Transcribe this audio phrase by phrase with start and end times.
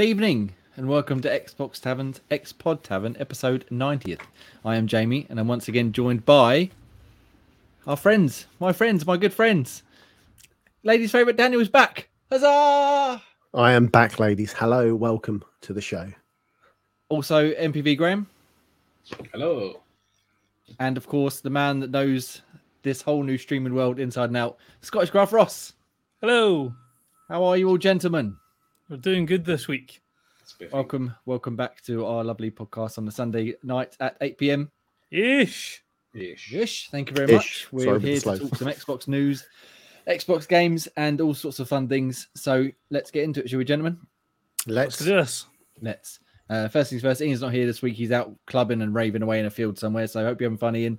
[0.00, 4.22] Good evening and welcome to Xbox Tavern's Xpod Tavern episode 90th.
[4.64, 6.70] I am Jamie and I'm once again joined by
[7.86, 9.82] our friends, my friends, my good friends.
[10.84, 12.08] Ladies' favourite Daniel is back.
[12.32, 13.20] Huzzah!
[13.52, 14.54] I am back, ladies.
[14.54, 16.10] Hello, welcome to the show.
[17.10, 18.26] Also, MPV Graham.
[19.32, 19.82] Hello.
[20.78, 22.40] And of course, the man that knows
[22.80, 25.74] this whole new streaming world inside and out, Scottish Graph Ross.
[26.22, 26.74] Hello.
[27.28, 28.38] How are you all, gentlemen?
[28.90, 30.00] We're doing good this week.
[30.72, 34.70] Welcome, welcome back to our lovely podcast on the Sunday night at 8 p.m.
[35.12, 35.84] Ish.
[36.12, 36.52] Ish.
[36.52, 36.90] Ish.
[36.90, 37.32] Thank you very Ish.
[37.36, 37.68] much.
[37.70, 39.46] We're Sorry here to talk some Xbox news,
[40.08, 42.26] Xbox games, and all sorts of fun things.
[42.34, 43.96] So let's get into it, shall we, gentlemen?
[44.66, 45.46] Let's Let's do this.
[45.80, 46.18] Let's.
[46.50, 47.94] Uh, first things first, Ian's not here this week.
[47.94, 50.08] He's out clubbing and raving away in a field somewhere.
[50.08, 50.98] So I hope you're having fun, Ian.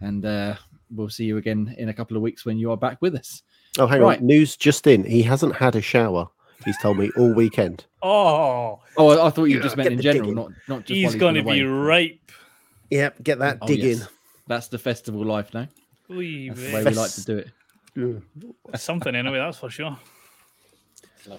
[0.00, 0.56] And uh,
[0.90, 3.44] we'll see you again in a couple of weeks when you are back with us.
[3.78, 4.18] Oh, hang Right.
[4.18, 4.26] on.
[4.26, 5.04] News just in.
[5.04, 6.28] He hasn't had a shower.
[6.68, 7.86] He's told me all weekend.
[8.02, 10.34] Oh, Oh, I, I thought you just meant in general, digging.
[10.34, 10.90] not not just.
[10.96, 12.20] he's going to be rape.
[12.20, 12.32] ripe.
[12.90, 14.06] Yep, get that Oh, dig yes.
[14.46, 15.66] That's the festival life now.
[16.08, 17.48] Wee That's the way we like to do it.
[17.96, 18.22] in.
[18.74, 19.98] It's something anyway, that's for sure.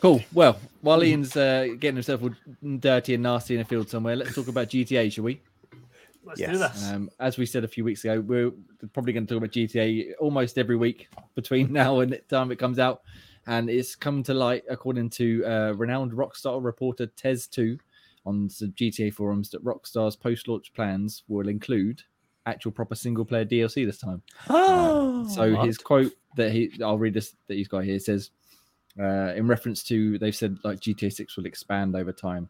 [0.01, 0.21] Cool.
[0.33, 2.31] Well, while Ian's uh, getting himself all
[2.79, 5.41] dirty and nasty in a field somewhere, let's talk about GTA, shall we?
[6.23, 6.51] Let's Yes.
[6.51, 6.89] do this.
[6.91, 8.51] Um, as we said a few weeks ago, we're
[8.93, 12.57] probably going to talk about GTA almost every week between now and the time it
[12.59, 13.01] comes out.
[13.47, 17.79] And it's come to light, according to uh, renowned Rockstar reporter Tez2
[18.25, 22.03] on the GTA forums, that Rockstar's post launch plans will include
[22.45, 24.21] actual proper single player DLC this time.
[24.49, 25.65] Oh, So what?
[25.65, 28.31] his quote that he, I'll read this that he's got here says,
[28.99, 32.49] uh, in reference to they've said like GTA 6 will expand over time.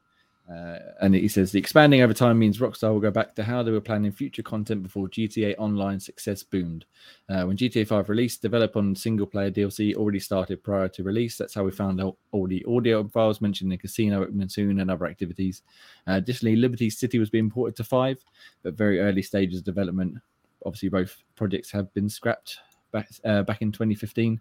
[0.50, 3.62] Uh, and he says the expanding over time means Rockstar will go back to how
[3.62, 6.86] they were planning future content before GTA Online success boomed.
[7.30, 11.38] Uh, when GTA 5 released, develop on single player DLC already started prior to release.
[11.38, 14.90] That's how we found out all the audio files mentioned in casino opening soon and
[14.90, 15.62] other activities.
[16.08, 18.24] Uh, additionally, Liberty City was being ported to 5,
[18.64, 20.18] but very early stages of development.
[20.66, 22.58] Obviously, both projects have been scrapped
[22.92, 24.40] back uh, back in 2015.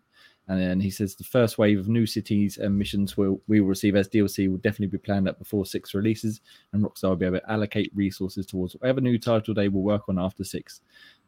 [0.48, 3.68] And then he says the first wave of new cities and missions will we will
[3.68, 6.40] receive as DLC will definitely be planned up before six releases,
[6.72, 10.08] and Rockstar will be able to allocate resources towards whatever new title they will work
[10.08, 10.80] on after six.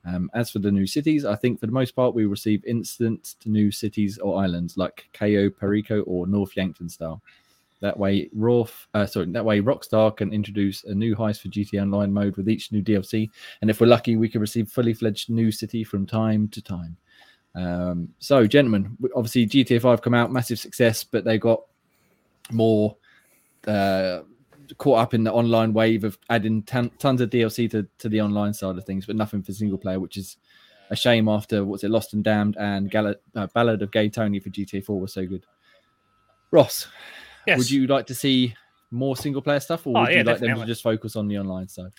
[0.06, 3.36] Um, as for the new cities, I think for the most part we receive instant
[3.44, 7.22] new cities or islands like Cayo Perico or North Yankton style.
[7.80, 11.82] That way, Roth, uh, sorry, that way Rockstar can introduce a new heist for GTA
[11.82, 13.28] Online mode with each new DLC,
[13.60, 16.96] and if we're lucky, we can receive fully fledged new city from time to time.
[17.54, 21.62] Um, so, gentlemen, obviously GTA 5 come out, massive success, but they got
[22.52, 22.96] more
[23.66, 24.20] uh,
[24.78, 28.20] caught up in the online wave of adding ton- tons of DLC to, to the
[28.20, 30.36] online side of things, but nothing for single player, which is
[30.90, 34.40] a shame after what's it, Lost and Damned and Gall- uh, Ballad of Gay Tony
[34.40, 35.44] for GTA 4 was so good.
[36.50, 36.88] Ross,
[37.46, 37.58] yes.
[37.58, 38.54] would you like to see
[38.90, 41.28] more single player stuff, or Oh, would you yeah, like them to just focus on
[41.28, 41.92] the online side?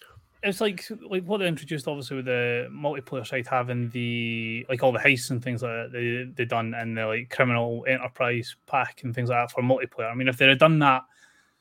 [0.44, 4.92] It's like like what they introduced, obviously, with the multiplayer side having the like all
[4.92, 9.04] the heists and things like that they they done and the like criminal enterprise pack
[9.04, 10.12] and things like that for multiplayer.
[10.12, 11.04] I mean, if they had done that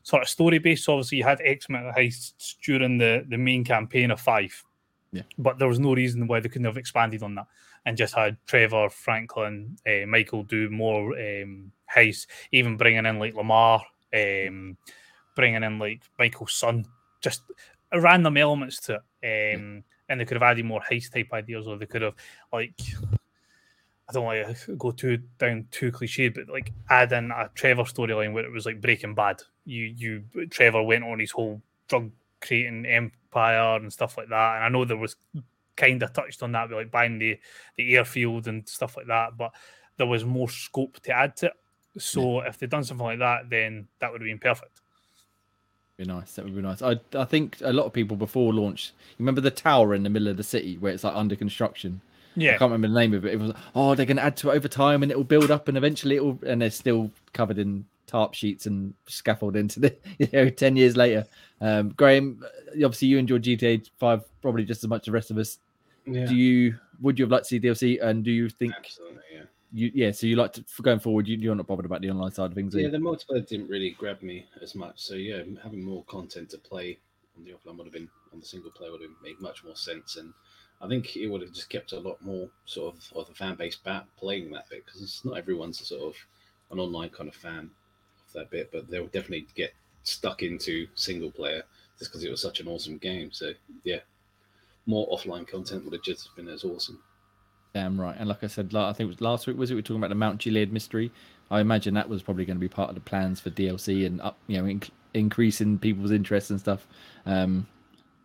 [0.02, 3.64] sort of story based, obviously you had X amount of heists during the the main
[3.64, 4.64] campaign of five.
[5.12, 5.22] Yeah.
[5.36, 7.46] But there was no reason why they couldn't have expanded on that
[7.86, 13.34] and just had Trevor, Franklin, uh, Michael do more um, heists, even bringing in like
[13.34, 13.82] Lamar,
[14.14, 14.76] um,
[15.34, 16.84] bringing in like Michael's son,
[17.20, 17.42] just
[17.94, 19.56] random elements to it.
[19.56, 22.14] Um, And they could have added more heist type ideas, or they could have
[22.52, 22.74] like
[24.08, 27.84] I don't want to go too down too cliche, but like add in a Trevor
[27.84, 29.40] storyline where it was like Breaking Bad.
[29.64, 34.56] You you Trevor went on his whole drug creating empire and stuff like that.
[34.56, 35.14] And I know there was
[35.76, 37.38] kind of touched on that with like buying the
[37.76, 39.52] the airfield and stuff like that, but
[39.96, 41.52] there was more scope to add to it.
[41.98, 44.79] So if they'd done something like that, then that would have been perfect.
[46.00, 46.32] Be nice.
[46.32, 46.80] That would be nice.
[46.80, 48.94] I I think a lot of people before launch.
[49.10, 52.00] You remember the tower in the middle of the city where it's like under construction.
[52.34, 53.34] Yeah, I can't remember the name of it.
[53.34, 55.50] It was oh they're going to add to it over time and it will build
[55.50, 59.78] up and eventually it will and they're still covered in tarp sheets and scaffold into
[59.78, 61.26] the you know ten years later.
[61.60, 65.36] Um, Graham, obviously you enjoyed GTA Five probably just as much as the rest of
[65.36, 65.58] us.
[66.06, 66.24] Yeah.
[66.24, 69.42] Do you would you have liked to see DLC and do you think Absolutely, yeah.
[69.72, 72.10] You yeah so you like to for going forward you, you're not bothered about the
[72.10, 72.74] online side of things?
[72.74, 75.00] Yeah, the multiplayer didn't really grab me as much.
[75.00, 76.98] So yeah, having more content to play
[77.36, 79.76] on the offline would have been on the single player would have made much more
[79.76, 80.16] sense.
[80.16, 80.32] And
[80.80, 83.54] I think it would have just kept a lot more sort of of the fan
[83.54, 86.16] base back playing that bit because it's not everyone's a sort of
[86.70, 87.70] an online kind of fan
[88.26, 91.62] of that bit, but they'll definitely get stuck into single player
[91.98, 93.30] just because it was such an awesome game.
[93.30, 93.52] So
[93.84, 94.00] yeah,
[94.86, 97.02] more offline content would have just been as awesome.
[97.72, 98.16] Damn right.
[98.18, 99.74] And like I said, I think it was last week, was it?
[99.74, 101.12] We were talking about the Mount Chiliad mystery.
[101.50, 104.20] I imagine that was probably going to be part of the plans for DLC and
[104.20, 106.86] up, you know, inc- increasing people's interest and stuff.
[107.26, 107.66] Um,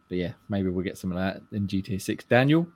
[0.10, 2.24] but yeah, maybe we'll get some of that in GTA Six.
[2.26, 2.68] Daniel,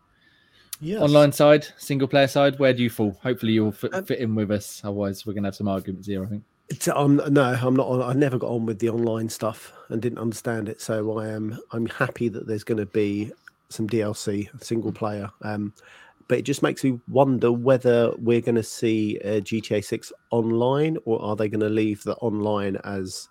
[0.81, 1.01] Yes.
[1.01, 3.19] online side, single player side, where do you fall?
[3.22, 4.81] Hopefully, you'll fit, Um, fit in with us.
[4.83, 6.24] Otherwise, we're gonna have some arguments here.
[6.24, 6.44] I think.
[6.69, 7.88] It's, I'm no, I'm not.
[7.88, 10.81] on- I never got on with the online stuff and didn't understand it.
[10.81, 11.60] So I am.
[11.72, 13.31] I'm happy that there's going to be
[13.69, 15.30] some DLC, single player.
[15.42, 15.74] Um,
[16.30, 20.96] but it just makes me wonder whether we're going to see uh, GTA 6 online,
[21.04, 23.28] or are they going to leave the online as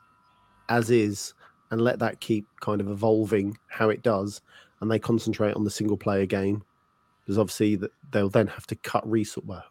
[0.68, 1.32] as is
[1.70, 4.42] and let that keep kind of evolving how it does,
[4.80, 6.62] and they concentrate on the single player game
[7.20, 9.64] because obviously that they'll then have to cut resource, well,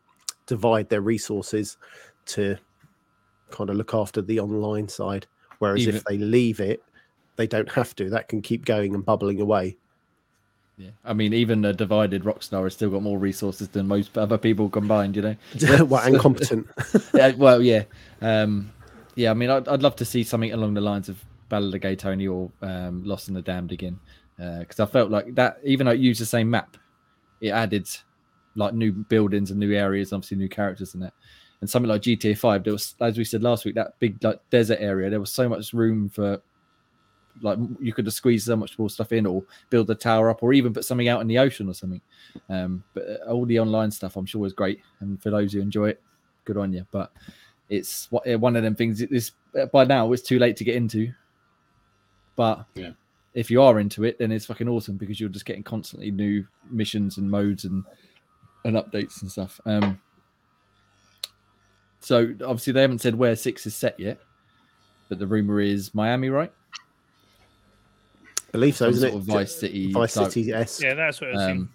[0.45, 1.77] divide their resources
[2.27, 2.55] to
[3.51, 5.27] kind of look after the online side.
[5.59, 6.81] Whereas Even- if they leave it,
[7.35, 8.09] they don't have to.
[8.09, 9.75] That can keep going and bubbling away.
[10.77, 14.37] Yeah, I mean, even a divided Rockstar has still got more resources than most other
[14.37, 15.15] people combined.
[15.15, 15.35] You know.
[15.85, 16.67] well, and competent.
[17.15, 17.83] yeah, well, yeah,
[18.21, 18.71] um,
[19.15, 19.31] yeah.
[19.31, 21.95] I mean, I'd, I'd love to see something along the lines of Ballad of Gay
[21.95, 23.99] Tony or um, Lost in the Damned again,
[24.37, 25.57] because I felt like that.
[25.63, 26.77] Even though it used the same map,
[27.41, 27.89] it added
[28.55, 31.13] like new buildings and new areas, obviously new characters in that.
[31.61, 34.39] And something like GTA Five, there was, as we said last week, that big like
[34.51, 35.09] desert area.
[35.09, 36.39] There was so much room for
[37.41, 40.43] like you could have squeezed so much more stuff in, or build a tower up,
[40.43, 42.01] or even put something out in the ocean or something.
[42.49, 44.81] Um, but uh, all the online stuff, I'm sure, is great.
[44.99, 46.01] And for those who enjoy it,
[46.45, 46.85] good on you.
[46.91, 47.11] But
[47.69, 49.01] it's uh, one of them things.
[49.01, 49.31] It's
[49.71, 51.11] by now it's too late to get into.
[52.35, 52.91] But Yeah.
[53.33, 56.45] if you are into it, then it's fucking awesome because you're just getting constantly new
[56.69, 57.83] missions and modes and
[58.65, 59.59] and updates and stuff.
[59.65, 59.99] Um,
[61.99, 64.19] so obviously they haven't said where six is set yet,
[65.09, 66.51] but the rumor is Miami, right?
[68.51, 69.17] Believe so, Some isn't sort it?
[69.17, 69.91] of Vice City.
[69.91, 70.81] Vice type- City S.
[70.81, 71.49] Yeah, that's what it seemed.
[71.49, 71.69] um,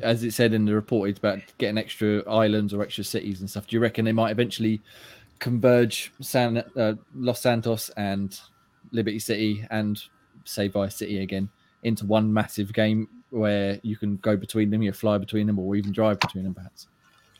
[0.00, 3.50] as it said in the report, it's about getting extra islands or extra cities and
[3.50, 3.66] stuff.
[3.66, 4.80] Do you reckon they might eventually
[5.38, 8.38] converge San uh, Los Santos and
[8.92, 10.02] Liberty City and
[10.44, 11.48] say Vice City again
[11.82, 15.74] into one massive game where you can go between them, you fly between them, or
[15.76, 16.86] even drive between them, perhaps?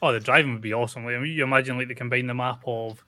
[0.03, 1.05] Oh, the driving would be awesome.
[1.05, 3.03] Like, I mean, you imagine like they combine the map of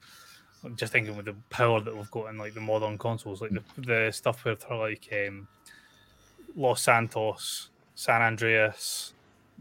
[0.65, 3.51] I'm just thinking with the power that we've got in like the modern consoles, like
[3.51, 5.47] the, the stuff where they're like um,
[6.55, 9.13] Los Santos, San Andreas,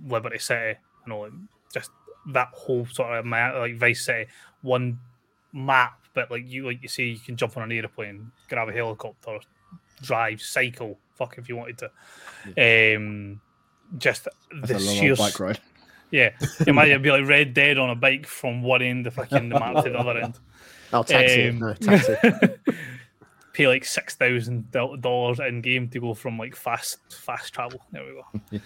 [0.06, 1.32] Liberty City, and all like,
[1.72, 1.90] just
[2.32, 4.30] that whole sort of map, like Vice City,
[4.62, 4.98] one
[5.52, 8.72] map, but like you like you see, you can jump on an airplane, grab a
[8.72, 9.38] helicopter,
[10.02, 12.96] drive, cycle, fuck if you wanted to.
[12.96, 13.40] Um,
[13.98, 14.28] just
[14.62, 15.60] That's the sheer bike ride.
[16.10, 16.30] yeah,
[16.66, 19.58] it might be like Red Dead on a bike from one end of fucking the
[19.58, 20.38] map to the other end.
[20.92, 21.48] Oh, taxi.
[21.48, 22.14] Um, no, taxi.
[23.52, 27.80] Pay like six thousand dollars in game to go from like fast fast travel.
[27.92, 28.58] There we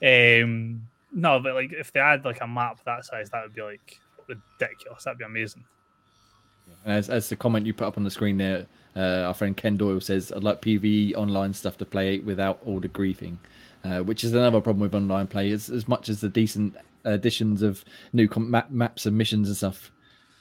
[0.00, 0.42] go.
[0.42, 0.82] um,
[1.12, 4.00] no, but like if they had like a map that size, that would be like
[4.26, 5.04] ridiculous.
[5.04, 5.64] That'd be amazing.
[6.84, 8.66] As, as the comment you put up on the screen there,
[8.96, 12.80] uh, our friend Ken Doyle says, I'd like PvE online stuff to play without all
[12.80, 13.36] the griefing,
[13.84, 15.50] uh, which is another problem with online play.
[15.52, 19.56] As, as much as the decent additions of new com- map, maps and missions and
[19.56, 19.90] stuff,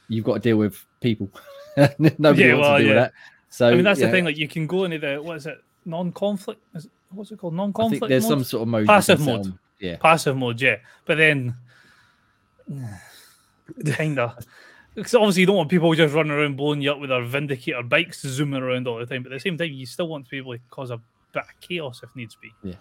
[0.10, 1.30] you've got to deal with people.
[1.78, 2.88] Nobody Yeah, wants well, to deal yeah.
[2.88, 3.14] with that.
[3.50, 4.26] So I mean, that's yeah, the thing.
[4.26, 5.62] Like you can go into the what is it?
[5.84, 6.62] Non-conflict.
[6.76, 7.56] Is, what's it called?
[7.56, 8.02] Non-conflict.
[8.02, 8.32] think there's mode?
[8.32, 8.88] some sort of mode.
[8.88, 9.48] Passive mode.
[9.48, 9.60] on.
[9.80, 9.98] Yeah.
[9.98, 10.78] passive mode, yeah.
[11.06, 11.56] But then,
[13.86, 14.38] kinda,
[14.96, 17.84] because obviously you don't want people just running around blowing you up with their Vindicator
[17.84, 19.24] bikes zooming around all the time.
[19.24, 20.98] But at the same time, you still want to be able to cause a
[21.34, 22.52] bit of chaos if needs be.
[22.64, 22.76] Yeah.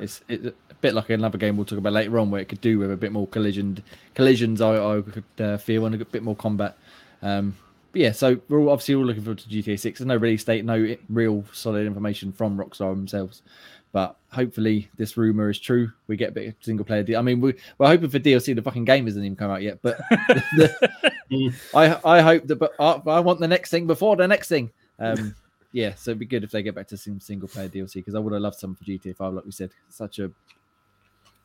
[0.00, 2.60] It's, it's a bit like another game we'll talk about later on, where it could
[2.60, 3.82] do with a bit more collision
[4.14, 4.60] collisions.
[4.60, 6.76] I, I could uh, feel and a bit more combat.
[7.22, 7.56] Um,
[7.92, 9.98] but yeah, so we're all, obviously all looking forward to GTA Six.
[9.98, 13.42] There's no release date, no real solid information from Rockstar themselves.
[13.90, 15.90] But hopefully this rumor is true.
[16.08, 17.02] We get a bit of single player.
[17.02, 18.54] D- I mean, we, we're hoping for DLC.
[18.54, 19.78] The fucking game hasn't even come out yet.
[19.80, 20.92] But the-
[21.74, 22.56] I I hope that.
[22.56, 24.70] But I, I want the next thing before the next thing.
[24.98, 25.34] Um,
[25.72, 28.14] yeah, so it'd be good if they get back to some single player DLC because
[28.14, 29.32] I would have loved some for GTA Five.
[29.32, 30.30] Like we said, such a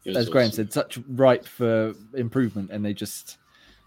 [0.06, 0.66] as Graham awesome.
[0.66, 3.38] said, such ripe for improvement, and they just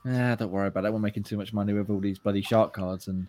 [0.07, 0.93] ah, don't worry about it.
[0.93, 3.27] We're making too much money with all these bloody shark cards and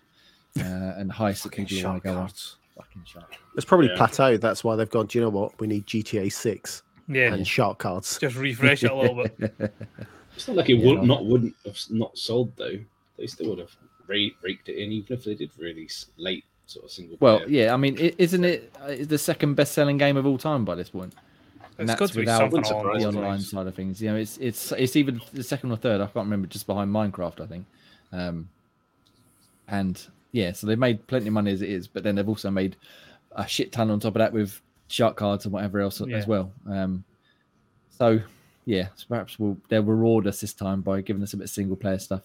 [0.59, 2.21] uh, and heists that people want shark to go on.
[2.23, 2.57] cards.
[2.75, 3.31] Fucking shark.
[3.55, 3.97] It's probably Yeah.
[3.97, 4.41] plateaued.
[4.41, 5.07] That's why they've gone.
[5.07, 5.59] Do you know what?
[5.59, 8.17] We need GTA Six Yeah, and shark cards.
[8.19, 9.73] just refresh it a little bit.
[10.35, 12.77] It's not like it Yeah, would not wouldn't have not sold though.
[13.17, 13.75] They still would have
[14.07, 17.17] ra- raked it in, even if they did release late sort of single.
[17.19, 17.49] Well, player.
[17.49, 20.89] yeah, I mean, isn't it uh, the second best-selling game of all time by this
[20.89, 21.15] point?
[21.79, 23.75] And It's that's got to be without something Wouldn't along surprise the online side of
[23.75, 24.01] things.
[24.01, 26.01] You know, it's it's it's either the second or third.
[26.01, 27.65] I can't remember, just behind Minecraft, I think.
[28.11, 28.49] Um,
[29.67, 32.49] and yeah, so they've made plenty of money as it is, but then they've also
[32.49, 32.75] made
[33.33, 36.17] a shit ton on top of that with shark cards and whatever else Yeah.
[36.17, 36.51] as well.
[36.67, 37.03] Um,
[37.89, 38.19] so
[38.65, 41.49] yeah, so perhaps we'll they'll reward us this time by giving us a bit of
[41.49, 42.23] single player stuff.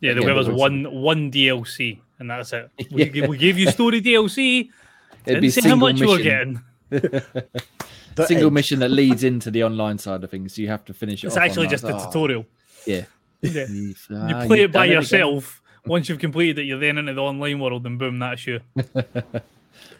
[0.00, 2.70] Yeah, they'll give us was- one one DLC, and that's it.
[2.90, 3.26] We, Yeah.
[3.26, 4.60] we gave you story DLC.
[4.60, 4.70] It'd
[5.24, 6.62] Didn't be say how much you were mission.
[6.90, 7.22] getting.
[8.16, 8.52] The single Edge.
[8.52, 10.54] mission that leads into the online side of things.
[10.54, 11.28] So you have to finish it.
[11.28, 11.70] It's off actually online.
[11.70, 12.46] just a Oh, tutorial.
[12.86, 13.04] Yeah.
[13.42, 13.66] Yeah.
[13.68, 14.92] You, You play it by done again.
[14.98, 15.62] yourself.
[15.86, 18.60] Once you've completed it, you're then into the online world, and boom, that's you.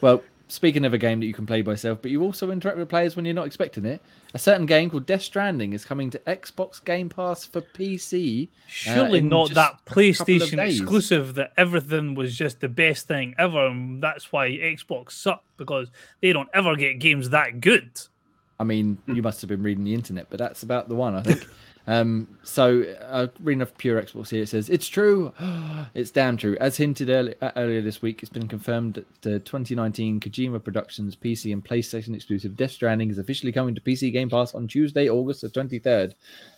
[0.02, 2.76] Well, speaking of a game that you can play by yourself, but you also interact
[2.76, 4.02] with players when you're not expecting it.
[4.35, 8.49] A certain game called Death Stranding is coming to Xbox Game Pass for PC.
[8.49, 12.69] Uh, Surely in not that a couple of PlayStation exclusive that everything was just the
[12.69, 15.90] best thing ever, and that's why Xbox sucked because
[16.21, 18.00] they don't ever get games that good.
[18.59, 21.23] I mean, you must have been reading the internet, but that's about the one, I
[21.23, 21.47] think.
[21.87, 25.32] um, so, uh, reading off Pure Xbox here, it says, It's true.
[25.94, 26.56] it's damn true.
[26.60, 31.16] As hinted early, uh, earlier this week, it's been confirmed that the 2019 Kojima Productions
[31.16, 35.08] PC and PlayStation exclusive Death Stranding is officially coming to PC Game Pass on Tuesday,
[35.08, 36.12] August the 23rd.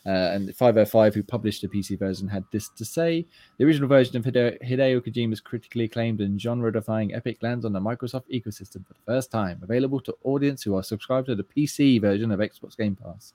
[0.05, 3.25] Uh, and 505, who published the PC version, had this to say
[3.59, 7.73] The original version of Hide- Hideo Kojima's critically acclaimed and genre defying epic lands on
[7.73, 11.45] the Microsoft ecosystem for the first time, available to audience who are subscribed to the
[11.45, 13.33] PC version of Xbox Game Pass.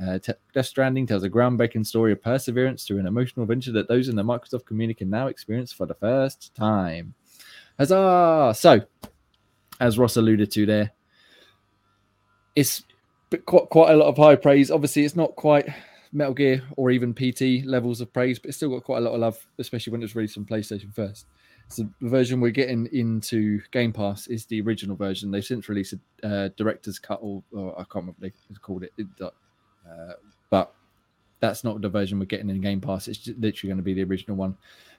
[0.00, 0.18] Uh,
[0.52, 4.16] Death Stranding tells a groundbreaking story of perseverance through an emotional adventure that those in
[4.16, 7.14] the Microsoft community can now experience for the first time.
[7.78, 8.52] Huzzah!
[8.56, 8.82] So,
[9.80, 10.92] as Ross alluded to there,
[12.54, 12.84] it's
[13.46, 14.70] quite quite a lot of high praise.
[14.70, 15.68] Obviously, it's not quite
[16.12, 19.14] Metal Gear or even PT levels of praise, but it's still got quite a lot
[19.14, 21.26] of love, especially when it's released on PlayStation first.
[21.68, 25.30] So the version we're getting into Game Pass is the original version.
[25.30, 28.84] They've since released a uh, director's cut, or, or I can't remember what they called
[28.84, 29.06] it, it
[29.88, 30.12] uh,
[30.50, 30.72] but
[31.40, 33.08] that's not the version we're getting in Game Pass.
[33.08, 34.56] It's just literally going to be the original one.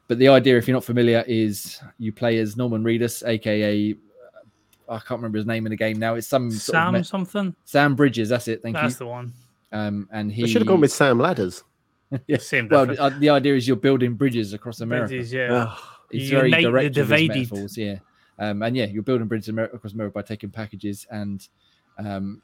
[0.08, 3.96] But the idea, if you're not familiar, is you play as Norman Reedus, aka uh,
[4.94, 6.15] I can't remember his name in the game now.
[6.15, 7.56] It's some sort of Sam me- something.
[7.65, 8.29] Sam Bridges.
[8.29, 8.62] That's it.
[8.62, 8.88] Thank That's you.
[8.89, 9.34] That's the one.
[9.74, 11.63] Um, and he They should have gone with Sam Ladders.
[12.27, 12.38] yeah.
[12.39, 13.15] Same Well, difference.
[13.15, 15.10] uh, the idea is you're building bridges across America.
[15.10, 15.51] Bridges, yeah.
[15.51, 15.77] Ugh.
[16.10, 17.27] It's You very unite the with his divided.
[17.29, 17.98] metaphors, yeah.
[18.39, 21.46] Um, and yeah, you're building bridges across America by taking packages, and
[21.98, 22.41] um,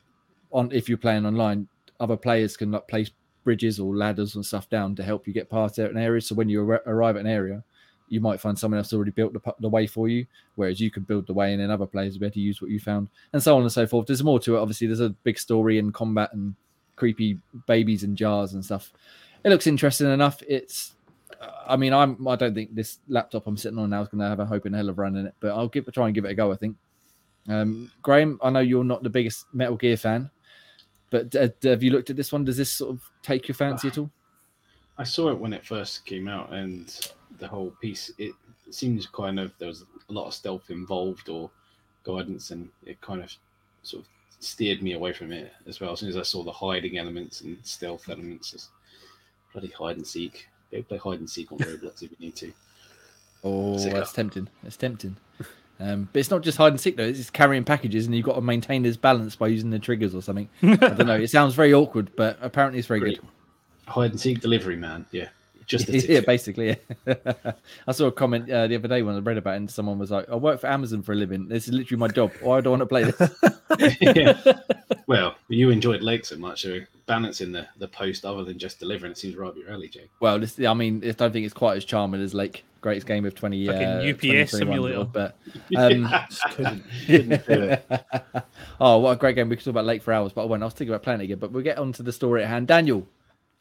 [0.52, 1.70] on if you're playing online,
[2.00, 3.12] other players can like place
[3.44, 6.28] bridges or ladders and stuff down to help you get past certain areas.
[6.28, 7.64] So when you ar- arrive at an area,
[8.10, 11.04] you might find someone else already built the, the way for you, whereas you can
[11.04, 13.10] build the way, and then other players will be able to use what you found,
[13.34, 14.08] and so on and so forth.
[14.08, 14.60] There's more to it.
[14.60, 16.56] Obviously, there's a big story and combat and
[16.96, 18.94] creepy babies and jars and stuff.
[19.44, 20.42] It looks interesting enough.
[20.48, 20.94] It's
[21.68, 22.28] I mean, I'm.
[22.28, 24.66] I don't think this laptop I'm sitting on now is going to have a hope
[24.66, 26.52] in hell of running it, but I'll give try and give it a go.
[26.52, 26.78] I think.
[27.50, 30.30] Um, Graham, I know you're not the biggest Metal Gear fan,
[31.14, 32.44] but uh, have you looked at this one?
[32.44, 34.10] Does this sort of take your fancy at all?
[34.98, 38.34] I saw it when it first came out, and the whole piece it
[38.72, 41.52] seems kind of there was a lot of stealth involved or
[42.04, 43.32] guidance, and it kind of
[43.84, 45.92] sort of steered me away from it as well.
[45.92, 48.70] As soon as I saw the hiding elements and stealth elements, it's
[49.52, 50.48] bloody hide and seek.
[50.72, 52.52] Go play hide and seek on Roblox if you need to.
[53.44, 54.16] Oh, Sick that's up.
[54.16, 54.48] tempting.
[54.64, 55.16] That's tempting.
[55.80, 58.26] Um, but it's not just hide and seek though; it's just carrying packages, and you've
[58.26, 60.48] got to maintain this balance by using the triggers or something.
[60.64, 61.16] I don't know.
[61.20, 63.20] It sounds very awkward, but apparently it's very Great.
[63.22, 63.30] good.
[63.88, 65.28] Hide and seek delivery man, yeah,
[65.66, 66.26] just a yeah, tick.
[66.26, 66.78] basically.
[67.06, 67.34] Yeah.
[67.88, 70.00] I saw a comment uh, the other day when I read about it, and someone
[70.00, 71.48] was like, "I work for Amazon for a living.
[71.50, 72.32] This is literally my job.
[72.42, 74.54] Why do I want to play this?" yeah.
[75.08, 79.12] Well, you enjoyed Lake so much, so balancing the, the post other than just delivering
[79.12, 80.10] it seems right up your alley, Jake.
[80.20, 83.26] Well, this, I mean, I don't think it's quite as charming as like greatest game
[83.26, 83.66] of twenty.
[83.66, 85.04] Fucking uh, UPS 2021, simulator.
[85.06, 85.38] but
[85.78, 87.86] um, Just couldn't, couldn't do it.
[88.80, 89.50] oh, what a great game!
[89.50, 90.62] We could talk about Lake for hours, but I won't.
[90.64, 91.40] I was thinking about playing it again.
[91.40, 92.68] But we'll get on to the story at hand.
[92.68, 93.06] Daniel,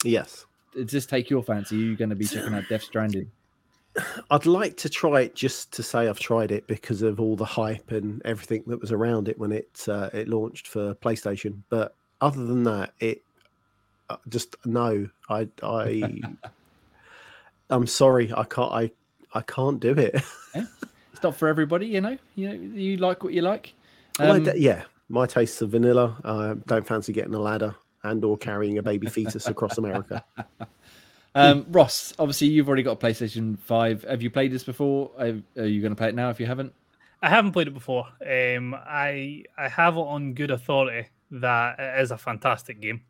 [0.04, 0.46] Yes.
[0.74, 1.76] does this take your fancy?
[1.76, 3.30] Are you going to be checking out Death Stranding?
[4.30, 7.44] I'd like to try it just to say I've tried it because of all the
[7.44, 11.58] hype and everything that was around it when it uh, it launched for PlayStation.
[11.68, 13.22] But other than that, it
[14.08, 15.08] uh, just no.
[15.28, 16.22] I I
[17.70, 18.32] I'm sorry.
[18.34, 18.72] I can't.
[18.72, 18.90] I
[19.34, 20.22] I can't do it.
[20.54, 22.16] It's not for everybody, you know.
[22.34, 23.74] You know, you like what you like.
[24.18, 26.16] Um, da- yeah, my tastes are vanilla.
[26.24, 30.24] I don't fancy getting a ladder and or carrying a baby fetus across America.
[31.34, 34.02] um, Ross, obviously, you've already got a PlayStation Five.
[34.04, 35.10] Have you played this before?
[35.18, 36.30] Are, are you going to play it now?
[36.30, 36.74] If you haven't,
[37.22, 38.06] I haven't played it before.
[38.20, 43.02] Um, I I have it on good authority that it is a fantastic game.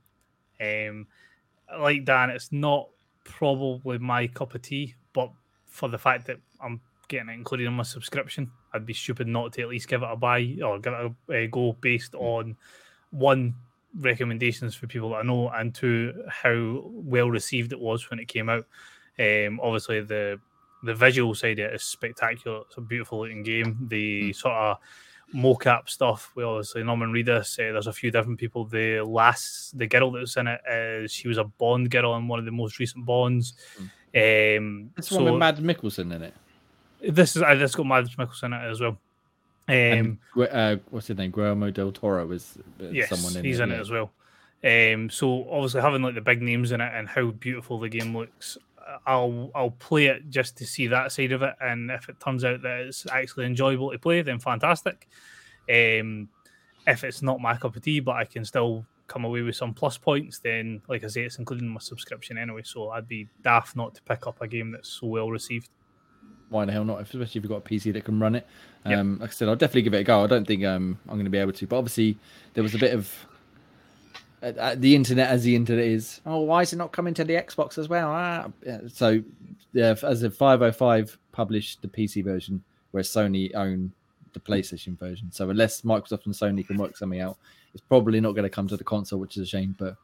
[0.61, 1.07] Um,
[1.79, 2.89] like Dan, it's not
[3.25, 5.33] probably my cup of tea, but
[5.67, 9.55] for the fact that I'm getting it included in my subscription, I'd be stupid not
[9.55, 12.57] to at least give it a buy or give it a, a go based on
[13.11, 13.55] one
[13.99, 18.29] recommendations for people that I know and two how well received it was when it
[18.29, 18.67] came out.
[19.19, 20.41] Um, obviously the
[20.83, 22.63] the visual side of it is spectacular.
[22.63, 23.87] It's a beautiful looking game.
[23.89, 24.79] The sort of
[25.35, 26.33] mocap stuff.
[26.35, 27.59] We obviously Norman Reedus.
[27.59, 28.65] Uh, there's a few different people.
[28.65, 32.29] The last, the girl that was in it, uh, she was a Bond girl in
[32.29, 33.55] one of the most recent Bonds.
[34.15, 34.59] Mm.
[34.59, 36.35] Um, This so one with Mads Mikkelsen in it.
[37.01, 38.99] this is uh, this got Mads Mikkelsen in it as well.
[39.69, 41.31] Um, And uh, what's his name?
[41.31, 43.49] Guillermo del Toro is uh, yes, someone in it.
[43.49, 43.65] he's it.
[43.65, 43.77] in yeah.
[43.77, 44.11] it as well.
[44.65, 48.17] Um, so obviously having like the big names in it and how beautiful the game
[48.17, 51.55] looks, uh, I'll I'll play it just to see that side of it.
[51.61, 55.09] And if it turns out that it's actually enjoyable to play, then fantastic.
[55.69, 56.29] Um,
[56.87, 59.75] if it's not my cup of tea, but I can still come away with some
[59.75, 62.63] plus points, then like I say, it's including my subscription anyway.
[62.65, 65.69] So I'd be daft not to pick up a game that's so well received.
[66.53, 67.01] Why the hell not?
[67.01, 68.47] Especially if you've got a PC that can run it.
[68.87, 68.99] Yep.
[68.99, 70.23] Um, Like I said, I'll definitely give it a go.
[70.23, 72.17] I don't think um, I'm going to be able to, but obviously
[72.55, 73.13] there was a bit of
[74.43, 76.21] uh, uh, the internet as the internet is.
[76.27, 78.11] Oh, why is it not coming to the Xbox as well?
[78.11, 79.23] Ah, yeah, so
[79.73, 83.93] yeah, as a 505 published the PC version, where Sony own
[84.35, 85.31] the PlayStation version.
[85.31, 87.37] So unless Microsoft and Sony can work something out,
[87.75, 89.75] it's probably not going to come to the console, which is a shame.
[89.79, 89.97] But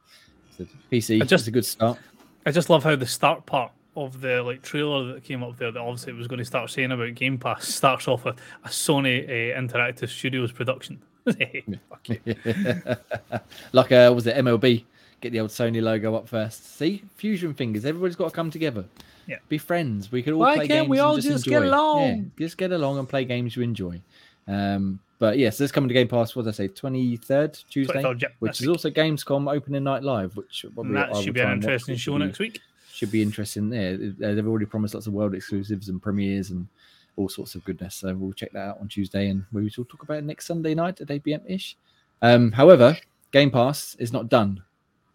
[0.57, 1.99] so PC just- just a good start.
[2.45, 5.71] I just love how the start part of the like trailer that came up there
[5.71, 8.67] that obviously it was going to start saying about Game Pass starts off with a
[8.69, 10.99] Sony uh, Interactive Studios production.
[11.25, 12.19] Fuck you.
[13.73, 14.83] like uh was it MLB?
[15.21, 16.77] Get the old Sony logo up first.
[16.77, 17.83] See, fusion fingers.
[17.85, 18.85] Everybody's got to come together.
[19.27, 19.37] Yeah.
[19.47, 20.11] be friends.
[20.11, 20.89] We could all Why play can't games.
[20.89, 21.59] we and all just, just enjoy.
[21.59, 22.31] get Yeah, along?
[22.39, 24.01] just get along and play games you enjoy.
[24.47, 26.35] Um, but yes, this coming to Game Pass.
[26.35, 26.67] What did I say?
[26.69, 28.69] Twenty third Tuesday, 23rd, yep, which is week.
[28.69, 32.61] also Gamescom opening night live, which And that should be an interesting show next week.
[32.99, 33.93] Should be interesting there.
[33.93, 36.67] Uh, They've already promised lots of world exclusives and premieres and
[37.15, 37.95] all sorts of goodness.
[37.95, 40.75] So we'll check that out on Tuesday and we will talk about it next Sunday
[40.75, 41.77] night at 8 pm ish.
[42.21, 42.97] Um, however,
[43.31, 44.61] Game Pass is not done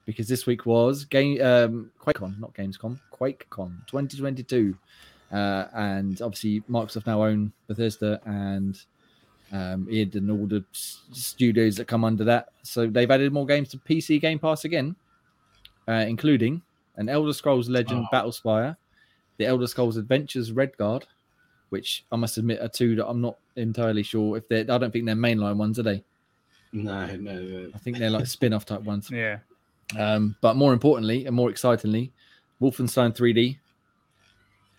[0.07, 4.76] because this week was game um, QuakeCon, not Gamescom, QuakeCon 2022.
[5.30, 8.80] Uh, and obviously, Microsoft now own Bethesda and
[9.52, 12.49] um, id and all the studios that come under that.
[12.63, 14.97] So they've added more games to PC Game Pass again,
[15.87, 16.63] uh, including
[16.97, 18.17] an Elder Scrolls Legend Oh.
[18.17, 18.76] Battlespire,
[19.37, 21.04] the Elder Scrolls Adventures Redguard,
[21.71, 24.61] which I must admit are two that I'm not entirely sure if they're.
[24.61, 26.04] I don't think they're mainline ones, are they?
[26.73, 27.71] No, no.
[27.75, 29.11] I think they're like spin-off type ones.
[29.13, 29.39] Yeah.
[29.99, 32.11] Um, but more importantly and more excitingly,
[32.61, 33.59] Wolfenstein 3D,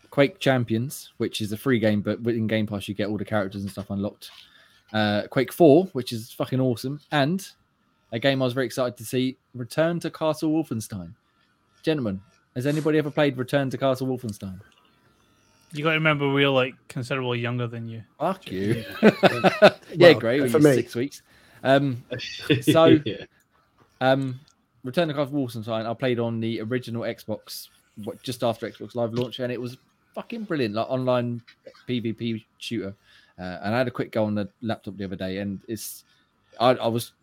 [0.10, 3.23] Quake Champions, which is a free game, but within Game Pass you get all the
[3.25, 4.32] characters and stuff unlocked.
[4.93, 7.47] Uh, Quake 4, which is fucking awesome, and
[8.12, 11.13] a game I was very excited to see, Return to Castle Wolfenstein.
[11.86, 12.19] Gentlemen,
[12.56, 14.60] has anybody ever played Return to Castle Wolfenstein?
[15.71, 18.02] You got to remember we're like considerably younger than you.
[18.19, 18.84] Fuck you.
[19.04, 19.12] Yeah.
[19.62, 19.69] yeah,
[20.00, 20.41] Well, great.
[20.41, 20.74] for For me.
[20.74, 21.21] six weeks.
[21.63, 22.04] Um,
[22.62, 23.26] So- yeah.
[24.02, 24.39] Um,
[24.84, 25.86] Return to Castle Wolfenstein.
[25.86, 27.69] I played on the original Xbox,
[28.04, 29.78] what just after Xbox Live launch, and it was
[30.15, 31.41] fucking brilliant, like online
[31.88, 32.95] PvP shooter.
[33.38, 36.04] Uh, and I had a quick go on the laptop the other day, and it's
[36.60, 37.13] I, I was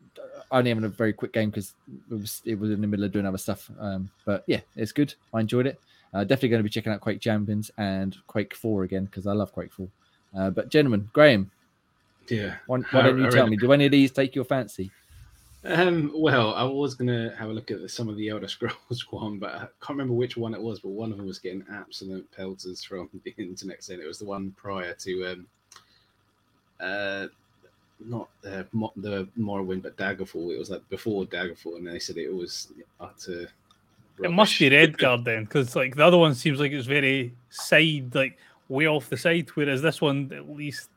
[0.52, 1.74] only having a very quick game because
[2.10, 3.70] it was it was in the middle of doing other stuff.
[3.80, 5.14] Um, but yeah, it's good.
[5.34, 5.80] I enjoyed it.
[6.14, 9.32] Uh, definitely going to be checking out Quake Champions and Quake Four again because I
[9.32, 9.88] love Quake Four.
[10.36, 11.50] Uh, but gentlemen, Graham,
[12.28, 12.56] yeah.
[12.66, 13.56] why, why don't you I tell read- me?
[13.56, 14.90] Do any of these take your fancy?
[15.64, 19.38] Um, well, I was gonna have a look at some of the Elder Scrolls one,
[19.38, 20.80] but I can't remember which one it was.
[20.80, 24.24] But one of them was getting absolute pelters from the internet saying it was the
[24.24, 25.46] one prior to um,
[26.80, 27.26] uh,
[28.06, 30.54] not uh, Mo- the Morrowind, but Daggerfall.
[30.54, 33.48] It was like before Daggerfall, and they said it was utter.
[34.22, 34.70] It must be.
[34.70, 38.38] Redguard then, because like the other one seems like it's very side, like
[38.68, 40.88] way off the side, whereas this one at least,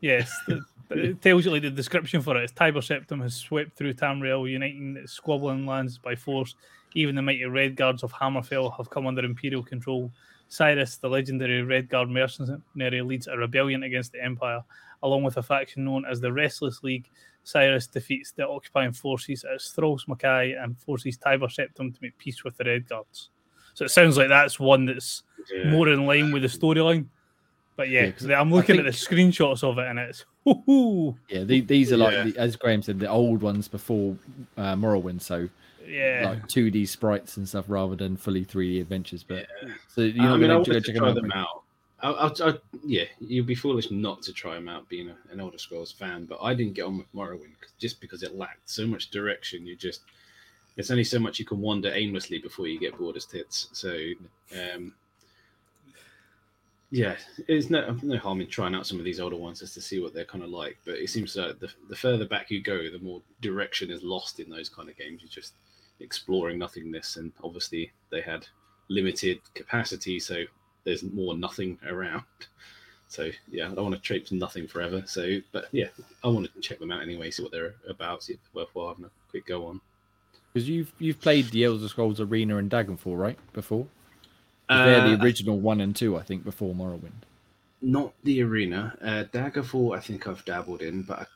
[0.00, 2.44] yes, the, it tells you like the description for it.
[2.44, 6.54] It's Tiber Septim has swept through Tamriel, uniting its squabbling lands by force.
[6.94, 10.10] Even the mighty Red Guards of Hammerfell have come under Imperial control.
[10.48, 14.64] Cyrus, the legendary Red Guard mercenary, leads a rebellion against the Empire,
[15.02, 17.08] along with a faction known as the Restless League.
[17.44, 22.44] Cyrus defeats the occupying forces as Stros M'Kai and forces Tiber Septim to make peace
[22.44, 23.30] with the Red Guards.
[23.74, 25.70] So it sounds like that's one that's Yeah.
[25.70, 27.06] more in line with the storyline.
[27.76, 31.16] But yeah, Yeah, 'cause I'm I looking at the screenshots of it and it's whoo
[31.28, 32.24] Yeah, the, these are like, Yeah.
[32.24, 34.16] the, as Graham said, the old ones before
[34.58, 35.22] uh, Morrowind.
[35.22, 35.48] So
[35.86, 36.30] yeah.
[36.30, 39.22] like 2D sprites and stuff rather than fully 3D adventures.
[39.22, 39.46] But
[39.86, 41.14] so you're I not mean, I going to go check them out.
[41.14, 41.62] them out.
[42.00, 45.40] I, I, I, yeah, you'd be foolish not to try them out, being a, an
[45.40, 46.26] Elder Scrolls fan.
[46.26, 49.66] But I didn't get on with Morrowind just because it lacked so much direction.
[49.66, 50.02] You just,
[50.76, 53.68] it's only so much you can wander aimlessly before you get bored as tits.
[53.72, 53.96] So,
[54.52, 54.94] um,
[56.90, 57.16] yeah,
[57.48, 60.00] it's no no harm in trying out some of these older ones just to see
[60.00, 60.78] what they're kind of like.
[60.86, 64.40] But it seems like the the further back you go, the more direction is lost
[64.40, 65.20] in those kind of games.
[65.20, 65.54] You're just
[66.00, 68.46] exploring nothingness, and obviously they had
[68.88, 70.44] limited capacity, so
[70.84, 72.24] there's more nothing around.
[73.08, 75.02] So yeah, I don't want to traipse nothing forever.
[75.06, 75.88] So, but yeah,
[76.22, 78.88] I want to check them out anyway, see what they're about, see if it's worthwhile
[78.88, 79.80] having a quick go on.
[80.52, 83.38] Because you've you've played the Elder Scrolls Arena and Daggerfall, right?
[83.52, 83.86] Before.
[84.68, 87.22] 'Cause They're Uh, the original one and two, I think, before Morrowind.
[87.80, 88.98] Not the arena.
[89.00, 91.28] Uh, Daggerfall, I think I've dabbled in, but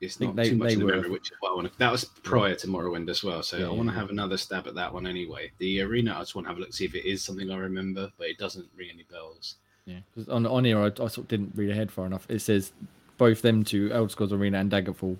[0.00, 1.10] it's not they- too much in the were- memory.
[1.10, 3.70] Which is I want to, that was prior to Morrowind as well, so Yeah, I
[3.70, 4.00] want to yeah.
[4.00, 5.50] have another stab at that one anyway.
[5.58, 7.56] The arena, I just want to have a look, see if it is something I
[7.56, 9.56] remember, but it doesn't ring any bells.
[9.86, 12.26] Yeah, 'cause on on here I, I sort of didn't read ahead far enough.
[12.28, 12.72] It says
[13.18, 15.16] both them two, Elder Scrolls Arena and Daggerfall,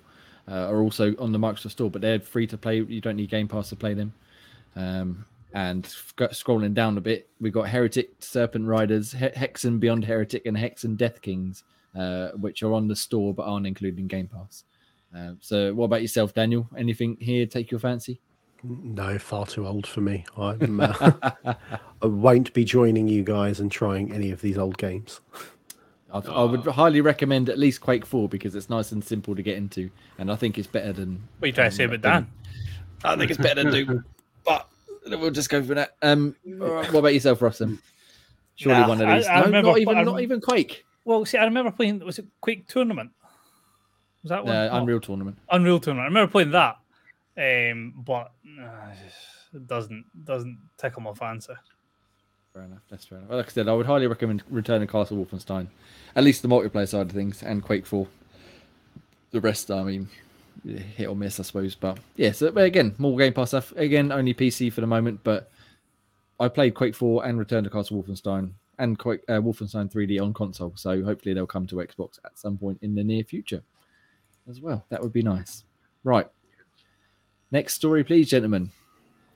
[0.47, 2.81] uh, are also on the Microsoft Store, but they're free to play.
[2.81, 4.13] You don't need Game Pass to play them.
[4.75, 10.05] Um, and sc- scrolling down a bit, we've got Heretic, Serpent Riders, he- Hexen Beyond
[10.05, 11.63] Heretic, and Hexen Death Kings,
[11.95, 14.65] uh, which are on the store but aren't included in Game Pass.
[15.15, 16.69] Uh, so, what about yourself, Daniel?
[16.77, 18.19] Anything here take your fancy?
[18.63, 20.25] No, far too old for me.
[20.35, 21.11] I'm, uh,
[22.01, 25.21] I won't be joining you guys and trying any of these old games.
[26.11, 29.41] I, I would highly recommend at least Quake 4 because it's nice and simple to
[29.43, 31.21] get into, and I think it's better than.
[31.39, 32.27] What are you trying to say um, about Dan?
[33.03, 34.05] I think it's better than Doom,
[34.45, 34.67] but
[35.07, 35.95] we'll just go for that.
[36.01, 37.59] Um, what about yourself, Ross?
[37.59, 37.79] then?
[38.55, 39.27] Surely Nah, one of I- these.
[39.27, 40.83] I no, remember- not even I not even Quake.
[41.05, 41.99] Well, see, I remember playing.
[41.99, 43.11] Was it Quake Tournament?
[44.27, 44.55] Was that one?
[44.55, 44.69] Uh.
[44.73, 45.37] Unreal Tournament.
[45.49, 46.03] Unreal Tournament.
[46.03, 46.77] I remember playing that,
[47.37, 48.91] um, but uh,
[49.53, 51.53] it doesn't doesn't tickle my fancy.
[52.53, 52.81] Fair enough.
[52.89, 53.31] That's fair enough.
[53.31, 55.67] Like I said, I would highly recommend Return of Castle Wolfenstein,
[56.13, 58.05] at least the multiplayer side of things, and Quake 4.
[59.31, 60.09] The rest, I mean,
[60.65, 61.75] hit or miss, I suppose.
[61.75, 63.71] But yeah, so but again, more Game Pass stuff.
[63.77, 65.49] Again, only PC for the moment, but
[66.37, 70.33] I played Quake 4 and Return to Castle Wolfenstein and Quake, uh, Wolfenstein 3D on
[70.33, 70.73] console.
[70.75, 73.63] So hopefully they'll come to Xbox at some point in the near future
[74.49, 74.85] as well.
[74.89, 75.63] That would be nice.
[76.03, 76.27] Right.
[77.51, 78.71] Next story, please, gentlemen.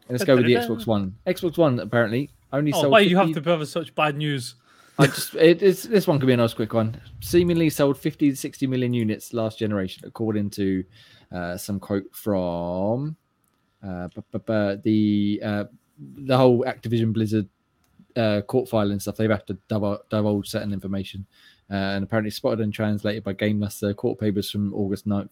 [0.10, 1.16] Let's go with the Xbox One.
[1.26, 2.92] Xbox One apparently only Oh, sold.
[2.92, 4.56] why do you have to us such bad news?
[5.00, 7.00] I just it, it's, this one could be a nice quick one.
[7.22, 10.84] Seemingly sold 50 to 60 million units last generation, according to
[11.32, 13.16] uh, some quote from
[13.82, 15.64] uh, bu- bu- bu- the uh,
[15.98, 17.48] the whole Activision Blizzard
[18.18, 19.16] uh, court file and stuff.
[19.16, 19.58] They've had to
[20.10, 21.26] divulge certain information,
[21.72, 25.30] and apparently spotted and translated by GameLaster court papers from August 9th.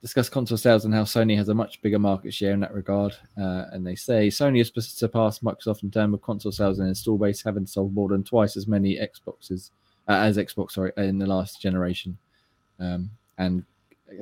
[0.00, 3.14] Discuss console sales and how Sony has a much bigger market share in that regard.
[3.36, 7.18] Uh, and they say Sony has surpassed Microsoft in terms of console sales and install
[7.18, 9.70] base, having sold more than twice as many Xboxes
[10.08, 12.16] uh, as Xbox, sorry, in the last generation.
[12.80, 13.64] Um, and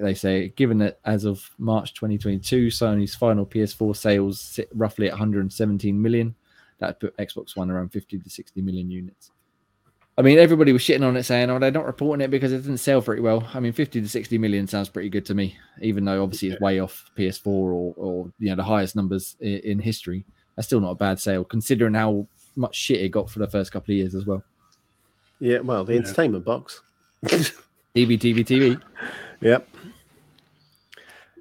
[0.01, 5.13] they say, given that as of March 2022, Sony's final PS4 sales sit roughly at
[5.13, 6.35] 117 million,
[6.79, 9.31] that put Xbox One around 50 to 60 million units.
[10.19, 12.63] I mean, everybody was shitting on it, saying, "Oh, they're not reporting it because it
[12.63, 15.57] didn't sell very well." I mean, 50 to 60 million sounds pretty good to me,
[15.83, 19.59] even though obviously it's way off PS4 or, or you know, the highest numbers in,
[19.59, 20.25] in history.
[20.55, 22.27] That's still not a bad sale, considering how
[22.57, 24.43] much shit it got for the first couple of years as well.
[25.39, 25.99] Yeah, well, the Yeah.
[26.01, 26.81] entertainment box.
[27.27, 28.81] TV, TV, TV.
[29.43, 29.69] Yep.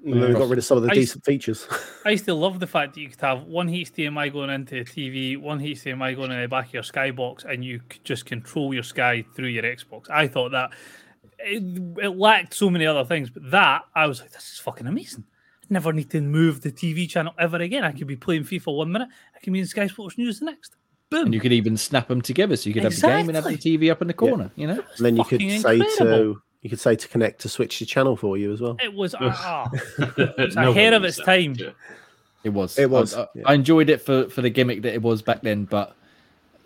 [0.06, 1.68] And then they got rid of some of the I used- decent features.
[2.06, 4.86] I used to love the fact that you could have one HDMI going into the
[4.86, 8.74] TV, one HDMI going in the back of your Skybox, and you could just control
[8.74, 10.10] your Sky through your Xbox.
[10.10, 10.72] I thought that
[11.40, 11.64] it,
[12.04, 15.26] it lacked so many other things, but that I was like, this is fucking amazing.
[15.70, 17.84] Never need to move the TV channel ever again.
[17.84, 20.46] I could be playing FIFA one minute, I can be in Sky Sports News the
[20.46, 20.76] next.
[21.10, 21.26] Boom.
[21.26, 23.46] And you could even snap them together, so you could have the game and have
[23.46, 24.52] the TV up in the corner.
[24.56, 27.48] You know, And then you could fucking say to you could say to Kinect to
[27.48, 28.76] switch the channel for you as well.
[28.82, 31.56] It was ah, it's ahead of its time.
[32.44, 32.80] it was.
[32.80, 33.44] It was, I, I- yeah.
[33.46, 35.96] I enjoyed it for for the gimmick that it was back then, but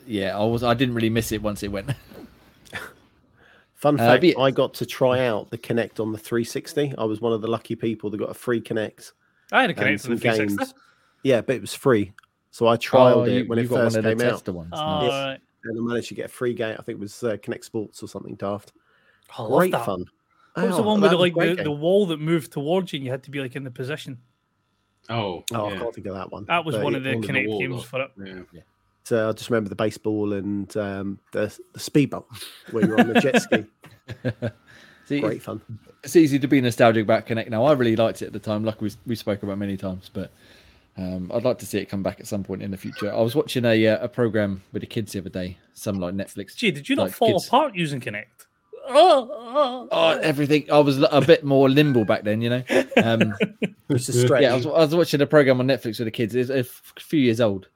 [0.08, 0.64] yeah, I was.
[0.64, 1.90] I didn't really miss it once it went.
[3.76, 6.94] Fun Uh, fact: but- I got to try out the Kinect on the 360.
[6.98, 9.12] I was one of the lucky people that got a free Kinect
[9.52, 10.58] I had a Kinect to some the 360.
[10.58, 10.74] games.
[11.24, 12.14] Yeah, but it was free,
[12.52, 14.34] so I trialed Oh, it you, when you it got first one of the came
[14.34, 14.70] out, ones.
[14.74, 15.10] Oh, Nice.
[15.10, 15.40] right.
[15.66, 16.78] and I managed to get a free game.
[16.80, 18.72] I think it was uh, Kinect Sports or something daft.
[19.38, 19.86] I love Great that.
[19.86, 20.06] fun.
[20.56, 23.06] What was the one with the, like the, the wall that moved towards you and
[23.06, 24.18] you had to be like in the position?
[25.10, 26.46] Oh, Oh, I can't think of that one.
[26.46, 27.86] That was But one of the one with the Kinect wall games lot.
[27.86, 28.12] for it.
[28.54, 28.62] yeah.
[29.06, 32.28] So I just remember the baseball and um, the the speedboat
[32.72, 33.66] where you're on the jet ski.
[35.06, 35.62] See, Great fun.
[36.04, 37.64] it's easy to be nostalgic about Kinect now.
[37.66, 40.12] I really liked it at the time, like we we spoke about many times.
[40.14, 40.32] But
[40.98, 43.12] um, I'd like to see it come back at some point in the future.
[43.12, 46.14] I was watching a uh, a program with the kids the other day, some like
[46.14, 46.56] Netflix.
[46.56, 48.46] Gee, did you not like fall kids- apart using Kinect?
[48.90, 50.66] Oh, oh, Oh, everything.
[50.72, 52.64] I was a bit more limble back then, you know.
[52.98, 53.34] Um,
[53.92, 56.36] Just yeah, I was, I was watching a program on Netflix with the kids.
[56.36, 57.68] It's a f- few years old,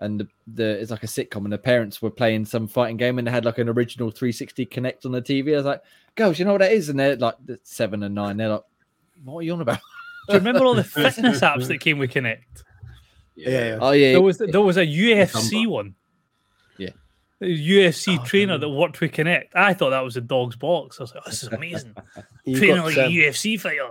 [0.00, 3.18] and the, the it's like a sitcom, and the parents were playing some fighting game,
[3.18, 5.54] and they had like an original 360 Kinect on the TV.
[5.54, 5.82] I was like,
[6.16, 8.36] "Girls, you know what that is?" And they're like the seven and nine.
[8.36, 8.62] They're like,
[9.24, 9.78] "What are you on about?"
[10.28, 12.62] Do you remember all the fitness apps that came with Kinect?
[13.36, 13.78] Yeah, yeah.
[13.80, 15.94] Oh yeah, There was there was a UFC one.
[17.44, 19.48] UFC Oh, trainer that worked with Kinect.
[19.54, 20.98] I thought that was a dog's box.
[20.98, 21.94] I was like, oh, this is amazing.
[22.44, 23.90] Training got, like a um, UFC fighter.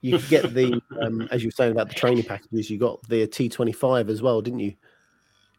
[0.00, 2.70] you could get the um, as you were saying about the training packages.
[2.70, 4.74] You got the T twenty five as well, didn't you?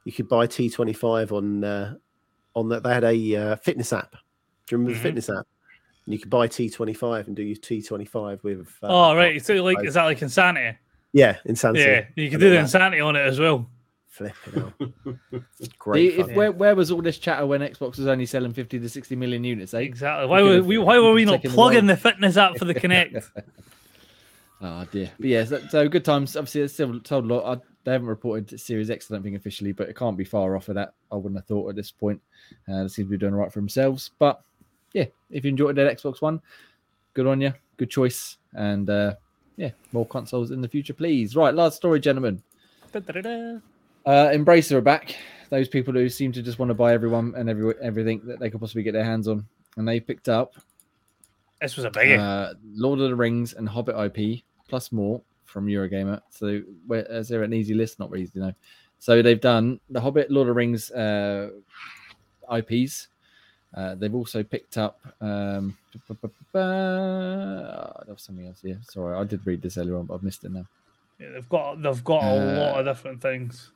[0.05, 1.95] You could buy T twenty five on uh,
[2.55, 2.83] on that.
[2.83, 4.11] They had a uh, fitness app.
[4.11, 4.17] Do
[4.71, 4.97] you remember Mhm.
[4.97, 5.45] the fitness app?
[6.05, 8.67] And you could buy T twenty five and do your T twenty five with.
[8.81, 9.43] Uh, oh, right.
[9.43, 10.77] So, like, is that like Insanity?
[11.11, 11.81] Yeah, insanity.
[11.85, 12.57] Yeah, you I do the.
[12.59, 13.67] Insanity on it as well.
[14.09, 14.73] Flipping hell.
[14.79, 16.15] The- Great.
[16.15, 16.35] if, fun.
[16.35, 19.43] where, where was all this chatter when Xbox was only selling 50 to 60 million
[19.43, 19.73] units?
[19.73, 19.79] Eh?
[19.79, 20.27] Exactly.
[20.27, 20.77] Why were we?
[20.77, 23.29] Why were we not taken the plugging the fitness app for the Kinect?
[24.61, 25.09] Oh dear.
[25.17, 26.35] But yeah, so, so good times.
[26.35, 27.57] Obviously, it's still told a lot.
[27.57, 30.55] I, they haven't reported Series X, I don't think officially, but it can't be far
[30.57, 30.93] off of that.
[31.11, 32.21] I wouldn't have thought at this point.
[32.67, 34.11] Uh, they seem to be doing right for themselves.
[34.19, 34.41] But
[34.91, 36.41] yeah, if you enjoyed that Xbox One,
[37.13, 37.53] good on you.
[37.77, 38.37] Good choice.
[38.53, 39.15] And uh,
[39.55, 41.37] yeah, more consoles in the future, please.
[41.37, 42.43] Right, last story, gentlemen.
[42.91, 43.59] Da-da-da-da.
[44.09, 45.15] Uh, Embracer are back.
[45.51, 48.49] Those people who seem to just want to buy everyone and every everything that they
[48.49, 49.45] could possibly get their hands on,
[49.77, 50.55] and they picked up
[51.61, 55.67] This was a big uh, Lord of the Rings and Hobbit IP plus more from
[55.67, 56.21] Eurogamer.
[56.31, 57.99] So where is there an easy list?
[57.99, 58.53] Not really easy to know.
[58.97, 61.51] So they've done the Hobbit, Lord of the Rings uh,
[62.51, 63.09] IPs.
[63.75, 64.99] Uh, they've also picked up.
[65.21, 65.77] Um,
[66.09, 66.23] oh,
[66.55, 68.79] was something else here.
[68.89, 70.65] Sorry, I did read this earlier on, but I've missed it now.
[71.19, 73.69] Yeah, they've got they've got a lot Uh, of different things.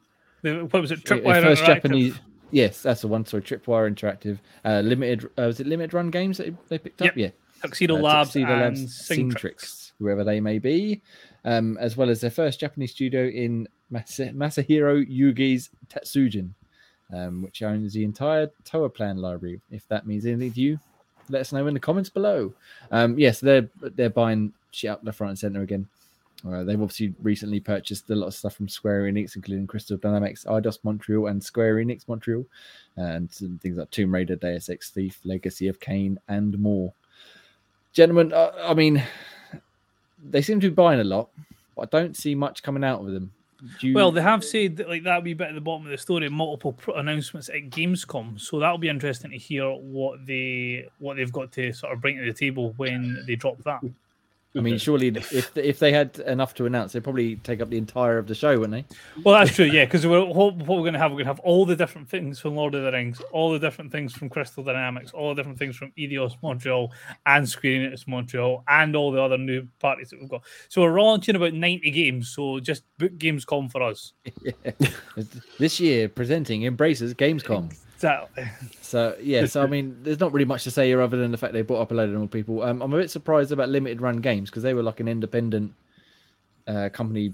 [0.43, 1.03] They, what was it?
[1.03, 1.65] Tripwire first Interactive.
[1.65, 2.19] Japanese.
[2.51, 3.25] Yes, that's the one.
[3.25, 4.37] Sorry, Tripwire Interactive.
[4.63, 5.25] Uh, limited.
[5.37, 7.05] Uh, was it limited run games that they picked up?
[7.07, 7.17] Yep.
[7.17, 7.29] Yeah.
[7.63, 9.33] Tuxedo uh, Labs Tuxedo and Labs, Singtrix.
[9.33, 11.01] Singtrix, whoever they may be,
[11.45, 16.49] um, as well as their first Japanese studio in Masa- Masahiro Yuge's Tatsujin,
[17.13, 19.61] um, which owns the entire Toaplan library.
[19.71, 20.79] If that means anything to you,
[21.29, 22.53] let us know in the comments below.
[22.91, 25.87] Um, yes, they're they're buying shit up the front and center again.
[26.45, 30.45] Uh, they've obviously recently purchased a lot of stuff from Square Enix, including Crystal Dynamics,
[30.45, 32.45] Eidos Montreal, and Square Enix Montreal,
[32.97, 36.93] and some things like Tomb Raider, Deus Ex Thief, Legacy of Kain, and more
[37.93, 39.01] gentlemen, uh, I mean,
[40.23, 41.29] they seem to be buying a lot,
[41.75, 43.31] but I don't see much coming out of them.
[43.79, 45.97] You, Well, they have said that, like that wee bit at the bottom of the
[45.97, 48.37] story, multiple pr- announcements at Gamescom.
[48.41, 52.17] So that'll be interesting to hear what they what they've got to sort of bring
[52.17, 53.81] to the table when they drop that.
[54.55, 57.77] I mean, surely if if they had enough to announce, they'd probably take up the
[57.77, 59.21] entire of the show, wouldn't they?
[59.23, 59.85] Well, that's true, yeah.
[59.85, 62.09] Because we're what, what we're going to have, we're going to have all the different
[62.09, 65.35] things from Lord of the Rings, all the different things from Crystal Dynamics, all the
[65.35, 66.91] different things from Eidos Montreal
[67.25, 70.43] and Square Enix Montreal, and all the other new parties that we've got.
[70.69, 72.29] So we're launching about ninety games.
[72.29, 74.13] So just book Gamescom for us.
[75.59, 77.75] this year, presenting Embraces Gamescom.
[78.03, 78.49] Exactly.
[78.81, 81.37] So yeah, so I mean, there's not really much to say here other than the
[81.37, 82.61] fact they brought up a load of normal people.
[82.61, 85.73] Um, I'm a bit surprised about limited run games because they were like an independent
[86.67, 87.33] uh, company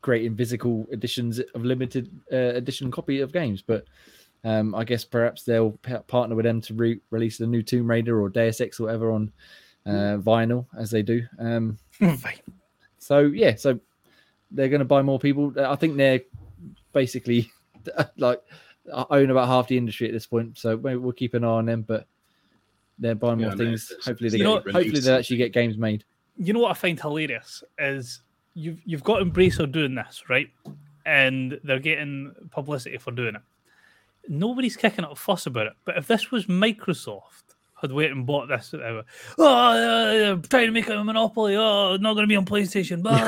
[0.00, 3.60] creating physical editions of limited uh, edition copy of games.
[3.60, 3.84] But
[4.44, 7.88] um, I guess perhaps they'll p- partner with them to re- release a new Tomb
[7.88, 9.30] Raider or Deus Ex or whatever on
[9.84, 11.22] uh, vinyl as they do.
[11.38, 11.78] Um,
[12.98, 13.78] so yeah, so
[14.50, 15.52] they're going to buy more people.
[15.58, 16.20] I think they're
[16.94, 17.52] basically
[18.16, 18.42] like
[18.90, 20.58] own about half the industry at this point.
[20.58, 21.82] So we'll keep an eye on them.
[21.82, 22.06] But
[22.98, 23.92] they're buying Yeah, more I things.
[24.04, 26.04] Hopefully they get, know hopefully they actually get games made.
[26.36, 28.20] you know what I find hilarious is
[28.54, 30.48] you've you've got Embracer doing this, right?
[31.04, 33.42] And they're getting publicity for doing it.
[34.28, 35.72] Nobody's kicking up a fuss about it.
[35.84, 37.42] But if this was Microsoft
[37.80, 39.02] had went and bought this, uh,
[39.38, 41.56] oh, uh, trying to make it a monopoly.
[41.56, 43.02] Oh, not going to be on PlayStation.
[43.02, 43.16] Blah,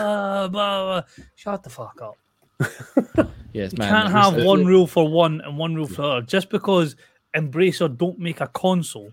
[0.49, 1.03] blah, blah.
[1.35, 3.29] Shut the fuck up.
[3.55, 3.89] Yes, You man.
[3.89, 6.23] can't have one rule for one and one rule for the other.
[6.23, 6.97] Just because
[7.35, 9.13] Embracer don't make a console,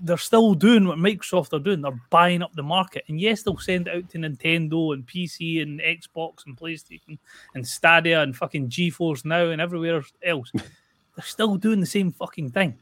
[0.00, 1.82] they're still doing what Microsoft are doing.
[1.82, 3.04] They're buying up the market.
[3.08, 7.18] And yes, they'll send it out to Nintendo and PC and Xbox and PlayStation
[7.54, 10.50] and Stadia and fucking GeForce now and everywhere else.
[10.54, 12.76] they're still doing the same fucking thing.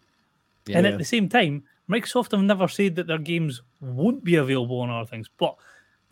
[0.66, 0.79] Yeah.
[0.79, 0.92] and Yeah.
[0.92, 4.90] at the same time, Microsoft have never said that their games won't be available on
[4.90, 5.29] other things.
[5.37, 5.57] But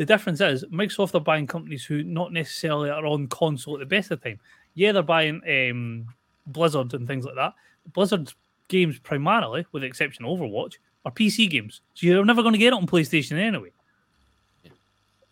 [0.00, 3.84] the difference is Microsoft are buying companies who not necessarily are on console at the
[3.84, 4.40] best of time.
[4.72, 6.06] Yeah, they're buying um,
[6.46, 7.52] Blizzard and things like that.
[7.92, 8.34] Blizzard's
[8.68, 11.82] games primarily, with the exception of Overwatch, are PC games.
[11.92, 13.72] So you're never going to get it on PlayStation anyway.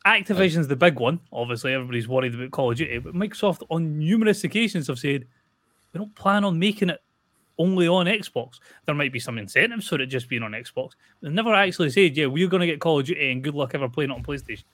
[0.05, 1.19] Activision's the big one.
[1.33, 5.25] Obviously, everybody's worried about Call of Duty, but Microsoft on numerous occasions have said
[5.95, 7.01] we don't plan on making it
[7.59, 8.61] only on Xbox.
[8.87, 10.93] There might be some incentives for it just being on Xbox.
[11.21, 13.75] They never actually said, yeah, we're going to get Call of Duty and good luck
[13.75, 14.65] ever playing it on PlayStation.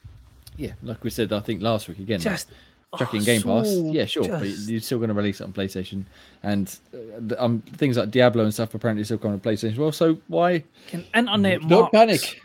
[0.57, 2.20] yeah, like we said, I think last week again.
[2.20, 2.51] Just
[2.99, 3.68] chucking oh, Game Pass.
[3.68, 6.05] Yeah, sure, but you're still going to release it on PlayStation,
[6.42, 9.73] and uh, um, things like Diablo and stuff apparently still coming to PlayStation.
[9.73, 10.62] as Well, so why?
[10.87, 12.42] Can internet Don't marks- panic.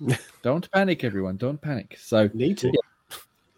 [0.42, 1.36] Don't panic, everyone.
[1.36, 1.96] Don't panic.
[2.00, 2.72] So, Need to.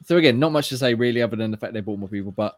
[0.06, 2.32] so again, not much to say really, other than the fact they bought more people.
[2.32, 2.56] But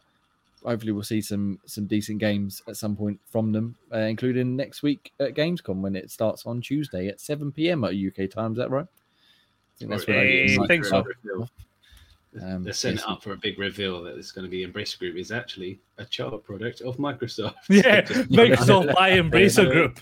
[0.65, 4.83] hopefully we'll see some some decent games at some point from them, uh, including next
[4.83, 7.85] week at Gamescom when it starts on Tuesday at 7 p.m.
[7.85, 8.53] at UK time.
[8.53, 8.87] Is that right?
[8.87, 11.05] I think that's Or what I I think so.
[12.41, 15.17] Um, They're setting up for a big reveal that it's going to be Embracer Group
[15.17, 17.55] is actually a child product of Microsoft.
[17.69, 20.01] Yeah, Microsoft buy Embracer Group.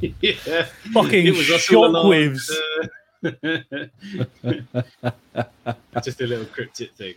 [0.20, 0.64] yeah.
[0.92, 2.06] Fucking It was us all along.
[2.06, 2.50] shockwaves.
[3.22, 3.28] Uh,
[6.02, 7.14] Just a little cryptic thing.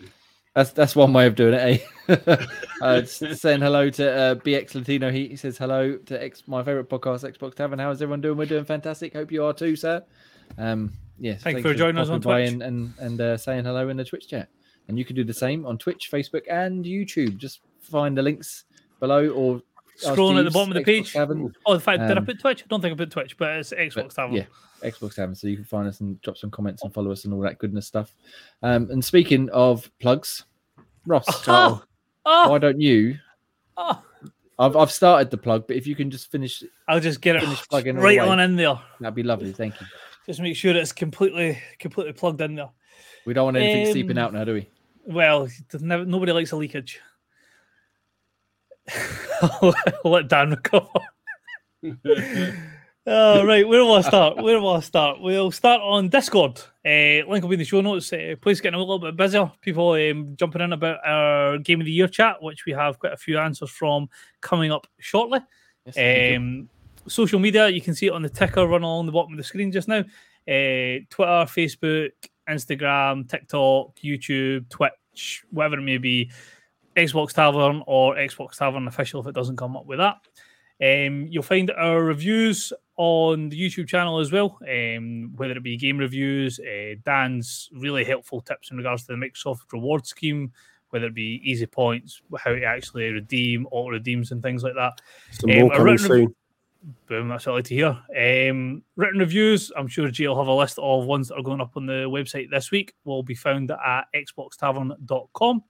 [0.58, 1.88] That's that's one way of doing it.
[2.10, 2.46] Eh?
[2.82, 5.12] uh, saying hello to uh, BX Latino.
[5.12, 7.78] He, he says hello to X, my favorite podcast, Xbox Tavern.
[7.78, 8.39] How is everyone doing?
[8.39, 9.13] We're doing fantastic.
[9.13, 10.04] Hope you are too, sir.
[10.58, 12.50] Um, yes, Thank you thanks for joining us on Twitch.
[12.50, 14.50] and and, and uh, saying hello in the Twitch chat.
[14.88, 17.38] And you can do the same on Twitch, Facebook, and YouTube.
[17.38, 18.63] Just find the links
[19.00, 19.62] below or
[20.02, 21.14] Scrolling at the bottom of the Xbox page.
[21.14, 22.64] Tavern, Oh, in fact, did I Um, put Twitch?
[22.64, 24.36] I don't think I put Twitch, but it's Xbox but, Tavern.
[24.36, 24.46] yeah,
[24.84, 25.36] Xbox Tavern.
[25.36, 27.58] So you can find us and drop some comments and follow us and all that
[27.58, 28.14] goodness stuff.
[28.62, 30.46] Um, and speaking of plugs,
[31.06, 31.84] Ross, Oh,
[32.26, 33.18] oh, why don't you?
[33.78, 34.04] oh.
[34.60, 37.44] I've I've started the plug, but if you can just finish, I'll just get it
[37.70, 38.80] plugging right on in there.
[39.00, 39.52] that'd be lovely.
[39.54, 39.86] Thank you.
[40.26, 42.70] Just make sure it's completely, completely plugged in there.
[43.26, 44.68] We don't want anything seeping Um, out now, do we?
[45.06, 45.48] Well,
[45.80, 47.00] never, nobody likes a leakage.
[49.41, 49.73] I'll
[50.04, 50.88] let Dan recover.
[53.10, 53.65] Oh, right.
[53.65, 54.36] Where will I start?
[54.36, 55.21] Where will I start?
[55.21, 56.60] We'll start on Discord.
[56.86, 58.12] Uh, link will be in the show notes.
[58.12, 59.50] Uh, please getting a little bit busier.
[59.62, 63.13] People um, jumping in about our Game of the Year chat, which we have quite
[63.13, 64.10] a few answers from
[64.41, 65.39] coming up shortly.
[65.86, 66.36] Yes.
[66.38, 66.67] Um,
[67.08, 69.43] social media, you can see it on the ticker run along the bottom of the
[69.43, 70.00] screen just now.
[70.00, 72.12] Uh, Twitter, Facebook,
[72.50, 76.30] Instagram, TikTok, YouTube, Twitch, whatever it may be.
[76.98, 80.16] Xbox Tavern or Xbox Tavern official if it doesn't come up with that.
[80.80, 85.78] Um, you'll find our reviews on the YouTube channel as well, um, whether it be
[85.78, 90.52] game reviews, uh, Dan's really helpful tips in regards to the Microsoft reward scheme,
[90.90, 95.02] whether it be easy points, how to actually redeem, auto redeems, and things like that.
[95.32, 96.36] Some Um, more coming soon.
[97.08, 98.50] Boom, that's what I like to hear.
[98.50, 101.60] Um, written reviews, I'm sure G will have a list of ones that are going
[101.60, 105.64] up on the website this week, will be found at xboxtavern.com.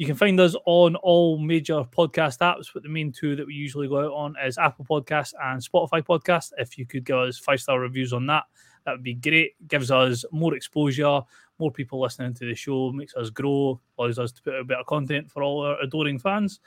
[0.00, 3.52] You can find us on all major podcast apps, but the main two that we
[3.52, 6.52] usually go out on is Apple Podcasts and Spotify Podcasts.
[6.56, 8.44] If you could give us five star reviews on that,
[8.86, 9.56] that would be great.
[9.68, 11.20] Gives us more exposure,
[11.58, 14.84] more people listening to the show, makes us grow, allows us to put out better
[14.88, 16.60] content for all our adoring fans.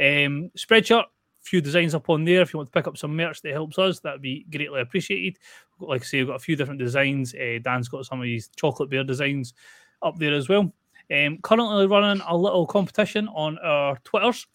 [0.00, 1.04] Um, Spreadshirt,
[1.42, 2.40] few designs up on there.
[2.40, 4.80] If you want to pick up some merch that helps us, that would be greatly
[4.80, 5.38] appreciated.
[5.80, 7.34] Like I say, we've got a few different designs.
[7.34, 9.52] Uh, Dan's got some of these chocolate bear designs
[10.00, 10.72] up there as well.
[11.12, 14.46] Um, currently running a little competition on our Twitters.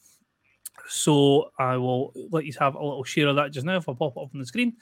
[0.87, 3.93] So I will let you have a little share of that just now if I
[3.93, 4.73] pop it up on the screen.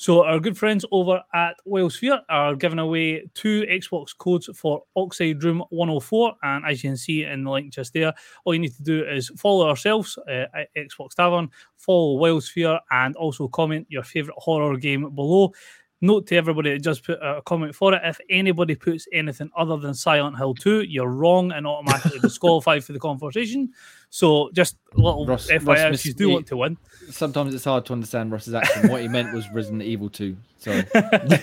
[0.00, 5.42] So our good friends over at Wildsphere are giving away two Xbox codes for Oxide
[5.42, 6.34] Room 104.
[6.44, 9.04] And as you can see in the link just there, all you need to do
[9.04, 14.76] is follow ourselves uh, at Xbox Tavern, follow Wildsphere, and also comment your favourite horror
[14.76, 15.52] game below.
[16.00, 18.00] Note to everybody that just put a comment for it.
[18.04, 22.92] If anybody puts anything other than Silent Hill 2, you're wrong and automatically disqualified for
[22.92, 23.72] the conversation.
[24.08, 26.78] So just a little Ross- FYI Ross you do want to win.
[27.10, 28.90] Sometimes it's hard to understand Ross's accent.
[28.92, 30.36] what he meant was Resident Evil 2.
[30.58, 30.84] Sorry.
[30.92, 31.42] but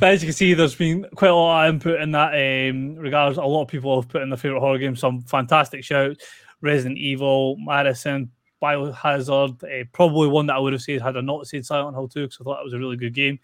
[0.00, 3.36] as you can see, there's been quite a lot of input in that um, regards.
[3.36, 5.00] A lot of people have put in their favorite horror games.
[5.00, 6.24] Some fantastic shouts:
[6.60, 8.30] Resident Evil, Madison,
[8.62, 9.62] Biohazard.
[9.64, 12.22] Uh, probably one that I would have said had I not said Silent Hill 2
[12.22, 13.38] because I thought that was a really good game.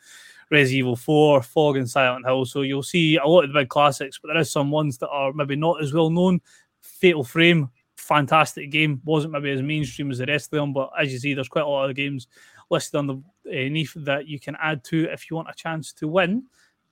[0.50, 2.44] Res Evil 4, Fog, and Silent Hill.
[2.44, 5.08] So you'll see a lot of the big classics, but there is some ones that
[5.08, 6.40] are maybe not as well known.
[6.80, 9.00] Fatal Frame, fantastic game.
[9.04, 11.64] Wasn't maybe as mainstream as the rest of them, but as you see, there's quite
[11.64, 12.28] a lot of games
[12.70, 13.14] listed on the
[13.48, 16.44] uh, that you can add to if you want a chance to win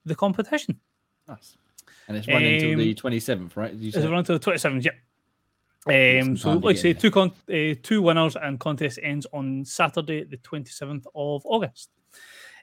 [0.05, 0.79] the competition.
[1.29, 1.57] nice.
[2.07, 3.71] And it's running until the Um, 27th, right?
[3.71, 4.11] Did You Is it said?
[4.11, 4.85] run to the 27th?
[4.85, 4.95] Yep.
[6.27, 10.25] Um, so, like I say, two con- uh, two winners and contest ends on Saturday,
[10.25, 11.91] the 27th of August.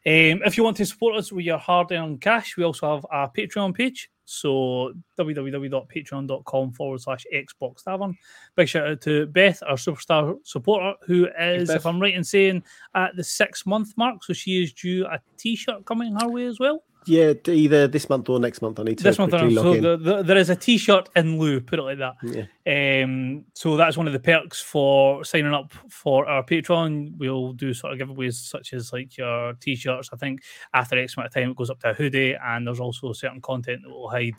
[0.03, 3.05] Um, if you want to support us with your hard earned cash, we also have
[3.11, 4.09] a Patreon page.
[4.25, 8.17] So www.patreon.com forward slash Xbox Tavern.
[8.55, 12.63] Big shout out to Beth, our superstar supporter, who is, if I'm right in saying,
[12.95, 14.23] at the six month mark.
[14.23, 16.81] So she is due a t shirt coming her way as well.
[17.05, 18.79] Yeah, either this month or next month.
[18.79, 21.39] I need to This month, quickly so the, the, there is a t shirt in
[21.39, 22.15] lieu, put it like that.
[22.21, 23.03] Yeah.
[23.03, 27.17] Um, so that's one of the perks for signing up for our Patreon.
[27.17, 30.09] We'll do sort of giveaways such as like your t-shirts.
[30.13, 30.43] I think
[30.73, 33.41] after X amount of time it goes up to a hoodie, and there's also certain
[33.41, 34.35] content that will hide,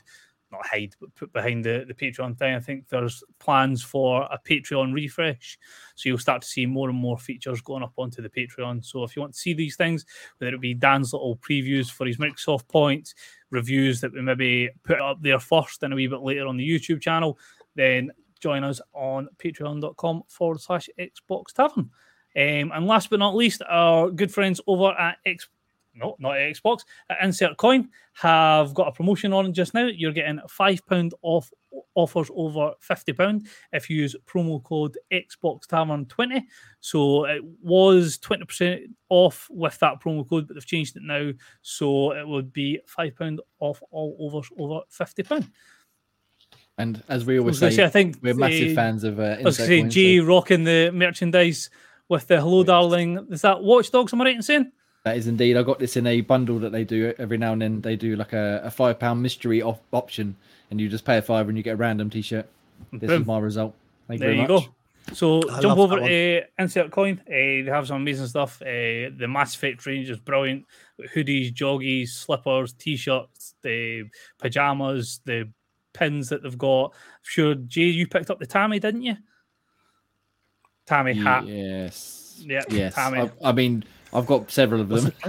[0.53, 2.55] not hide, but put behind the, the Patreon thing.
[2.55, 5.59] I think there's plans for a Patreon refresh,
[5.95, 8.85] so you'll start to see more and more features going up onto the Patreon.
[8.85, 10.05] So if you want to see these things,
[10.39, 13.15] whether it be Dan's little previews for his Microsoft points,
[13.51, 16.69] reviews that we maybe put up there first and a wee bit later on the
[16.69, 17.39] YouTube channel,
[17.75, 21.91] then join us on patreon.com forward slash Xbox Tavern.
[22.35, 25.49] Um, and last but not least, our good friends over at X
[25.95, 26.81] no, not Xbox,
[27.11, 29.87] at Insert Coin have got a promotion on just now.
[29.87, 31.53] You're getting £5 off
[31.95, 36.47] offers over £50 if you use promo code Xbox Tavern 20.
[36.81, 41.33] So it was 20% off with that promo code, but they've changed it now.
[41.63, 45.51] So it would be £5 off all overs over £50.
[46.79, 49.43] And as we always I say, say, I think we're massive fans of uh, I
[49.43, 51.71] was going say, Coin, G so rocking the merchandise
[52.09, 53.27] with the Hello Darling.
[53.31, 54.13] Is that Watch Dogs?
[54.13, 54.73] Am I right in saying?
[55.05, 55.57] That is indeed.
[55.57, 57.81] I got this in a bundle that they do every now and then.
[57.81, 60.37] They do like a, a five pound mystery off option,
[60.71, 62.47] and you just pay a five and you get a random T-shirt.
[62.93, 63.23] This Boom.
[63.23, 63.75] is my result.
[64.09, 64.65] Thank you There very you go.
[65.15, 66.11] So I jump over that one.
[66.11, 67.21] to Insert Coin.
[67.27, 68.63] Uh, they have some amazing stuff.
[68.63, 70.65] Uh, the Mass Effect range is brilliant.
[71.15, 74.05] Hoodies, joggies, slippers, t-shirts, the
[74.39, 75.49] pajamas, the
[75.93, 76.95] pins that they've got.
[77.23, 79.17] Sure, Jay, you picked up the Tammy, didn't you?
[80.87, 81.47] Tammy hat.
[81.47, 82.41] Yes.
[82.45, 82.95] Yeah, Yes.
[82.95, 83.21] Tammy.
[83.21, 85.11] I, I mean, I've got several of them.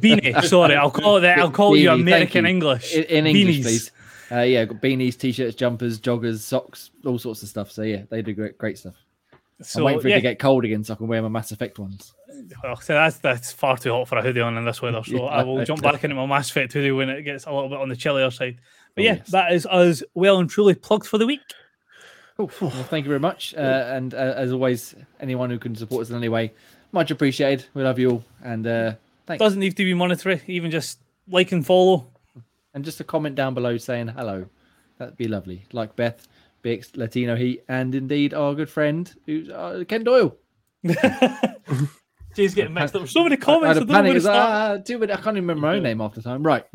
[0.00, 0.44] Beanie.
[0.44, 1.24] Sorry, I'll call it.
[1.24, 2.50] I'll call you Beanie, thank American you.
[2.50, 2.94] English.
[2.94, 3.62] in, in English, Beanies.
[3.62, 3.90] please.
[4.30, 7.70] Uh, yeah, got beanies, t-shirts, jumpers, joggers, socks, all sorts of stuff.
[7.70, 8.94] So yeah, they do great, great stuff.
[9.76, 11.52] I'm waiting for yeah, it to get cold again so I can wear my Mass
[11.52, 12.14] Effect ones.
[12.62, 15.02] Well, so that's that's far too hot for a hoodie on in this weather.
[15.04, 17.68] So I will jump back into my Mass Effect hoodie when it gets a little
[17.68, 18.58] bit on the chillier side.
[18.94, 19.28] But Oh, yeah, yes.
[19.30, 21.40] that is us well and truly plugged for the week.
[22.36, 22.50] Cool.
[22.60, 23.54] Well, thank you very much.
[23.54, 26.52] Uh, and uh, as always, anyone who can support us in any way,
[26.92, 27.66] much appreciated.
[27.74, 28.24] We love you all.
[28.44, 28.92] And uh,
[29.26, 29.40] thanks.
[29.40, 32.06] Doesn't need to be monetary, even just like and follow.
[32.74, 34.46] And just a comment down below saying hello.
[34.98, 35.64] That'd be lovely.
[35.72, 36.26] Like Beth,
[36.64, 40.36] Bix, Latino Heat, and indeed our good friend, who's uh, Ken Doyle.
[42.34, 43.06] Jay's getting mixed up.
[43.08, 43.64] So many comments.
[43.64, 44.12] I, had a don't know where panic.
[44.12, 44.80] to It's like, start.
[44.80, 46.42] ah, too many- I can't even remember my own name half the time.
[46.42, 46.64] Right.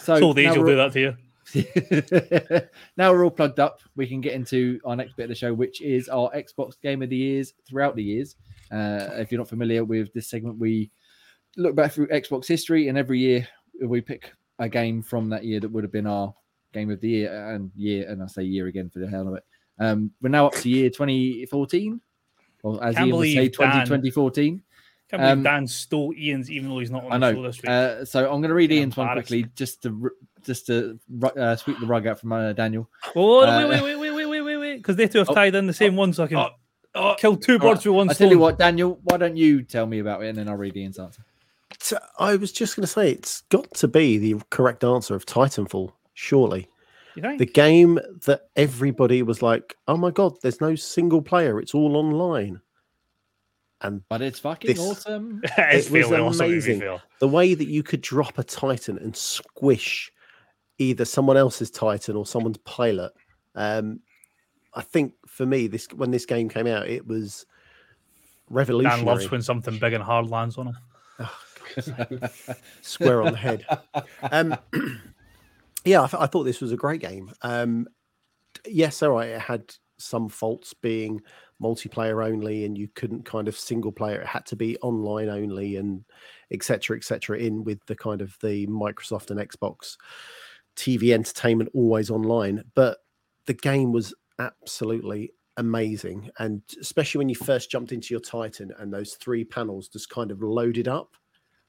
[0.00, 2.60] So Old age now will do that to you.
[2.96, 3.80] now we're all plugged up.
[3.96, 7.02] We can get into our next bit of the show, which is our Xbox Game
[7.02, 8.36] of the Years throughout the years.
[8.70, 10.90] Uh, if you're not familiar with this segment, we
[11.56, 13.46] look back through Xbox history, and every year
[13.82, 16.34] we pick a game from that year that would have been our
[16.72, 18.08] game of the year and year.
[18.08, 19.44] And I say year again for the hell of it.
[19.78, 22.00] Um, we're now up to year 2014,
[22.62, 24.62] Well, as Ian would say, 2014.
[25.10, 27.30] Can't um, believe Dan stole Ian's, even though he's not on I know.
[27.30, 27.70] the show this week.
[27.70, 30.10] Uh, so I'm going to read Ian's one quickly, just to
[30.42, 32.90] just to uh, sweep the rug out from uh, Daniel.
[33.16, 35.66] Oh, wait, wait, wait, wait, wait, wait, wait, because they two have oh, tied in
[35.66, 36.36] the same oh, one, so I can.
[36.36, 36.50] Oh,
[36.98, 38.26] oh, kill two birds with one I stone.
[38.28, 40.76] tell you what, Daniel, why don't you tell me about it and then I'll read
[40.76, 41.22] Ian's answer.
[41.80, 45.24] So I was just going to say it's got to be the correct answer of
[45.26, 46.68] Titanfall, surely.
[47.16, 51.96] The game that everybody was like, "Oh my god, there's no single player; it's all
[51.96, 52.60] online."
[53.80, 55.40] And But it's fucking This- awesome.
[55.58, 56.98] it's it was fairly awesome, to be amazing.
[57.20, 60.12] the way that you could drop a Titan and squish
[60.78, 63.12] either someone else's Titan or someone's pilot,
[63.56, 63.98] um,
[64.74, 67.46] I think for me, this when this game came out, it was
[68.50, 68.96] revolutionary.
[68.96, 70.76] Dan loves when something big and hard lands on him.
[72.82, 73.64] square on the head.
[74.32, 74.56] Um,
[75.84, 77.30] yeah, I, th- I thought this was a great game.
[77.42, 77.86] Um,
[78.66, 81.22] yes, all right, it had some faults being
[81.62, 84.20] multiplayer only, and you couldn't kind of single player.
[84.20, 86.04] It had to be online only, and
[86.50, 86.96] etc.
[86.96, 87.38] etc.
[87.38, 89.98] In with the kind of the Microsoft and Xbox
[90.74, 92.98] TV entertainment always online, but
[93.46, 98.92] the game was absolutely amazing and especially when you first jumped into your titan and
[98.92, 101.16] those three panels just kind of loaded up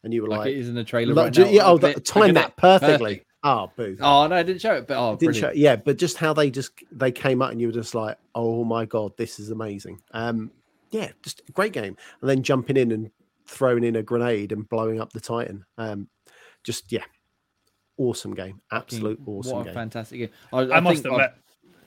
[0.03, 1.49] and you were like, like, it is in the trailer Lo- right ju- now.
[1.49, 3.15] yeah, oh, Look at that, it, timed that perfectly.
[3.15, 3.25] Perfect.
[3.43, 3.97] Oh, boo.
[3.99, 5.57] Oh no, I didn't show it, but oh, Didn't show, brilliant.
[5.57, 8.63] yeah, but just how they just they came out and you were just like, oh
[8.63, 9.99] my god, this is amazing.
[10.11, 10.51] Um,
[10.91, 11.97] yeah, just a great game.
[12.21, 13.11] And then jumping in and
[13.47, 15.65] throwing in a grenade and blowing up the Titan.
[15.77, 16.07] Um,
[16.63, 17.03] just yeah,
[17.97, 19.73] awesome game, absolute awesome What a game.
[19.73, 20.29] fantastic game.
[20.53, 21.33] I, I, I must think I've-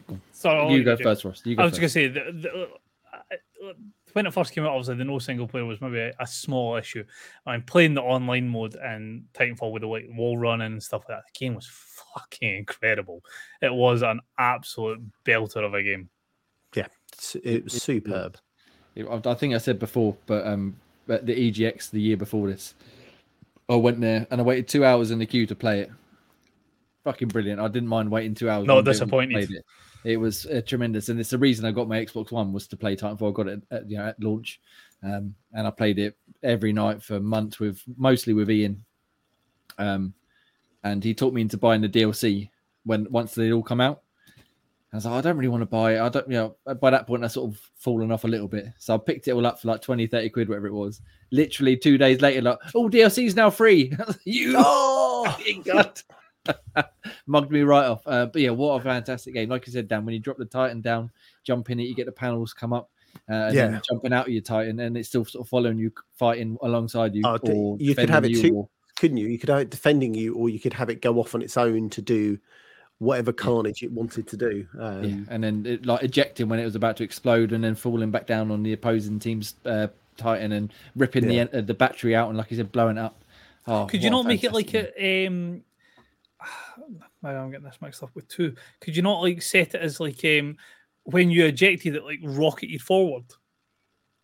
[0.08, 0.20] admit.
[0.32, 1.42] Sorry, I'll You let go do first, Ross.
[1.44, 1.82] You go I was first.
[1.82, 2.68] just going to say, the, the,
[3.12, 3.72] uh,
[4.12, 6.76] when it first came out, obviously the no single player was maybe a, a small
[6.76, 7.04] issue.
[7.46, 11.18] I'm playing the online mode and Titanfall with the like wall running and stuff like
[11.18, 11.24] that.
[11.32, 13.22] The game was fucking incredible.
[13.60, 16.08] It was an absolute belter of a game.
[16.74, 16.88] Yeah,
[17.42, 18.38] it was superb.
[18.96, 20.76] I I think I said before, but um,
[21.06, 22.74] but the EGX the year before this,
[23.68, 25.90] I went there and I waited two hours in the queue to play it.
[27.04, 27.60] Fucking brilliant!
[27.60, 28.66] I didn't mind waiting two hours.
[28.66, 29.62] Not one day when I disappointed.
[30.04, 30.16] It.
[30.16, 32.96] was uh, tremendous, and it's the reason I got my Xbox One was to play
[32.96, 33.30] Titanfall.
[33.30, 34.60] I got it at, you know, at launch,
[35.02, 38.84] um, and I played it every night for months with mostly with Ian.
[39.78, 40.14] Um,
[40.84, 42.50] and he talked me into buying the DLC
[42.84, 44.02] when once they all come out.
[44.92, 46.00] I was like, I don't really want to buy it.
[46.00, 48.66] I don't, you know, by that point, I sort of fallen off a little bit.
[48.78, 51.00] So I picked it all up for like 20, 30 quid, whatever it was.
[51.30, 53.96] Literally two days later, like, oh, DLC is now free.
[54.24, 55.34] you, Oh,
[55.64, 55.98] God.
[57.26, 58.02] Mugged me right off.
[58.06, 59.48] Uh, but yeah, what a fantastic game.
[59.48, 61.10] Like I said, Dan, when you drop the Titan down,
[61.44, 62.90] jump in it, you get the panels come up.
[63.28, 63.66] Uh, and Yeah.
[63.68, 67.14] then jumping out of your Titan, and it's still sort of following you, fighting alongside
[67.14, 67.22] you.
[67.24, 69.26] Oh, or you could have it you too- or- Couldn't you?
[69.28, 71.56] You could have it defending you, or you could have it go off on its
[71.56, 72.38] own to do
[72.98, 74.66] whatever carnage it wanted to do.
[74.78, 77.74] Um, Yeah, and then it, like ejecting when it was about to explode, and then
[77.74, 81.44] falling back down on the opposing team's uh, Titan and ripping Yeah.
[81.44, 83.24] the uh, the battery out, and like you said, blowing it up.
[83.66, 85.62] Oh, Could you not make it like a um
[87.22, 88.54] maybe I'm getting this mixed up with two.
[88.80, 90.56] Could you not like set it as like um
[91.04, 93.24] when you ejected it like rocketed forward?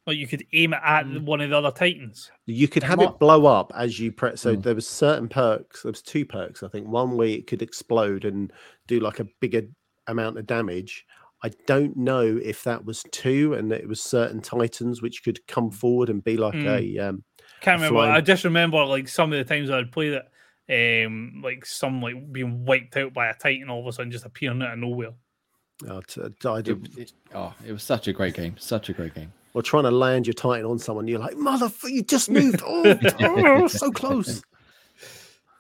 [0.07, 1.25] Like you could aim it at Mm.
[1.25, 2.31] one of the other titans.
[2.47, 4.41] You could have it blow up as you press.
[4.41, 4.63] So Mm.
[4.63, 5.83] there was certain perks.
[5.83, 6.87] There was two perks, I think.
[6.89, 8.51] One way it could explode and
[8.87, 9.63] do like a bigger
[10.07, 11.05] amount of damage.
[11.43, 15.71] I don't know if that was two, and it was certain titans which could come
[15.71, 16.99] forward and be like Mm.
[16.99, 17.09] a.
[17.09, 17.25] Um,
[17.61, 18.11] Can't A remember.
[18.13, 20.25] I just remember like some of the times I'd played it,
[20.71, 24.27] um, like some like being wiped out by a titan all of a sudden just
[24.27, 25.13] appearing out of nowhere.
[25.89, 29.15] uh, to, did, It, it- oh, it was such a great game, such a great
[29.15, 29.33] game.
[29.55, 31.09] or trying to land your titan on someone.
[31.09, 32.63] You're like, motherfucker, you just moved.
[32.67, 34.43] Oh, oh, so close.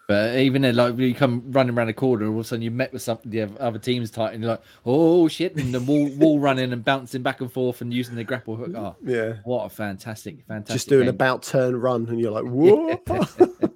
[0.08, 2.70] But even then, like you come running around the corner, all of a sudden you
[2.70, 6.40] met with some the other team's Titan, you're like, oh shit, and the wall wall
[6.40, 8.70] running and bouncing back and forth and using the grapple hook.
[8.74, 9.34] Oh, Yeah.
[9.44, 10.74] what a fantastic, fantastic!
[10.76, 11.08] Just doing game.
[11.10, 12.96] about turn run, and you're like, whoa.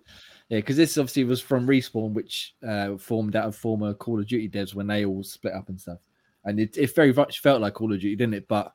[0.52, 4.26] Yeah, because this obviously was from Respawn, which uh, formed out of former Call of
[4.26, 6.00] Duty devs when they all split up and stuff.
[6.44, 8.48] And it, it very much felt like Call of Duty, didn't it?
[8.48, 8.74] But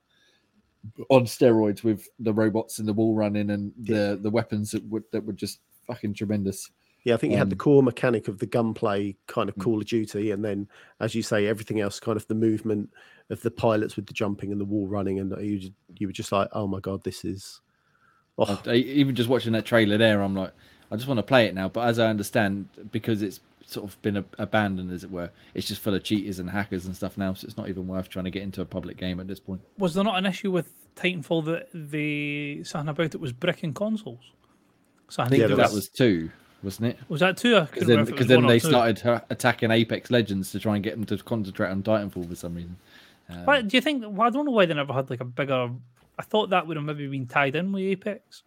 [1.12, 5.04] on steroids with the robots and the wall running and the, the weapons that would
[5.12, 6.68] that were just fucking tremendous.
[7.04, 9.64] Yeah, I think you had the Um, core mechanic of the gunplay kind of Mm.
[9.64, 10.68] Call of Duty, and then,
[11.00, 12.90] as you say, everything else, kind of the movement
[13.30, 15.70] of the pilots with the jumping and the wall running, and you
[16.00, 17.62] you were just like, oh my god, this is.
[18.40, 20.54] Oh, even just watching that trailer there, I'm like,
[20.92, 21.68] I just want to play it now.
[21.70, 25.68] But as I understand, because it's sort of been ab- abandoned, as it were, it's
[25.68, 27.34] just full of cheaters and hackers and stuff now.
[27.34, 29.62] So it's not even worth trying to get into a public game at this point.
[29.78, 34.32] Was there not an issue with Titanfall that the something about it was bricking consoles?
[35.10, 36.30] So I think Yeah, that was, was two,
[36.64, 37.00] wasn't it?
[37.10, 37.60] was that two?
[37.62, 38.68] Because then, if it 'cause was then they two.
[38.70, 42.56] started attacking Apex Legends to try and get them to concentrate on Titanfall for some
[42.56, 42.78] reason.
[43.30, 44.04] Um, Why, do you think?
[44.06, 45.70] Well, I don't know why they never had like a bigger.
[46.18, 48.44] I thought that would have maybe been tied in with Apex,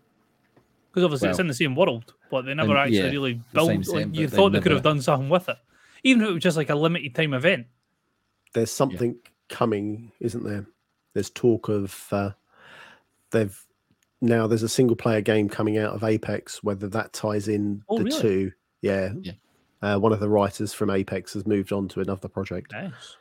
[0.90, 3.66] because obviously it's in the same world, but they never and, actually yeah, really the
[3.66, 3.94] same built.
[3.94, 5.56] Like, you but they thought they could have done something with it,
[6.04, 7.66] even if it was just like a limited time event.
[8.54, 9.16] there's something
[9.48, 10.66] coming, isn't there?
[11.14, 12.30] There's talk of uh,
[13.30, 13.58] they've
[14.20, 16.62] now there's a single player game coming out of Apex.
[16.62, 18.20] Whether that ties in Oh, the really?
[18.20, 19.12] two, yeah.
[19.20, 19.32] Yeah.
[19.82, 22.72] Uh, one of the writers from Apex has moved on to another project.
[22.72, 23.16] Nice.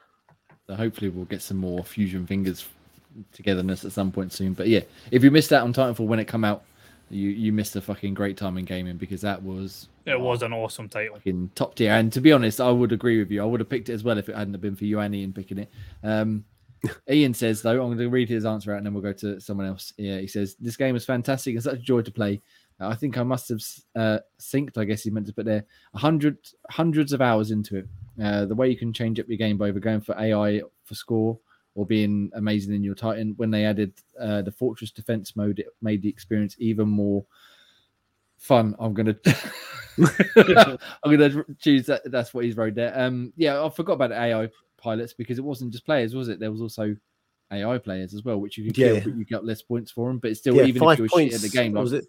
[0.68, 2.68] So hopefully we'll get some more fusion fingers
[3.32, 4.54] togetherness at some point soon.
[4.54, 6.64] But yeah, if you missed out on Titanfall when it come out,
[7.10, 10.54] you you missed a fucking great time in gaming because that was It was an
[10.54, 11.16] awesome title.
[11.16, 11.92] fucking top tier.
[11.92, 13.42] And to be honest, I would agree with you.
[13.42, 15.14] I would have picked it as well if it hadn't have been for you and
[15.16, 15.70] Ian picking it.
[16.04, 16.46] Um,
[17.10, 19.40] Ian says though, I'm going to read his answer out and then we'll go to
[19.40, 19.94] someone else.
[19.98, 22.42] Yeah, he says this game is fantastic and such a joy to play.
[22.80, 23.62] Uh, I think I must have
[23.96, 24.78] uh, synced.
[24.78, 26.38] I guess he meant to put there a hundred
[26.70, 27.88] hundreds of hours into it.
[28.24, 30.96] Uh, the way you can change up your game by either going for AI for
[30.96, 31.38] score
[31.80, 33.34] or being amazing in your Titan.
[33.38, 37.26] When they added uh, the Fortress Defense mode, it made the experience even more
[38.38, 38.76] fun.
[38.80, 39.16] I'm gonna
[39.98, 40.78] I'm
[41.18, 42.02] gonna choose that.
[42.12, 42.92] That's what he's wrote there.
[43.00, 46.42] Um, yeah, I forgot about AI pilots because it wasn't just players, was it?
[46.42, 46.98] There was also
[47.50, 49.06] AI players as well, which you could kill, Yeah.
[49.06, 50.18] you get less points for them.
[50.20, 51.34] But it's still yeah, even if you were points.
[51.34, 52.08] shit at the game, like was it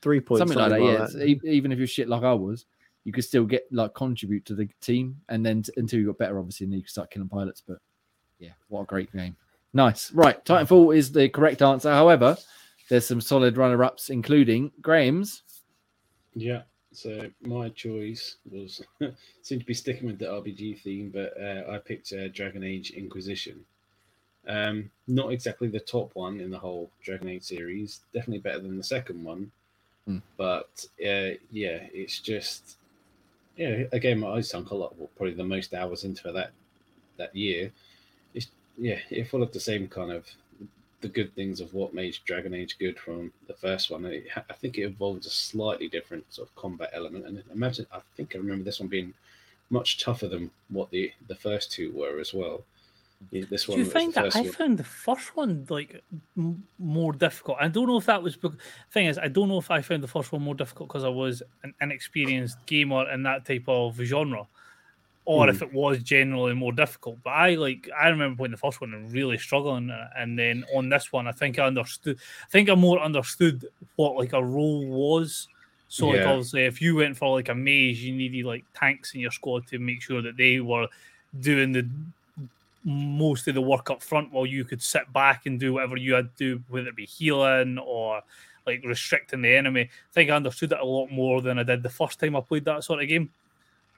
[0.00, 0.38] three points?
[0.40, 0.82] something like that.
[0.82, 1.44] Yeah, that.
[1.44, 2.64] even if you're shit like I was,
[3.04, 6.16] you could still get like contribute to the team, and then t- until you got
[6.16, 7.62] better, obviously, and then you could start killing pilots.
[7.66, 7.80] But
[8.40, 9.36] yeah, what a great game!
[9.72, 10.44] Nice, right?
[10.44, 11.90] Titanfall is the correct answer.
[11.90, 12.36] However,
[12.88, 15.42] there's some solid runner-ups, including Graham's.
[16.34, 16.62] Yeah.
[16.92, 18.82] So my choice was
[19.42, 22.90] seemed to be sticking with the RPG theme, but uh, I picked uh, Dragon Age
[22.90, 23.64] Inquisition.
[24.48, 28.00] Um, not exactly the top one in the whole Dragon Age series.
[28.12, 29.52] Definitely better than the second one.
[30.06, 30.18] Hmm.
[30.36, 32.76] But uh, yeah, it's just
[33.56, 36.50] yeah a game I sunk a lot, well, probably the most hours into that
[37.18, 37.70] that year.
[38.80, 40.26] Yeah, it followed the same kind of
[41.02, 44.04] the good things of what made Dragon Age good from the first one.
[44.06, 48.00] It, I think it involved a slightly different sort of combat element, and imagine I
[48.16, 49.12] think I remember this one being
[49.70, 52.64] much tougher than what the the first two were as well.
[53.30, 56.02] This Do one you was find that I one- found the first one like
[56.38, 57.58] m- more difficult?
[57.60, 58.34] I don't know if that was.
[58.36, 58.52] bec-
[58.90, 61.08] Thing is, I don't know if I found the first one more difficult because I
[61.10, 64.46] was an inexperienced gamer in that type of genre,
[65.26, 65.50] or Hmm.
[65.50, 67.18] if it was generally more difficult.
[67.22, 70.64] But I like I remember playing the first one and really struggling, uh, and then
[70.74, 72.18] on this one, I think I understood.
[72.42, 73.66] I think I more understood
[73.96, 75.48] what like a role was
[75.88, 79.20] So like obviously, if you went for like a maze, you needed like tanks in
[79.20, 80.86] your squad to make sure that they were
[81.40, 81.88] doing the
[82.84, 86.14] most of the work up front, while you could sit back and do whatever you
[86.14, 88.22] had to do, whether it be healing or
[88.66, 89.82] like restricting the enemy.
[89.82, 92.40] I think I understood it a lot more than I did the first time I
[92.40, 93.30] played that sort of game.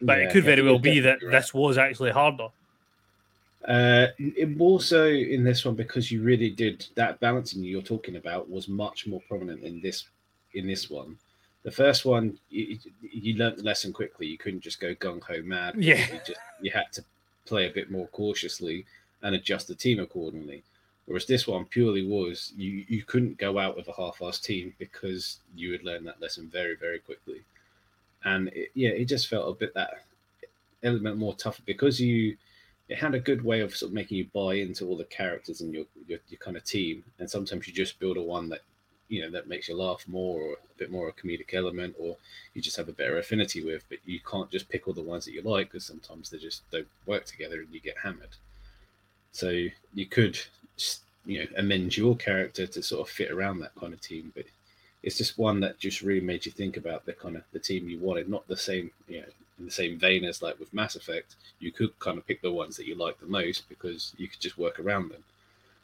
[0.03, 1.33] But Yeah, it could very well be that right.
[1.33, 2.49] this was actually harder.
[3.67, 4.09] Uh,
[4.49, 8.69] more so in this one because you really did that balancing you're talking about was
[8.69, 10.05] much more prominent in this
[10.55, 11.17] in this one.
[11.63, 14.27] The first one, you, you learnt the lesson quickly.
[14.27, 15.77] You couldn't just go gung ho mad.
[15.79, 16.05] Yeah.
[16.13, 17.05] you, just, you had to
[17.47, 18.85] play a bit more cautiously
[19.23, 20.65] and adjust the team accordingly.
[21.07, 25.39] Whereas this one purely was you you couldn't go out with a half-assed team because
[25.55, 27.43] you would learn that lesson very very quickly,
[28.25, 30.05] and it, yeah, it just felt a bit that
[30.83, 32.37] element more tougher because you
[32.89, 35.61] it had a good way of sort of making you buy into all the characters
[35.61, 38.61] and your, your your kind of team, and sometimes you just build a one that
[39.09, 42.17] you know that makes you laugh more, or a bit more a comedic element, or
[42.55, 43.85] you just have a better affinity with.
[43.89, 46.69] But you can't just pick all the ones that you like because sometimes they just
[46.71, 48.37] don't work together and you get hammered.
[49.33, 50.39] So you could
[51.25, 54.45] you know amend your character to sort of fit around that kind of team, but
[55.03, 57.89] it's just one that just really made you think about the kind of the team
[57.89, 59.27] you wanted, not the same you know
[59.59, 62.53] in the same vein as like with Mass Effect, you could kind of pick the
[62.53, 65.23] ones that you like the most because you could just work around them.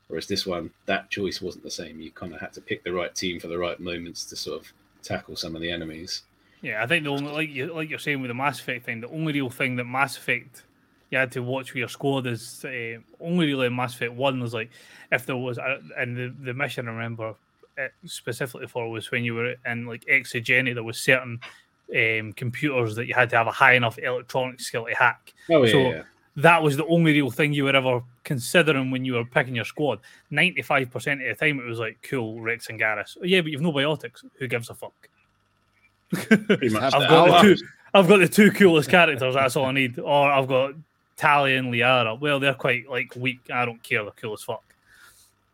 [0.08, 2.00] Whereas this one, that choice wasn't the same.
[2.00, 4.60] You kind of had to pick the right team for the right moments to sort
[4.60, 6.22] of tackle some of the enemies.
[6.62, 9.00] Yeah, I think the only like you like you're saying with the Mass Effect thing,
[9.00, 10.64] the only real thing that Mass Effect
[11.10, 14.54] you had to watch with your squad is uh, only really Mass Effect One was
[14.54, 14.70] like
[15.12, 17.34] if there was a, and the the mission I remember
[18.04, 21.40] specifically for was when you were in like ExoGeni, there was certain
[21.96, 25.32] um, computers that you had to have a high enough electronic skill to hack.
[25.50, 26.02] Oh yeah, So- yeah.
[26.36, 29.64] That was the only real thing you were ever considering when you were picking your
[29.64, 29.98] squad.
[30.30, 33.16] Ninety five percent of the time, it was like cool Wrex and Garrus.
[33.20, 34.24] Oh, yeah, but you've no biotics.
[34.38, 34.92] Who gives a fuck?
[36.92, 37.64] I've got the two.
[37.92, 39.34] I've got the two coolest characters.
[39.34, 39.98] That's all I need.
[39.98, 40.74] Or I've got
[41.16, 42.18] Talia and Liara.
[42.20, 43.40] Well, they're quite like weak.
[43.52, 44.02] I don't care.
[44.04, 44.62] They're cool as fuck.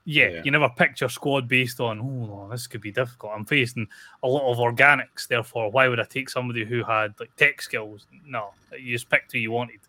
[0.06, 0.42] Yeah, Yeah.
[0.44, 2.00] you never picked your squad based on.
[2.00, 3.32] Oh, this could be difficult.
[3.34, 3.88] I'm facing
[4.22, 5.26] a lot of organics.
[5.26, 8.06] Therefore, why would I take somebody who had like tech skills?
[8.26, 9.80] No, you just picked who you wanted.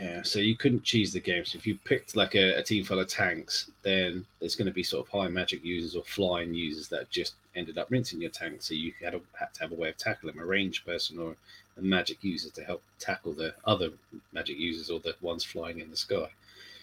[0.00, 1.44] Yeah, so you couldn't cheese the game.
[1.44, 4.72] So if you picked like a, a team full of tanks, then there's going to
[4.74, 8.30] be sort of high magic users or flying users that just ended up rinsing your
[8.30, 8.62] tank.
[8.62, 11.36] So you had, a, had to have a way of tackling a range person or
[11.78, 13.90] a magic user to help tackle the other
[14.32, 16.28] magic users or the ones flying in the sky.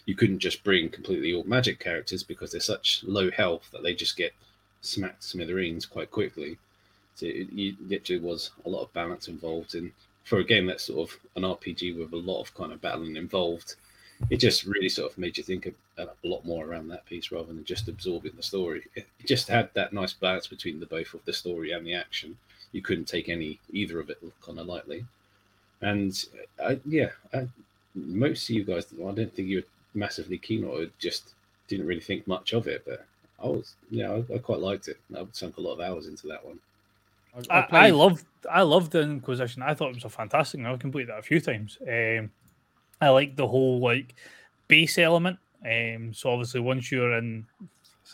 [0.05, 3.93] You couldn't just bring completely all magic characters because they're such low health that they
[3.93, 4.33] just get
[4.81, 6.57] smacked smithereens quite quickly.
[7.15, 9.91] So it, it literally was a lot of balance involved in
[10.23, 13.17] for a game that's sort of an RPG with a lot of kind of battling
[13.17, 13.75] involved,
[14.29, 17.31] it just really sort of made you think a, a lot more around that piece
[17.31, 18.83] rather than just absorbing the story.
[18.95, 22.37] It, just had that nice balance between the both of the story and the action.
[22.71, 25.05] You couldn't take any either of it kind of lightly.
[25.81, 26.25] And
[26.63, 27.47] I, yeah, I,
[27.95, 29.63] most of you guys, I don't think you
[29.93, 30.99] massively keen on it.
[30.99, 31.33] Just
[31.67, 33.05] didn't really think much of it, but
[33.43, 34.97] I was, yeah, I, I quite liked it.
[35.15, 36.59] I sunk a lot of hours into that one.
[37.49, 39.61] I, I played- loved I loved the Inquisition.
[39.63, 40.59] I thought it was a fantastic.
[40.59, 40.67] game.
[40.67, 41.77] I've completed that a few times.
[41.81, 42.29] Um,
[43.01, 44.13] I like the whole like
[44.67, 45.39] base element.
[45.65, 47.45] Um, so obviously once you're in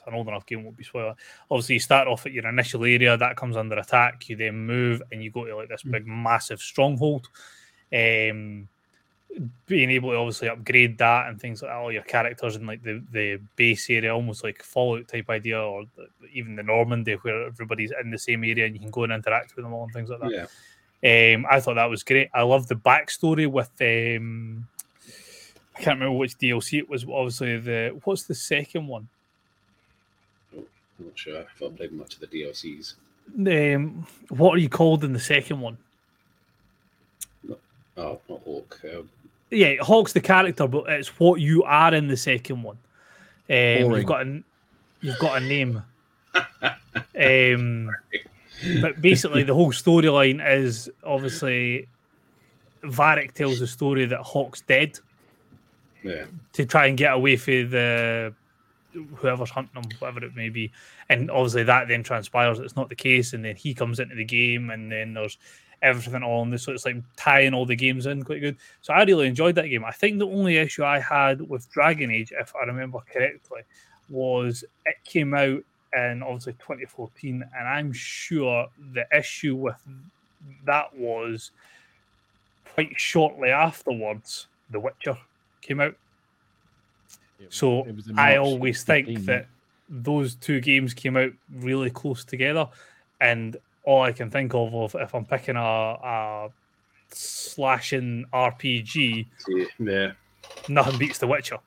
[0.07, 1.15] an old enough game won't be spoiler.
[1.51, 4.29] Obviously you start off at your initial area that comes under attack.
[4.29, 7.27] You then move and you go to like this big massive stronghold.
[7.91, 8.67] Um,
[9.67, 12.83] being able to obviously upgrade that and things like that, all your characters and like
[12.83, 17.45] the, the base area, almost like Fallout type idea, or the, even the Normandy, where
[17.45, 19.93] everybody's in the same area and you can go and interact with them all and
[19.93, 20.31] things like that.
[20.31, 20.45] Yeah.
[21.01, 22.29] Um, I thought that was great.
[22.33, 24.67] I love the backstory with um,
[25.79, 27.05] I can't remember which DLC it was.
[27.05, 29.07] but Obviously, the what's the second one?
[30.53, 30.65] I'm
[30.99, 32.95] not sure if I played much of the DLCs.
[33.37, 35.77] Um, what are you called in the second one?
[37.95, 38.81] Oh, not Hawke.
[38.93, 39.09] Um,
[39.51, 42.77] Yeah, Hawke's the character, but it's what you are in the second one.
[43.49, 44.43] Um, you've got a
[45.01, 45.83] you've got a name.
[47.19, 47.89] um,
[48.81, 51.87] but basically, the whole storyline is obviously
[52.83, 54.99] Varric tells the story that Hawke's dead
[56.03, 56.25] yeah.
[56.53, 58.33] to try and get away from the
[59.15, 60.71] whoever's hunting him, whatever it may be.
[61.09, 64.15] And obviously, that then transpires that it's not the case, and then he comes into
[64.15, 65.37] the game, and then there's
[65.81, 66.63] everything all on this.
[66.63, 68.57] So it's like tying all the games in quite good.
[68.81, 69.85] So I really enjoyed that game.
[69.85, 73.61] I think the only issue I had with Dragon Age, if I remember correctly,
[74.09, 75.63] was it came out
[75.95, 79.77] in obviously 2014, and I'm sure the issue with
[80.65, 81.51] that was
[82.73, 85.17] quite shortly afterwards, The Witcher
[85.61, 85.95] came out.
[87.49, 89.47] So was in I always think that
[89.87, 92.67] those two games came out really close together,
[93.21, 93.57] and
[93.89, 96.49] all I can think of, of if I'm picking a, a
[97.09, 99.25] slashing RPG,
[99.79, 100.11] Yeah,
[100.67, 101.57] nothing beats The Witcher.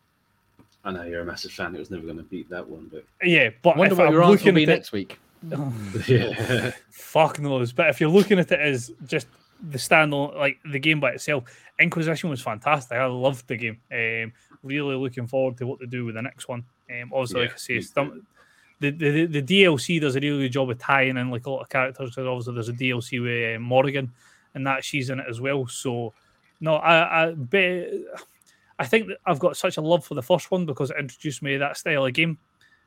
[0.85, 1.75] I know you're a massive fan.
[1.75, 4.07] It was never going to beat that one, but Yeah, but I wonder if what
[4.07, 5.19] I'm your answer will looking be at it, next week.
[6.09, 7.73] yeah, fuck knows.
[7.73, 9.27] But if you're looking at it as just
[9.71, 11.45] the standalone, like the game by itself,
[11.81, 12.99] Inquisition was fantastic.
[12.99, 13.81] I loved the game.
[13.91, 16.65] Um, really looking forward to what they do with the next one.
[16.89, 18.27] Um, also, like Yeah, I say, me some,
[18.91, 21.63] the, the the DLC does a really good job of tying in like a lot
[21.63, 22.11] of characters.
[22.11, 24.13] Because obviously, there's a DLC with uh, Morrigan,
[24.55, 25.67] and that she's in it as well.
[25.67, 26.13] So,
[26.61, 27.89] no, I I.
[28.79, 31.41] I think that I've got such a love for the first one because it introduced
[31.41, 32.39] me to that style of game.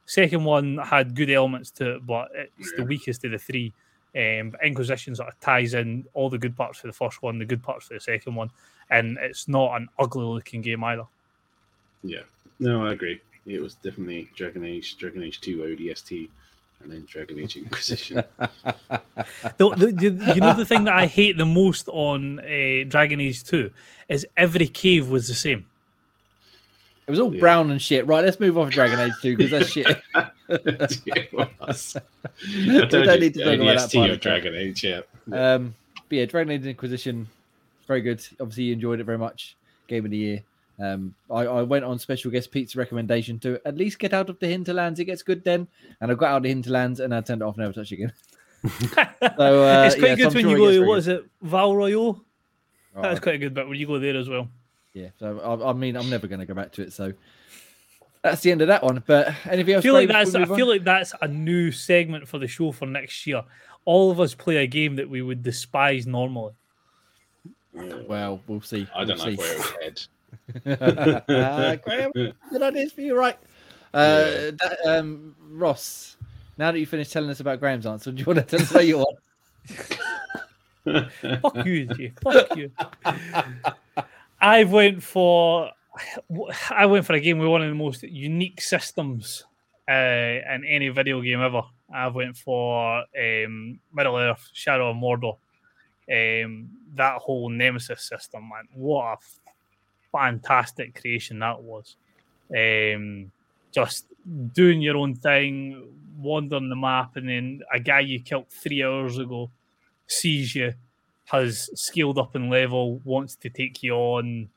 [0.05, 3.71] Second one had good elements to it, but it's the weakest of the three.
[4.13, 7.45] Um, Inquisition sort of ties in all the good parts for the first one, the
[7.45, 8.49] good parts for the second one,
[8.89, 11.05] and it's not an ugly looking game either.
[12.03, 12.21] yeah.
[12.59, 13.21] No, I agree.
[13.45, 16.29] It was definitely Dragon Age, Dragon Age Two ODST,
[16.83, 18.23] and then Dragon Age Inquisition.
[19.57, 23.19] The, the, the- you know the thing that I hate the most on uh, Dragon
[23.21, 23.71] Age 2
[24.09, 25.65] is every cave was the same.
[27.07, 27.39] It was all Yeah.
[27.39, 28.05] brown and shit.
[28.07, 29.87] Right, let's move off Dragon Age 2 because that's shit.
[30.47, 30.55] We
[32.87, 34.83] don't need to talk about that part of of Dragon Age.
[34.83, 35.75] Yeah, Um,
[36.09, 37.27] but yeah, Dragon Age Inquisition,
[37.87, 38.21] very good.
[38.39, 39.55] Obviously, you enjoyed it very much.
[39.87, 40.43] Game of the year.
[40.79, 44.39] Um, I, I went on special guest Pete's recommendation to at least get out of
[44.39, 44.99] the hinterlands.
[44.99, 45.67] It gets good then,
[46.01, 47.95] and I got out of the hinterlands and I turned it off, never touched it
[47.95, 48.13] again.
[49.37, 50.93] So uh, it's quite yeah, good I'm when sure you go gets to, very what
[50.95, 50.97] good.
[50.99, 52.21] is it, Val Royeaux?
[52.95, 54.47] Oh, That's quite a good bit when you go there as well.
[54.93, 56.93] yeah, so I, I mean, I'm never going to go back to it.
[56.93, 57.13] So
[58.21, 59.03] that's the end of that one.
[59.05, 60.67] But anything I feel like that's I feel on?
[60.69, 63.43] like that's a new segment for the show for next year.
[63.85, 66.53] All of us play a game that we would despise normally.
[67.73, 68.87] Well, we'll see.
[68.95, 69.37] I don't we'll like see.
[69.37, 70.01] where it would head.
[70.65, 73.37] uh, Graham, good ideas for you, right?
[73.93, 76.17] Uh, that, um, Ross,
[76.57, 78.73] now that you finished telling us about Graham's answer, do you want to tell us
[78.73, 79.05] where you are?
[81.41, 82.13] Fuck you, Jay.
[82.21, 82.71] Fuck you.
[84.39, 85.71] I went for
[86.69, 89.45] I went for a game with one of the most unique systems
[89.89, 91.63] uh, in any video game ever.
[91.93, 95.37] I went for um, Middle Earth, Shadow of Mordor.
[96.07, 99.17] Um, that whole Nemesis system, man, what a
[100.15, 101.95] fantastic creation that was.
[102.55, 103.31] Um,
[103.71, 104.05] just
[104.53, 105.83] doing your own thing,
[106.17, 109.49] wandering the map, and then a guy you killed three hours ago
[110.07, 110.73] sees you,
[111.25, 114.49] has scaled up in level, wants to take you on.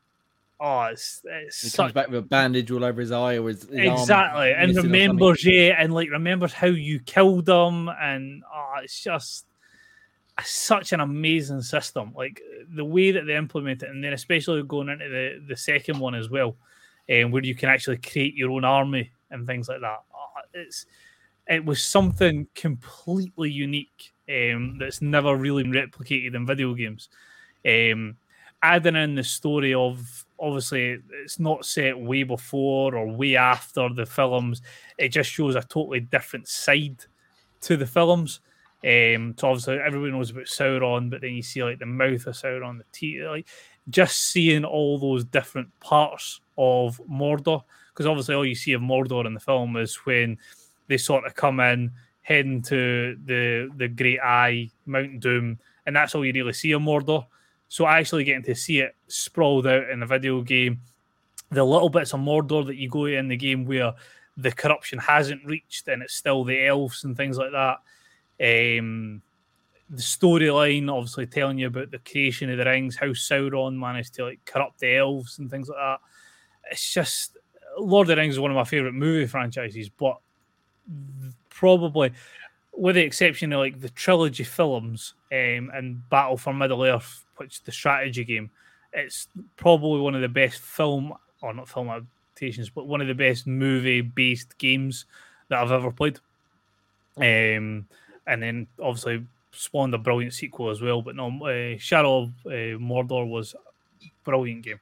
[0.61, 3.49] Oh, it's, it's He such comes back with a bandage all over his eye or
[3.49, 4.93] his, his exactly and missing or something.
[4.93, 9.47] remembers you and like remembers how you killed them and oh, it's just
[10.45, 12.41] such an amazing system like
[12.75, 16.15] the way that they implement it and then especially going into the the second one
[16.15, 16.57] as well
[17.11, 20.87] um, where you can actually create your own army and things like that Oh, it's
[21.47, 27.09] it was something completely unique um, that's never really replicated in video games
[27.67, 28.17] um,
[28.63, 34.07] adding in the story of obviously it's not set way before or way after the
[34.07, 34.63] films.
[34.99, 37.05] It just shows a totally different side
[37.63, 38.41] to the films.
[38.85, 42.35] Um, so obviously everyone knows about Sauron, but then you see like the mouth of
[42.35, 43.47] Sauron, the teeth, like
[43.91, 47.63] just seeing all those different parts of Mordor.
[47.93, 50.39] Because obviously all you see of Mordor in the film is when
[50.87, 51.91] they sort of come in,
[52.23, 56.83] heading to the the Great Eye, Mount Doom, and that's all you really see of
[56.83, 57.27] Mordor.
[57.69, 60.81] So actually getting to see it sprawled out in the video game,
[61.51, 63.95] the little bits of Mordor that you go in the game where
[64.37, 67.79] the corruption hasn't reached and it's still the elves and things like that.
[68.41, 69.23] Um,
[69.91, 74.25] the storyline, obviously telling you about the creation of the rings, how Sauron managed to
[74.25, 76.01] like corrupt the elves and things like that.
[76.71, 77.39] It's just
[77.79, 80.19] Lord of the Rings is one of my favorite movie franchises, but
[81.49, 82.13] probably
[82.73, 87.55] with the exception of like the trilogy films um, and Battle for Middle Earth, which
[87.55, 88.51] is the strategy game,
[88.93, 93.15] it's probably one of the best film or not film adaptations, but one of the
[93.15, 95.07] best movie-based games
[95.49, 96.21] that I've ever played.
[97.17, 97.87] Um,
[98.29, 101.03] and then obviously spawned a brilliant sequel as well.
[101.03, 104.81] But no, uh, Shadow of uh, Mordor was a brilliant game.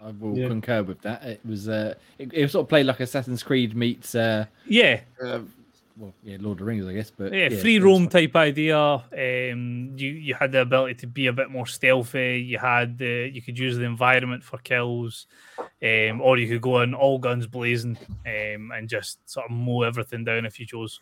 [0.00, 0.48] I will Yeah.
[0.48, 1.24] concur with that.
[1.24, 5.40] It was uh, it, it sort of played like Assassin's Creed meets uh, Yeah, uh
[5.98, 7.10] well, yeah, Lord of the Rings, I guess.
[7.10, 8.78] But yeah, yeah, free roam type idea.
[8.78, 12.44] Um, you you had the ability to be a bit more stealthy.
[12.46, 15.26] You had the you could use the environment for kills,
[15.58, 19.82] um, or you could go in all guns blazing, um, and just sort of mow
[19.82, 21.00] everything down if you chose.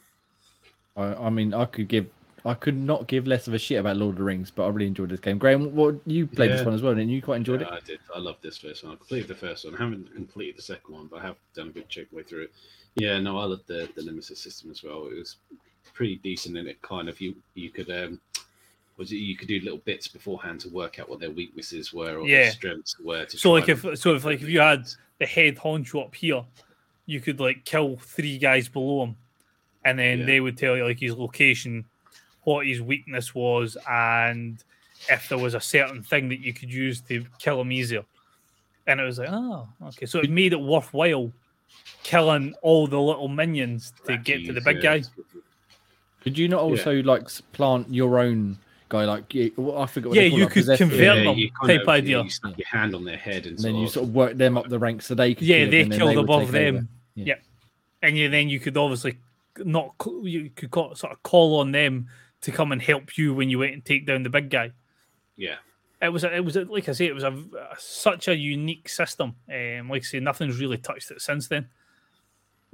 [0.97, 2.07] I, I mean, I could give,
[2.45, 4.69] I could not give less of a shit about Lord of the Rings, but I
[4.69, 5.39] really enjoyed this game.
[5.39, 7.73] Graham, what you played this one as well, and you quite enjoyed Yeah, it.
[7.73, 8.01] I did.
[8.15, 8.93] I love this first one.
[8.93, 9.75] I completed the first one.
[9.75, 12.45] I haven't completed the second one, but I have done a good check way through
[12.45, 12.53] it.
[12.97, 15.07] Yeah, no, I loved the, the Nemesis system as well.
[15.09, 15.37] It was
[15.93, 16.81] pretty decent in it.
[16.83, 18.21] Kind of you you could um
[18.97, 22.19] was it you could do little bits beforehand to work out what their weaknesses were
[22.19, 22.45] or Yeah.
[22.45, 23.25] their strengths were.
[23.25, 24.87] To So like if so if like if you had
[25.19, 26.45] the head honcho up here,
[27.07, 29.17] you could like kill three guys below him,
[29.85, 30.27] and then Yeah.
[30.27, 31.85] they would tell you like his location,
[32.45, 34.63] what his weakness was, and
[35.11, 38.05] if there was a certain thing that you could use to kill him easier.
[38.87, 40.07] And it was like, oh, okay.
[40.07, 41.33] So it made it worthwhile
[42.03, 45.03] killing all the little minions to get to the big guy.
[46.23, 48.59] Could you not also like plant your own
[48.89, 49.05] guy?
[49.05, 50.09] Like well, I forget.
[50.11, 50.81] What Yeah, you could convert
[51.19, 52.23] it, Yeah, them type of- idea.
[52.23, 54.37] You stick your hand on their head and, and then you sort sort of work
[54.37, 56.43] them up the ranks so they could Yeah, kill they them, and then killed above
[56.43, 56.77] take them.
[56.77, 56.87] over.
[57.17, 57.25] Yeah.
[57.27, 57.35] Yeah.
[58.03, 59.17] and you then you could obviously
[59.59, 62.09] not you could call, sort of call on them
[62.43, 64.71] to come and help you when you went and take down the big guy.
[65.37, 65.57] yeah.
[66.03, 68.37] It was a, it was a, like I say, it was a, a- such a
[68.37, 69.37] unique system.
[69.51, 71.69] Um, like I say, nothing's really touched it since then.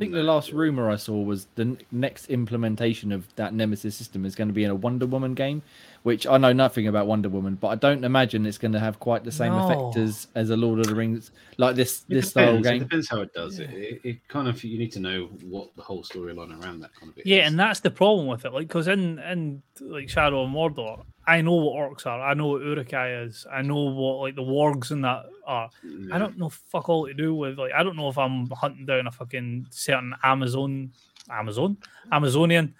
[0.00, 3.94] I think the last rumor I saw was the n- next implementation of that Nemesis
[3.94, 5.60] system is going to be in a Wonder Woman game,
[6.04, 8.98] which I know nothing about Wonder Woman, but I don't imagine it's going to have
[8.98, 12.30] quite the same effect as as a Lord of the Rings like this It this
[12.30, 12.66] style depends.
[12.66, 12.78] It game.
[12.84, 13.68] depends how it does it.
[13.74, 14.00] it.
[14.02, 17.18] It kind of you need to know what the whole storyline around that kind of
[17.26, 17.48] Yeah, is.
[17.50, 18.54] and that's the problem with it.
[18.54, 21.04] Like, because in in like Shadow of Mordor,
[21.36, 22.20] I know what orcs are.
[22.20, 23.46] I know what Uruk-hai is.
[23.50, 25.70] I know what like the wargs and that are.
[26.12, 27.72] I don't know fuck all to do with like.
[27.72, 30.92] I don't know if I'm hunting down a fucking certain Amazon,
[31.30, 31.76] Amazon,
[32.10, 32.74] Amazonian.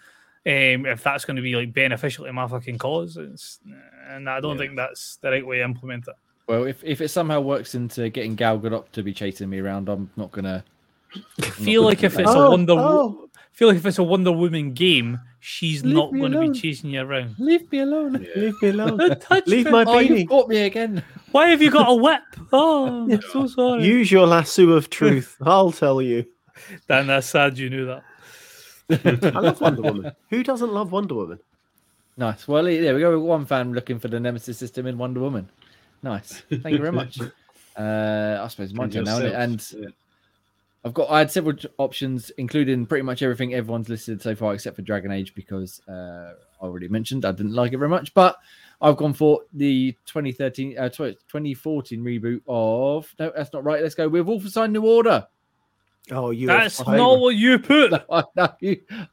[0.47, 3.61] Um, if that's going to be like beneficial to my fucking cause, it's,
[4.09, 4.63] and I don't Yeah.
[4.65, 6.15] think that's the right way to implement it.
[6.49, 9.89] Well, if, if it somehow works into getting Gal Gadot to be chasing me around,
[9.89, 10.65] I'm not gonna.
[11.15, 13.30] I feel like if it's a Oh, Wonder, oh.
[13.61, 16.59] Feel like if it's a Wonder Woman game, she's Leave not me going to be
[16.59, 17.35] chasing you around.
[17.39, 18.15] Leave me alone.
[18.25, 18.43] Yeah.
[18.43, 18.99] Leave me alone.
[19.21, 19.71] Touch Leave me.
[19.71, 20.29] my Oh, you beanie.
[20.29, 21.05] caught me again.
[21.31, 22.23] Why have you got a whip?
[22.55, 23.85] Oh, I'm so sorry.
[23.85, 25.37] Use your lasso of truth.
[25.43, 26.25] I'll tell you.
[26.89, 28.03] Dan, that's sad you knew that.
[29.35, 30.13] I love Wonder Woman.
[30.31, 31.39] Who doesn't love Wonder Woman?
[32.17, 32.49] Nice.
[32.49, 33.19] Well, there we go.
[33.19, 35.51] with One fan looking for the Nemesis system in Wonder Woman.
[36.03, 36.43] Nice.
[36.51, 37.21] Thank you very much.
[37.77, 39.29] Uh, I suppose my And turn now, isn't it?
[39.33, 39.89] yourself, And yeah.
[40.85, 44.77] I've got I had several options, including pretty much everything everyone's listed so far, except
[44.77, 48.15] for Dragon Age, because uh, I already mentioned I didn't like it very much.
[48.15, 48.37] But
[48.81, 53.15] I've gone for the 2013, uh, 2014 reboot of.
[53.19, 53.83] No, that's not right.
[53.83, 55.27] Let's go with Wolfenstein New Order.
[56.11, 56.47] Oh, you.
[56.49, 57.93] That's not what you put.
[58.11, 58.49] I know,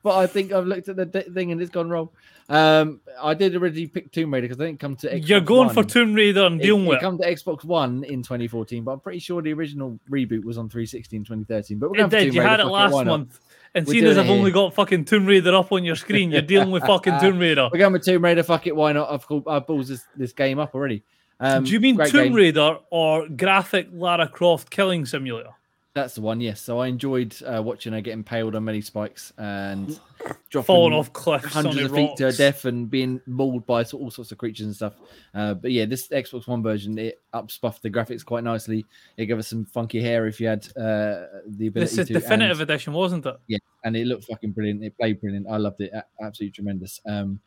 [0.03, 2.09] but I think I've looked at the d- thing and it's gone wrong.
[2.49, 5.13] Um, I did originally pick Tomb Raider because I didn't come to.
[5.13, 7.01] Xbox You're going for Tomb Raider and It, dealing it with it.
[7.01, 10.69] come to Xbox One in 2014, but I'm pretty sure the original reboot was on
[10.69, 11.77] 360 in 2013.
[11.77, 12.33] But we're It did.
[12.33, 13.05] You Raider, had it last not?
[13.05, 13.39] month.
[13.75, 16.41] And We're seeing as I've only got fucking Tomb Raider up on your screen, you're
[16.41, 17.69] dealing with fucking Tomb Raider.
[17.71, 18.41] We're going with Tomb Raider.
[18.43, 19.11] Fuck it, why not?
[19.11, 21.03] I've called, I balls this, this game up already.
[21.39, 22.33] Um, Do you mean Tomb game.
[22.33, 25.51] Raider or graphic Lara Croft killing simulator?
[25.97, 26.39] That's the one.
[26.39, 26.61] Yes.
[26.61, 29.99] So I enjoyed uh, watching her get impaled on many spikes and
[30.51, 34.11] dropping Falling off cliffs hundreds of feet to her death and being mauled by all
[34.11, 34.93] sorts of creatures and stuff.
[35.33, 38.85] Uh, but yeah, this Xbox One version it upspuffed the graphics quite nicely.
[39.17, 42.13] It gave us some funky hair if you had uh, the ability This is to.
[42.13, 43.35] definitive and, edition, wasn't it?
[43.47, 44.83] yeah, and it looked fucking brilliant.
[44.83, 45.47] It played brilliant.
[45.49, 45.91] I loved it.
[46.21, 47.01] Absolutely tremendous.
[47.07, 47.39] Um,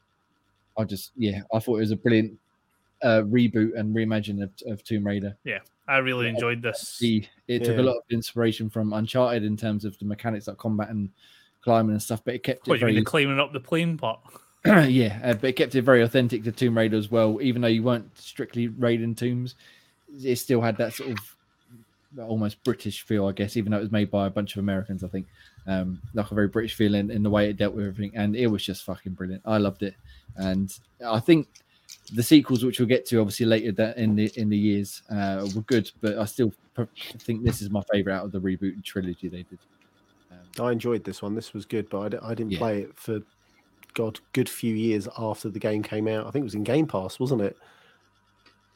[0.76, 2.36] I just yeah, I thought it was a brilliant
[3.02, 5.36] uh, reboot and reimagine of, of Tomb Raider.
[5.90, 6.98] I really enjoyed this.
[7.00, 10.56] The it took a lot of inspiration from Uncharted in terms of the mechanics like
[10.56, 11.10] combat and
[11.62, 13.58] climbing and stuff, but it kept it What you mean very the climbing up the
[13.58, 14.20] plane part?
[14.64, 17.40] yeah, uh, but it kept it very authentic to Tomb Raider as well.
[17.42, 19.56] Even though you weren't strictly raiding tombs,
[20.22, 21.36] it still had that sort of
[22.20, 23.56] almost British feel, I guess.
[23.56, 25.26] Even though it was made by a bunch of Americans, I think,
[25.66, 28.46] um, like a very British feeling in the way it dealt with everything, and it
[28.46, 29.42] was just fucking brilliant.
[29.44, 29.94] I loved it,
[30.36, 30.72] and
[31.04, 31.48] I think
[32.12, 35.48] the sequels, which we'll get to obviously later that in the in the years, uh,
[35.54, 35.90] were good.
[36.00, 36.52] But I still
[37.20, 39.58] think this is my favorite out of the reboot trilogy they did.
[40.30, 41.34] Um, I enjoyed this one.
[41.34, 42.58] This was good, but I, I didn't Yeah.
[42.58, 43.20] play it for
[43.94, 46.26] God, good few years after the game came out.
[46.26, 47.56] I think it was in Game Pass, wasn't it?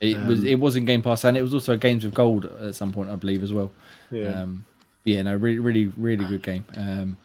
[0.01, 2.47] It was Um, it was in Game Pass and it was also Games with Gold
[2.47, 3.71] at some point, I believe, as well.
[4.11, 4.43] Yeah.
[4.43, 4.65] Um,
[5.05, 6.65] yeah, no, really, really, really good game.
[6.77, 7.17] Um,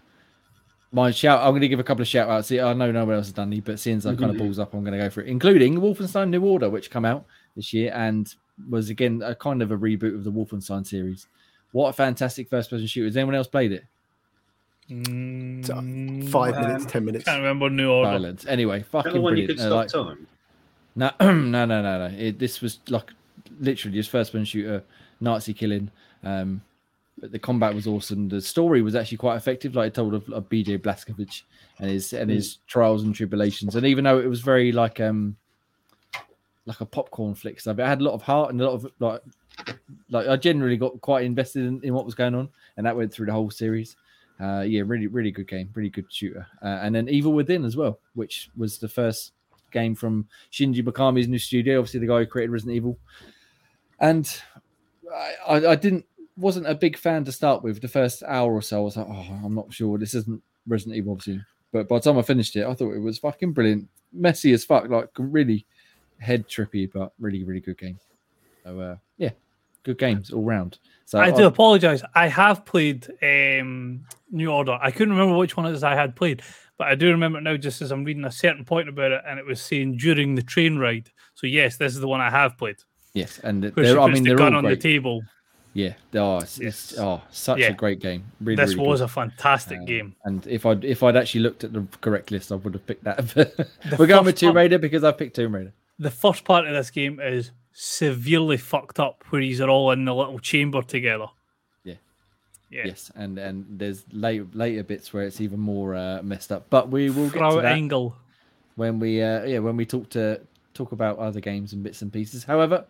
[0.92, 2.52] my shout, I'm going to give a couple of shout outs.
[2.52, 4.74] I know no one else has done these, but since I kind of balls up,
[4.74, 7.26] I'm going to go for it, including Wolfenstein New Order, which come out
[7.56, 8.34] this year and
[8.70, 11.28] was again a kind of a reboot of the Wolfenstein series.
[11.72, 13.06] What a fantastic first person shooter.
[13.06, 13.86] Has anyone else played it?
[14.90, 17.26] Mm, Five Um, minutes, ten minutes.
[17.26, 18.10] Can't remember New Order.
[18.12, 18.46] Silence.
[18.48, 19.60] Anyway, fucking the one you brilliant.
[19.60, 20.28] could Uh, stop like- time?
[20.96, 22.16] No, no, no, no, no.
[22.18, 23.12] It, this was like
[23.60, 24.84] literally just first person shooter,
[25.22, 25.92] Nazi killing.
[26.24, 26.62] Um,
[27.20, 28.30] but the combat was awesome.
[28.30, 29.76] The story was actually quite effective.
[29.76, 31.44] Like I told of, of BJ Blazkowicz
[31.80, 33.76] and his and his trials and tribulations.
[33.76, 35.36] And even though it was very like um
[36.66, 38.92] like a popcorn flick stuff, it had a lot of heart and a lot of
[39.00, 39.22] like
[40.10, 43.14] like I generally got quite invested in, in what was going on, and that went
[43.14, 43.96] through the whole series.
[44.40, 46.48] Uh, yeah, really, really good game, really good shooter.
[46.64, 49.34] Uh, and then Evil Within as well, which was the first
[49.72, 52.98] game from Shinji Mikami's new studio, obviously the guy who created Resident Evil.
[54.00, 54.34] And
[55.14, 56.06] I, I, I didn't
[56.40, 57.82] wasn't a big fan to start with.
[57.82, 59.98] The first hour or so, I was like, oh, I'm not sure.
[59.98, 61.44] This isn't Resident Evil, obviously.
[61.72, 64.66] But by the time I finished it, I thought it was fucking brilliant, messy as
[64.66, 65.66] fuck, like really
[66.20, 68.00] head trippy, but really, really good game.
[68.64, 69.32] So uh, yeah,
[69.84, 70.80] good games all round.
[71.06, 72.04] So I do apologize.
[72.14, 74.78] I have played um, New Order.
[74.82, 76.44] I couldn't remember which one it is I had played,
[76.78, 79.40] but I do remember now just as I'm reading a certain point about it, and
[79.40, 81.10] it was saying during the train ride.
[81.34, 82.78] So yes, this is the one I have played.
[83.14, 84.80] Yes, and Where I mean the gun on great.
[84.80, 85.22] the table.
[85.74, 87.68] Yeah, oh, it's, it's oh, such Yeah.
[87.68, 88.24] a great game.
[88.42, 89.06] Really, this really was good.
[89.06, 90.16] a fantastic Um, game.
[90.26, 93.04] And if I'd if I'd actually looked at the correct list, I would have picked
[93.04, 93.70] that.
[94.00, 95.74] We're going with Tomb Raider because I picked Tomb Raider.
[96.00, 100.16] The first part of this game is severely fucked up, where he's all in the
[100.16, 101.28] little chamber together.
[101.84, 101.96] Yeah.
[102.72, 102.84] Yeah.
[102.88, 106.66] Yes, and and there's later later bits where it's even more uh, messed up.
[106.72, 108.16] But we will get Frau to that Engel.
[108.76, 110.42] when we uh, yeah when we talk to
[110.74, 112.44] talk about other games and bits and pieces.
[112.44, 112.86] However,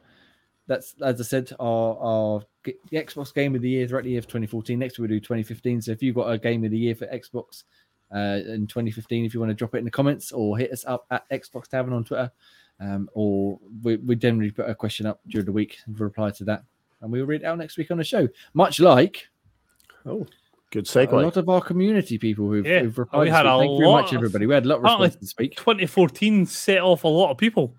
[0.70, 4.20] that's as I said, our our the Xbox Game of the Year throughout the year
[4.20, 4.80] of 2014.
[4.80, 5.82] Next we'll do 2015.
[5.82, 7.64] So if you've got a Game of the Year for Xbox
[8.16, 10.86] uh, in 2015, if you want to drop it in the comments or hit us
[10.86, 12.32] up at Xbox Tavern on Twitter,
[12.80, 16.44] um, or we, we generally put a question up during the week and reply to
[16.46, 16.64] that,
[17.02, 18.28] and we'll read it out next week on the show.
[18.54, 19.28] Much like
[20.06, 20.26] Oh,
[20.72, 21.12] good segue.
[21.12, 23.28] a lot of our community people who've, Yeah, who've we replied.
[23.28, 23.52] this had week.
[23.54, 24.46] a Thank you very much, of- everybody.
[24.46, 25.56] We had a lot of responses this week.
[25.58, 27.76] 2014 set off a lot of people.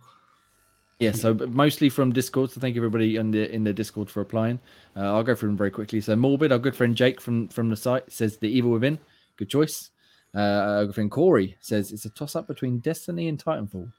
[1.01, 2.51] Yeah, so mostly from Discord.
[2.51, 4.61] So thank you everybody in the in the Discord for applying.
[4.94, 5.98] Uh, I'll go through them very quickly.
[6.03, 8.98] So Morbid, our good friend Jake from from the site says the Evil Within,
[9.38, 9.90] good choice.
[10.34, 13.90] Uh, our good friend Corey says it's a toss up between Destiny and Titanfall,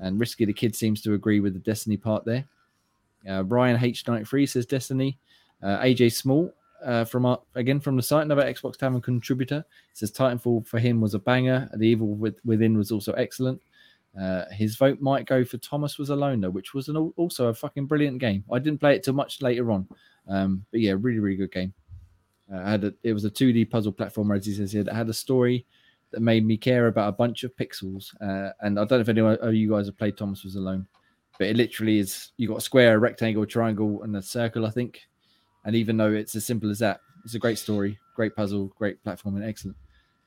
[0.00, 2.44] and Risky the Kid seems to agree with the Destiny part there.
[3.28, 5.16] Uh, Brian H93 says Destiny.
[5.62, 6.52] Uh, AJ Small
[6.84, 11.00] uh, from our, again from the site, another Xbox Tavern contributor says Titanfall for him
[11.00, 11.68] was a banger.
[11.74, 13.60] The Evil with, Within was also excellent.
[14.20, 17.54] Uh, his vote might go for Thomas Was Alone, though, which was an, also a
[17.54, 18.44] fucking brilliant game.
[18.52, 19.86] I didn't play it till much later on,
[20.28, 21.72] um, but yeah, really, really good game.
[22.52, 25.08] Uh, had a, it was a 2D puzzle platformer, as he says here, that had
[25.08, 25.66] a story
[26.10, 28.14] that made me care about a bunch of pixels.
[28.20, 30.86] Uh, and I don't know if anyone of you guys have played Thomas Was Alone,
[31.38, 34.66] but it literally is you got a square, a rectangle, a triangle, and a circle,
[34.66, 35.02] I think.
[35.64, 39.02] And even though it's as simple as that, it's a great story, great puzzle, great
[39.04, 39.76] platforming, excellent.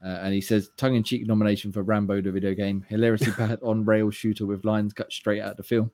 [0.03, 4.09] Uh, and he says tongue-in-cheek nomination for Rambo the video game, hilariously bad on rail
[4.09, 5.91] shooter with lines cut straight out of the film.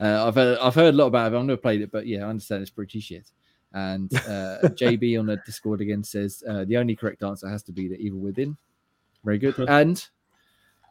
[0.00, 1.36] Uh, I've heard, I've heard a lot about it.
[1.36, 3.30] I've never played it, but yeah, I understand it's pretty shit.
[3.72, 7.72] And uh, JB on the Discord again says uh, the only correct answer has to
[7.72, 8.56] be the Evil Within.
[9.24, 9.58] Very good.
[9.68, 10.06] And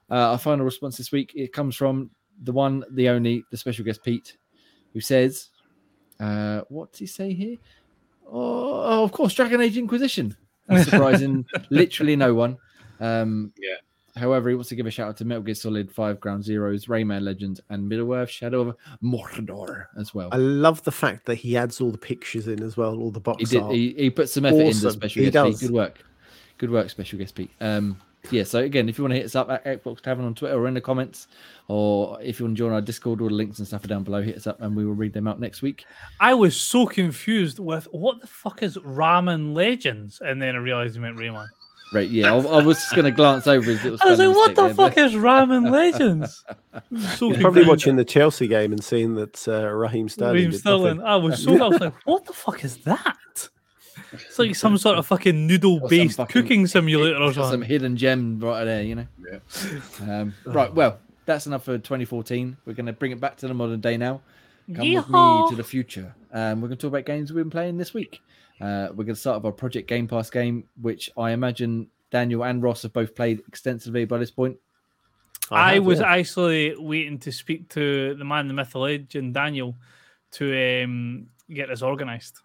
[0.10, 2.12] uh, our final response this week it comes from
[2.44, 4.38] the one, the only, the special guest Pete,
[4.94, 5.50] who says,
[6.20, 7.58] uh, "What does he say here?
[8.28, 10.36] Oh, oh, of course, Dragon Age Inquisition."
[10.68, 11.46] That's surprising.
[11.70, 12.58] Literally no one.
[13.00, 13.76] Um, Yeah.
[14.18, 16.88] However, he wants to give a shout out to Metal Gear Solid 5 Ground Zeroes,
[16.88, 20.30] Rayman Legends, and Middle Earth Shadow of Mordor as well.
[20.32, 23.20] I love the fact that he adds all the pictures in as well, all the
[23.20, 23.62] box He did.
[23.64, 23.74] art.
[23.76, 24.92] He, he put some effort into Awesome.
[24.92, 25.52] special He guest Pete.
[25.54, 25.62] does.
[25.62, 26.00] Good work.
[26.58, 27.52] Good work, special guest Pete.
[27.60, 28.00] Um,
[28.32, 28.44] yeah.
[28.44, 30.68] So again, if you want to hit us up at Xbox Tavern on Twitter or
[30.68, 31.28] in the comments,
[31.68, 34.04] or if you want to join our Discord, all the links and stuff are down
[34.04, 34.22] below.
[34.22, 35.86] Hit us up, and we will read them out next week.
[36.20, 40.96] I was so confused with what the fuck is Ramen Legends, and then I realized
[40.96, 41.48] he meant Rayman.
[41.94, 42.10] Right?
[42.10, 42.34] Yeah.
[42.34, 44.00] I, I was just going to glance over his little.
[44.02, 46.44] I was like, what the there, fuck but- is Ramen Legends?
[47.16, 50.34] so He's probably watching the Chelsea game and seeing that uh, Raheem Sterling.
[50.36, 51.02] Raheem Sterling.
[51.02, 53.50] I was so I was like, what the fuck is that?
[54.14, 57.70] It's like some sort of fucking noodle based fucking- cooking simulator or Got some something.
[57.70, 59.08] hidden gem right there, you know.
[59.30, 60.20] Yeah.
[60.20, 60.74] Um, right.
[60.74, 62.58] Well, that's enough for 2014.
[62.66, 64.22] We're going to bring it back to the modern day now.
[64.74, 66.16] Come with me to the future.
[66.32, 68.22] Um, we're going to talk about games we've been playing this week.
[68.60, 72.44] Uh, we're going to start with our Project Game Pass game, which I imagine Daniel
[72.44, 74.58] and Ross have both played extensively by this point.
[75.52, 76.12] I, have, was yeah.
[76.12, 79.76] actually waiting to speak to the man, the myth, the legend, Daniel,
[80.32, 82.42] to um, get this organised.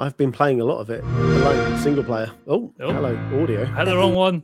[0.00, 2.30] I've been playing a lot of it alone, single player.
[2.46, 2.92] Oh, Oh.
[2.92, 3.62] hello, audio.
[3.62, 4.42] I had the wrong one.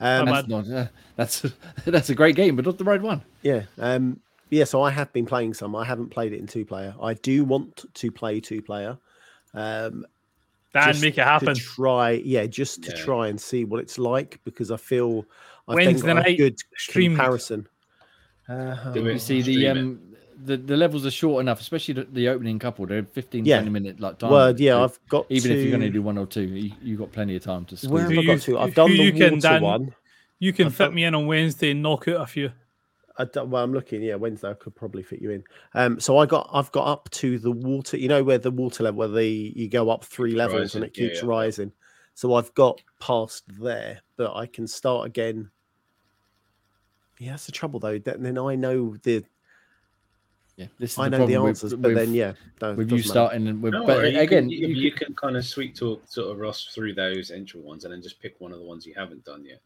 [0.00, 0.68] Um, My That's not.
[0.68, 0.86] Uh,
[1.16, 1.46] that's
[1.86, 3.22] that's a great game, but not the right one.
[3.42, 4.64] yeah, um, yeah.
[4.64, 5.74] So I have been playing some.
[5.74, 6.94] I haven't played it in two player.
[7.02, 8.98] I do want to play two player.
[9.54, 10.06] Um,
[10.72, 11.54] Dan, make it happen.
[11.54, 13.02] To try, yeah, just to Yeah.
[13.04, 15.24] try and see what it's like because I feel
[15.68, 17.16] I Wednesday think got a night good streamed.
[17.16, 17.66] comparison.
[18.48, 20.00] Uh, Do You see the um
[20.44, 22.86] the, the levels are short enough, especially the, the opening couple.
[22.86, 23.56] They're 15, Yeah.
[23.58, 24.30] 20 minute like time.
[24.30, 26.42] Word, yeah, So I've got even to, if you're going to do one or two,
[26.42, 27.90] you, you got plenty of time to squeeze.
[27.90, 28.16] Where it.
[28.16, 28.58] have I got you- to?
[28.58, 29.62] I've done the you can, water Dan?
[29.62, 29.94] one.
[30.38, 32.52] You can I've fit done- me in on Wednesday and knock out a few.
[33.18, 34.02] I don't, well, I'm looking.
[34.02, 35.44] Yeah, Wednesday I could probably fit you in.
[35.74, 37.98] Um, so I got I've got up to the water.
[37.98, 40.82] You know where the water level, where the you go up three Keeps levels rising,
[40.82, 41.28] and it keeps yeah.
[41.28, 41.72] rising.
[42.14, 45.50] So I've got past there, but I can start again.
[47.18, 47.98] Yeah, that's the trouble though.
[47.98, 49.22] Then then I know the
[50.60, 52.74] Yeah, this is I the know the problem with- answers, but with- then yeah, no,
[52.74, 53.08] with you matter.
[53.08, 55.44] starting and with, No, but you again, can, you, you you could- can kind of
[55.46, 58.58] sweet talk sort of Ross through those entry ones, and then just pick one of
[58.58, 59.60] the ones you haven't done yet.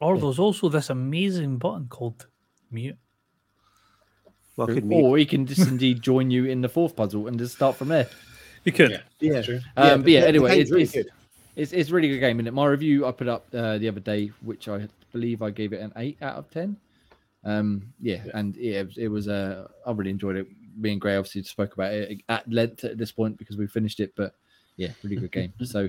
[0.00, 2.26] Or there's also this amazing button called
[2.70, 2.98] mute.
[4.56, 5.02] Well, I could mute.
[5.02, 7.88] or he can just indeed join you in the fourth puzzle and just start from
[7.88, 8.08] there.
[8.64, 8.90] You could.
[8.90, 9.42] Yeah, Yeah.
[9.42, 9.60] true.
[9.78, 11.06] Um, but yeah, the- the anyway, it's, really it's, good.
[11.56, 12.38] it's it's really good game.
[12.38, 15.50] And it, my review I put up uh, the other day, which I believe I
[15.50, 16.76] gave it an eight out of ten.
[17.44, 18.30] Um, yeah, Yeah.
[18.34, 20.46] and yeah, it was, it was uh, I really enjoyed it.
[20.76, 24.00] Me and Gray obviously spoke about it at length at this point because we finished
[24.00, 24.34] it, but
[24.76, 25.52] yeah, really good game.
[25.64, 25.88] So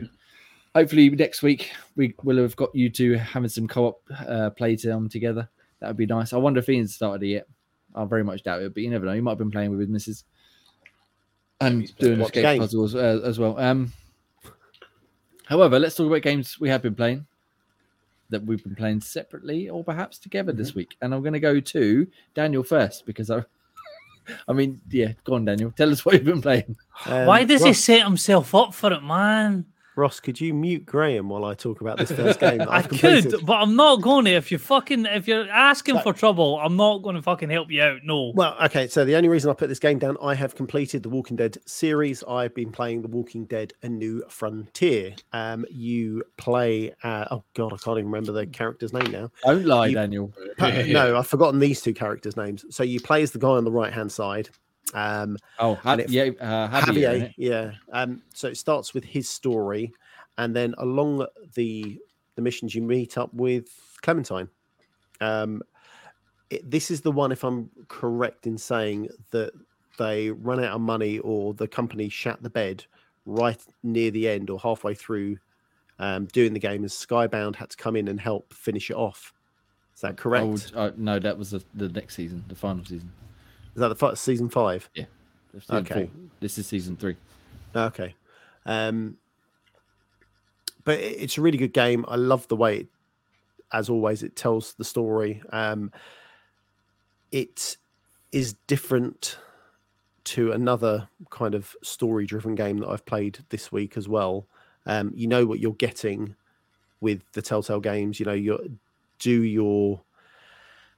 [0.75, 5.09] hopefully next week we will have got you two having some co-op uh, play time
[5.09, 5.49] together.
[5.79, 6.33] That would be nice.
[6.33, 7.47] I wonder if Ian started it yet.
[7.95, 9.13] I very much doubt it, but you never know.
[9.13, 10.23] He might have been playing with his missus
[11.61, 12.59] and doing escape game?
[12.59, 13.57] puzzles uh, as well.
[13.57, 13.93] Um,
[15.45, 17.25] however, let's talk about games we have been playing
[18.29, 20.79] that we've been playing separately or perhaps together this Mm-hmm.
[20.79, 20.97] week.
[21.01, 23.43] And I'm going to go to Daniel first because I,
[24.47, 25.71] I mean, yeah, go on, Daniel.
[25.71, 26.75] Tell us what you've been playing.
[27.05, 29.65] Um, Why does he set himself up for it, man?
[29.95, 32.61] Ross, could you mute Graham while I talk about this first game?
[32.69, 33.31] I completed?
[33.31, 34.31] could, but I'm not going to.
[34.31, 37.71] If you're fucking, if you're asking So- for trouble, I'm not going to fucking help
[37.71, 37.99] you out.
[38.03, 38.31] No.
[38.35, 38.87] Well, okay.
[38.87, 41.57] So the only reason I put this game down, I have completed the Walking Dead
[41.65, 42.23] series.
[42.25, 45.15] I've been playing the Walking Dead: A New Frontier.
[45.33, 46.93] Um, you play.
[47.03, 49.31] Uh, oh God, I can't even remember the character's name now.
[49.45, 50.33] Don't lie, You- Daniel.
[50.59, 52.65] Uh, no, I've forgotten these two characters' names.
[52.69, 54.49] So you play as the guy on the right hand side.
[54.93, 57.71] Um, Oh, ha- it- yeah, uh, Javier, Javier, yeah.
[57.91, 59.91] Um, so it starts with his story,
[60.37, 61.25] and then along
[61.55, 61.99] the
[62.35, 63.67] the missions, you meet up with
[64.01, 64.49] Clementine.
[65.21, 65.61] Um,
[66.49, 69.53] it, this is the one, if I'm correct in saying that
[69.97, 72.83] they run out of money or the company shat the bed
[73.25, 75.37] right near the end or halfway through
[75.97, 79.33] um, doing the game, and Skybound had to come in and help finish it off.
[79.95, 80.73] Is that correct?
[80.75, 83.11] Oh, uh, no, that was the, the next season, the final season.
[83.75, 84.89] Is that the fi- season five?
[84.95, 86.05] Season Okay.
[86.05, 86.09] four.
[86.39, 87.15] This is season three.
[87.75, 88.15] Okay.
[88.65, 89.17] Um,
[90.83, 92.05] but it's a really good game.
[92.07, 92.87] I love the way, it,
[93.71, 95.41] as always, it tells the story.
[95.51, 95.91] Um,
[97.31, 97.77] it
[98.31, 99.37] is different
[100.25, 104.47] to another kind of story driven game that I've played this week as well.
[104.85, 106.35] Um, you know what you're getting
[107.01, 108.19] with the Telltale games.
[108.19, 108.59] You know, your
[109.19, 110.01] do your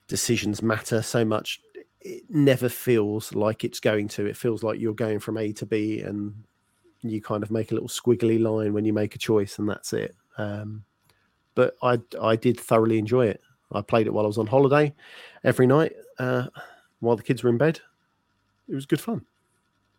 [0.07, 1.61] decisions matter so much.
[2.01, 4.25] It never feels like it's going to.
[4.25, 6.33] It feels like you're going from A to B, and
[7.01, 9.93] you kind of make a little squiggly line when you make a choice, and that's
[9.93, 10.15] it.
[10.37, 10.83] Um,
[11.55, 13.41] but I I did thoroughly enjoy it.
[13.71, 14.93] I played it while I was on holiday
[15.43, 16.47] every night uh,
[16.99, 17.79] while the kids were in bed.
[18.67, 19.25] It was good fun.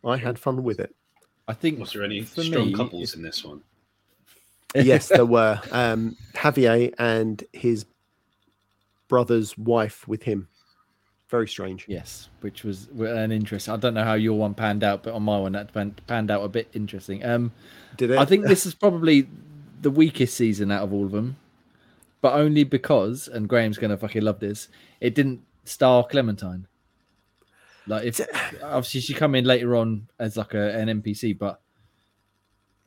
[0.04, 0.94] I had fun with it.
[1.48, 1.78] I think.
[1.78, 3.62] Was there any strong me, couples in this one?
[4.74, 7.86] yes, there were um, Javier and his
[9.08, 10.48] brother's wife with him.
[11.28, 11.84] Very strange.
[11.88, 13.68] Yes, which was an interest.
[13.68, 15.72] I don't know how your one panned out, but on my one that
[16.06, 17.24] panned out a bit interesting.
[17.24, 17.52] Um,
[17.98, 18.18] Did it?
[18.18, 19.28] I think this is probably
[19.80, 21.36] the weakest season out of all of them,
[22.22, 24.68] but only because, and Graham's gonna fucking love this.
[25.00, 26.66] It didn't star Clementine.
[27.86, 28.20] Like if
[28.62, 31.60] obviously she come in later on as like a, an NPC, but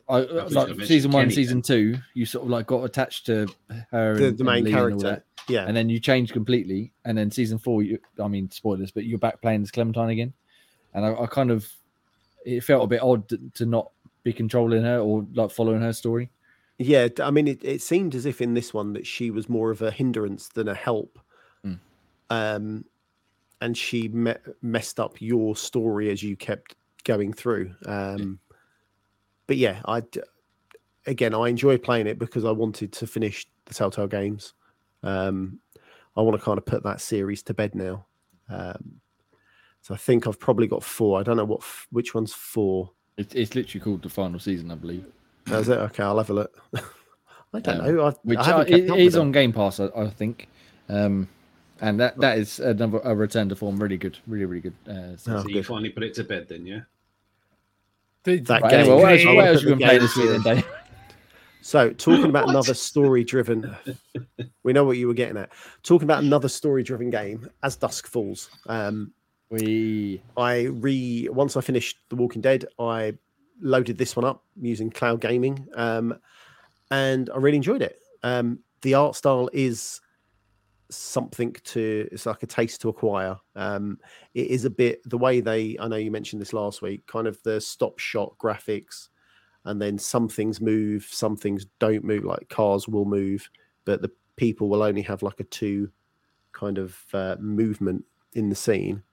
[0.10, 3.48] I like season one, Kenny season two, you sort of like got attached to
[3.92, 5.24] her, the, and, the main and Lee and all character.
[5.52, 5.66] Yeah.
[5.68, 9.20] and then you change completely and then season four you i mean spoilers but you're
[9.20, 10.34] back playing as clementine again
[10.94, 11.70] and i, I kind of
[12.46, 13.92] it felt a bit odd to, to not
[14.24, 16.30] be controlling her or like following her story
[16.78, 19.70] Yeah, I mean, it, it seemed as if in this one that she was more
[19.70, 21.20] of a hindrance than a help.
[21.64, 21.80] Mm.
[22.32, 22.86] Um,
[23.62, 27.76] and she me- messed up your story as you kept going through.
[27.86, 28.40] Um,
[29.46, 30.02] But yeah, I
[31.06, 34.54] again, I enjoy playing it because I wanted to finish the Telltale games.
[35.04, 35.60] Um,
[36.16, 38.06] I want to kind of put that series to bed now.
[38.50, 39.00] Um,
[39.82, 41.20] so I think I've probably got four.
[41.20, 42.92] I don't know what f- which one's four.
[43.18, 45.06] it's, it's literally called the final season i believe
[45.50, 46.04] Oh, Is it okay?
[46.04, 46.62] I'll have a look.
[47.54, 48.06] I don't Um, know.
[48.08, 50.48] I, which I haven't it kept up is on game pass i, I think
[50.88, 51.28] um
[51.82, 55.18] and that that is another a return to form really good really really good uh
[55.18, 55.66] so- Oh, so you good.
[55.66, 56.82] finally put it to bed then, yeah?
[58.24, 58.80] Did- That Right, game.
[58.82, 60.42] anyway, what else, what else you been playing this week then.
[60.42, 60.66] Dave?
[61.62, 63.76] So, talking about another story-driven,
[64.64, 65.52] we know what you were getting at.
[65.84, 68.50] Talking about another story-driven game, as Dusk Falls.
[68.68, 69.14] Um,
[69.50, 73.14] we I re once I finished The Walking Dead, I
[73.62, 76.18] loaded this one up using cloud gaming, um,
[76.90, 78.00] and I really enjoyed it.
[78.24, 80.02] Um, the art style is
[80.90, 83.36] something to it's like a taste to acquire.
[83.56, 84.00] Um,
[84.34, 87.28] it is a bit the way they I know you mentioned this last week, kind
[87.28, 89.10] of the stop shot graphics.
[89.66, 92.24] And then some things move, some things don't move.
[92.24, 93.50] Like cars will move,
[93.86, 95.90] but the people will only have like a two
[96.52, 99.04] kind of uh, movement in the scene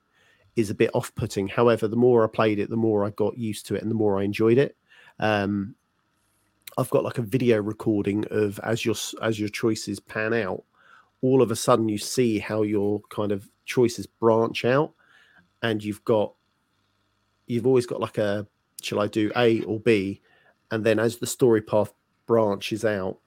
[0.56, 1.46] is a bit off-putting.
[1.46, 3.94] However, the more I played it, the more I got used to it, and the
[3.94, 4.76] more I enjoyed it.
[5.20, 5.74] Um,
[6.76, 10.64] I've got like a video recording of as your as your choices pan out,
[11.22, 14.92] all of a sudden you see how your kind of choices branch out,
[15.62, 16.34] and you've got
[17.46, 18.46] you've always got like a
[18.82, 20.20] shall I do A or B,
[20.70, 21.92] and then as the story path
[22.26, 23.18] branches out,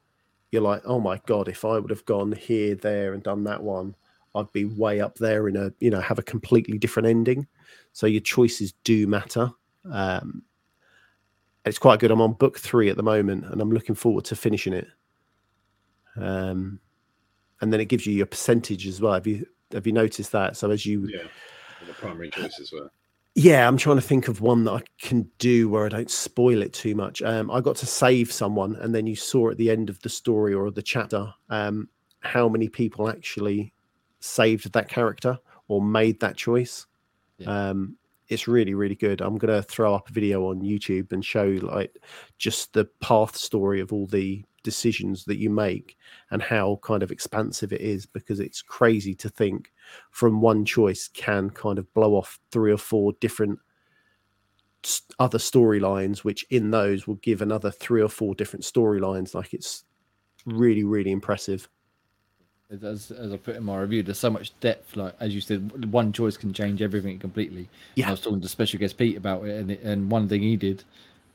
[0.52, 3.64] you're like, oh my god, if I would have gone here, there, and done that
[3.64, 3.96] one,
[4.36, 7.48] I'd be way up there in a you know have a completely different ending.
[7.94, 9.52] So your choices do matter.
[9.90, 10.44] Um,
[11.66, 12.12] it's quite good.
[12.12, 14.88] I'm on book three at the moment, and I'm looking forward to finishing it.
[16.18, 16.80] Um,
[17.62, 19.14] and then it gives you your percentage as well.
[19.14, 20.58] Have you have you noticed that?
[20.58, 21.24] So as you, Yeah,
[21.86, 22.92] the primary choices were.
[23.36, 26.62] Yeah, I'm trying to think of one that I can do where I don't spoil
[26.62, 27.22] it too much.
[27.22, 30.10] Um, I got to save someone, and then you saw at the end of the
[30.10, 31.88] story or the chapter um,
[32.20, 33.74] how many people actually
[34.20, 35.40] saved that character
[35.70, 36.88] or made that choice.
[37.38, 37.70] Yeah.
[37.70, 37.96] Um,
[38.28, 39.22] it's really, really good.
[39.22, 41.98] I'm gonna throw up a video on YouTube and show like
[42.38, 45.98] just the path story of all the decisions that you make
[46.32, 49.72] and how kind of expansive it is because it's crazy to think
[50.12, 53.58] from one choice can kind of blow off three or four different
[55.20, 59.84] other storylines which in those will give another three or four different storylines like it's
[60.46, 61.70] really really impressive
[62.72, 64.96] As, as I put in my review, there's so much depth.
[64.96, 67.68] Like as you said, one choice can change everything completely.
[67.96, 68.08] Yeah.
[68.08, 70.56] I was talking to special guest Pete about it, and, it- and one thing he
[70.56, 70.84] did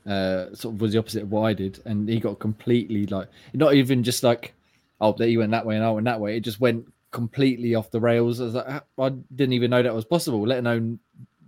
[0.07, 3.27] uh, sort of was the opposite of what I did, and he got completely like
[3.53, 4.53] not even just like,
[5.01, 6.37] oh, that he went that way and I went that way.
[6.37, 8.39] It just went completely off the rails.
[8.41, 10.99] I was like, "Ah, I didn't even know that was possible, let alone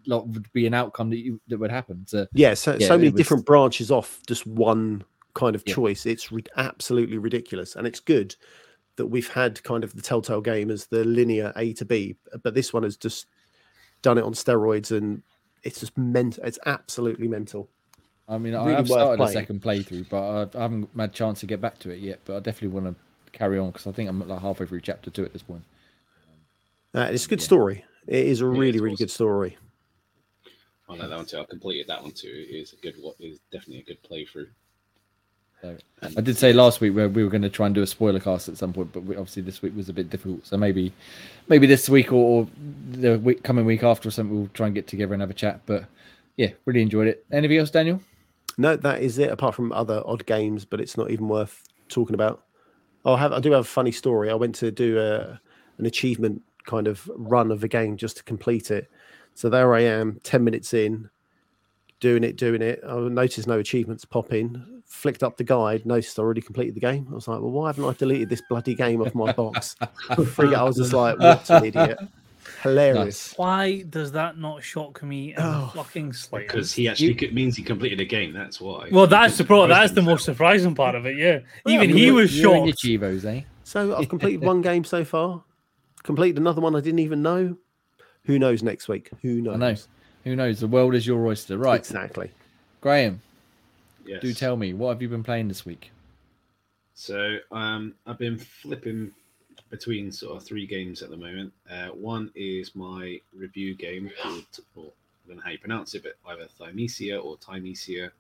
[0.07, 2.06] like would be an outcome that you that would happen.
[2.07, 5.03] So yeah so, Yeah, so many was- different branches off just one
[5.36, 5.76] kind of Yeah.
[5.76, 8.36] choice it's re- absolutely ridiculous and it's good
[8.95, 12.56] that we've had kind of the telltale game as the linear a to b but
[12.56, 13.27] this one has just
[14.02, 15.22] done it on steroids and
[15.64, 17.69] it's just mental it's absolutely mental
[18.30, 19.30] I mean, Really I've started playing.
[19.38, 20.22] a second playthrough, but
[20.56, 22.19] I, I haven't had a chance to get back to it yet.
[22.26, 25.10] But I definitely want to carry on because I think I'm like halfway through chapter
[25.10, 25.64] two at this point.
[26.95, 27.45] uh, it's a good Yeah.
[27.45, 29.03] story it is a Yeah, really really awesome.
[29.06, 29.57] good story
[30.88, 31.38] I like that one too.
[31.39, 32.27] I completed that one too.
[32.49, 32.95] It is a good.
[32.99, 34.47] What is definitely a good playthrough.
[35.61, 35.77] So,
[36.18, 38.19] I did say last week where we were going to try and do a spoiler
[38.19, 40.47] cast at some point, but we, obviously this week was a bit difficult.
[40.47, 40.91] So maybe,
[41.49, 42.47] maybe this week or, or
[42.93, 45.34] the week, coming week after or something, we'll try and get together and have a
[45.35, 45.60] chat.
[45.65, 45.84] But
[46.38, 47.26] yeah, really enjoyed it.
[47.31, 48.01] Anything else, Daniel?
[48.60, 49.31] No, that is it.
[49.31, 52.44] Apart from other odd games, but it's not even worth talking about.
[53.06, 53.31] Oh, I have.
[53.31, 54.30] I do have a funny story.
[54.30, 55.40] I went to do a
[55.77, 58.91] an achievement kind of run of a game just to complete it.
[59.34, 61.10] So there I am, ten minutes in,
[62.02, 62.81] doing it, doing it.
[62.86, 64.81] I noticed no achievements pop in.
[64.86, 67.07] Flicked up the guide, noticed I already completed the game.
[67.10, 69.77] I was like, well, why haven't I deleted this bloody game off my box?
[70.10, 71.99] I was just like, what an idiot.
[72.61, 73.34] Hilarious.
[73.38, 76.48] Why does that not shock me Oh, fucking slightest?
[76.53, 78.34] because he actually could, means he completed a game.
[78.34, 78.90] That's why.
[78.91, 79.68] Well, that's the couldn't pro.
[79.68, 81.18] That's the most surprising part of it.
[81.18, 82.84] Yeah, Well, even I he mean, was You and your shocked.
[82.84, 83.41] Chivos, eh?
[83.64, 85.44] So I've completed one game so far.
[86.03, 87.56] Completed another one I didn't even know.
[88.26, 89.10] Who knows next week?
[89.22, 89.53] Who knows?
[89.56, 89.76] I know.
[90.26, 90.60] Who knows?
[90.60, 91.80] The world is your oyster, right?
[91.80, 92.31] Exactly.
[92.81, 93.22] Graham,
[94.06, 94.22] Yes.
[94.22, 95.91] do tell me what have you been playing this week?
[96.94, 99.11] So um, I've been flipping
[99.69, 101.53] between sort of three games at the moment.
[101.69, 106.03] Uh, one is my review game called, or I don't know how you pronounce it,
[106.03, 108.11] but either Thymesia or Timesia.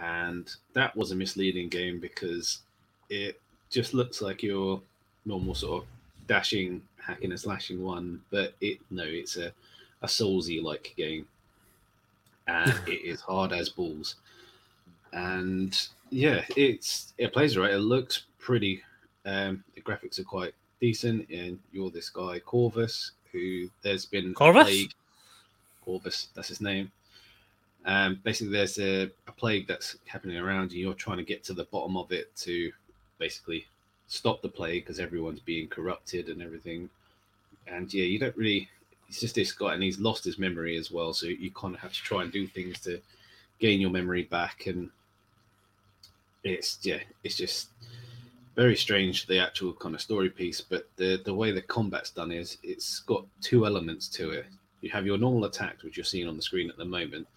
[0.00, 2.60] And that was a misleading game because
[3.10, 3.40] it
[3.70, 4.80] just looks like your
[5.24, 5.88] normal sort of
[6.26, 9.52] dashing, hacking and slashing one, but it no, it's a
[10.02, 11.26] a Soulsy like game,
[12.46, 14.16] and it is hard as balls.
[15.12, 15.76] And
[16.10, 17.72] yeah, it's it plays right.
[17.72, 18.82] It looks pretty.
[19.28, 24.34] Um, the graphics are quite decent, and you're this guy Corvus, who there's been a
[24.34, 24.64] Corvus?
[24.64, 24.92] plague.
[25.84, 26.90] Corvus, that's his name.
[27.84, 31.52] Um, basically, there's a, a plague that's happening around, and you're trying to get to
[31.52, 32.72] the bottom of it to
[33.18, 33.66] basically
[34.06, 36.88] stop the plague because everyone's being corrupted and everything.
[37.66, 38.68] And yeah, you don't really.
[39.08, 41.12] It's just this guy, and he's lost his memory as well.
[41.12, 43.00] So you kind of have to try and do things to
[43.58, 44.90] gain your memory back, and
[46.44, 47.68] it's yeah, it's just
[48.58, 50.60] very strange the actual kind of story piece.
[50.60, 54.46] But the the way the combat's done is it's got two elements to it.
[54.80, 57.28] You have your normal attacks, which you're seeing on the screen at the moment.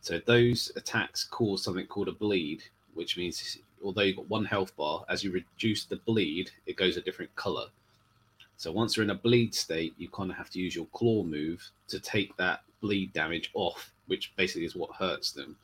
[0.00, 2.62] So those attacks cause something called a bleed,
[2.94, 6.96] which means although you've got one health bar, as you reduce the bleed, it goes
[6.96, 7.66] a different color.
[8.56, 11.24] So once you're in a bleed state, you kind of have to use your claw
[11.24, 15.56] move to take that bleed damage off, which basically is what hurts them.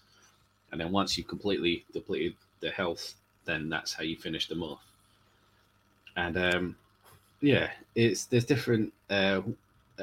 [0.72, 3.14] and then once you've completely depleted the health,
[3.44, 4.82] then that's how you finish them off.
[6.16, 6.76] And um,
[7.40, 9.42] yeah, it's there's different uh,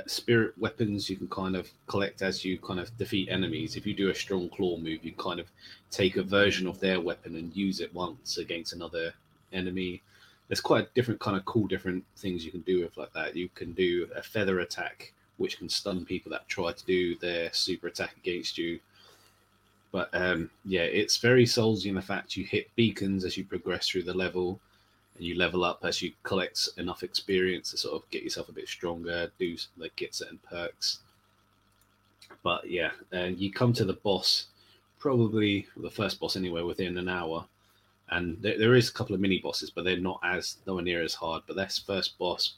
[0.08, 3.76] spirit weapons you can kind of collect as you kind of defeat enemies.
[3.76, 5.48] If you do a strong claw move, you kind of
[5.92, 9.14] take a version of their weapon and use it once against another
[9.52, 10.02] enemy.
[10.48, 13.36] There's quite a different kind of cool different things you can do with like that.
[13.36, 17.52] You can do a feather attack, which can stun people that try to do their
[17.54, 18.80] super attack against you.
[19.92, 23.88] But um, yeah, it's very soulsy in the fact you hit beacons as you progress
[23.88, 24.60] through the level
[25.16, 28.54] and you level up as you collect enough experience to sort of get yourself a
[28.54, 31.00] bit stronger, do like get certain perks.
[32.42, 34.48] But yeah, and you come to the boss,
[35.00, 37.46] probably the first boss anyway, within an hour.
[38.10, 41.04] And there, there is a couple of mini bosses, but they're not as nowhere near
[41.04, 41.44] as hard.
[41.48, 42.56] But this first boss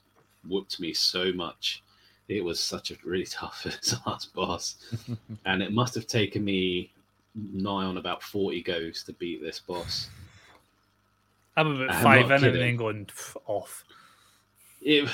[0.48, 1.84] whooped me so much.
[2.28, 3.66] It was such a really tough
[4.06, 4.78] last boss,
[5.46, 6.92] and it must have taken me
[7.36, 10.10] nigh on about forty goes to beat this boss.
[11.58, 13.10] I'm about I'm five not in and then going
[13.46, 13.84] off.
[14.82, 15.10] It,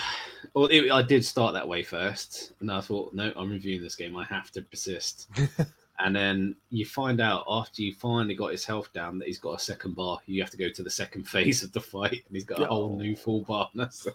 [0.54, 3.96] well, it, I did start that way first, and I thought, no, I'm reviewing this
[3.96, 4.18] game.
[4.18, 5.30] I have to persist.
[6.00, 9.54] and then you find out after you finally got his health down that he's got
[9.54, 10.20] a second bar.
[10.26, 12.66] You have to go to the second phase of the fight, and he's got a
[12.66, 13.70] whole new full bar.
[13.76, 14.08] That's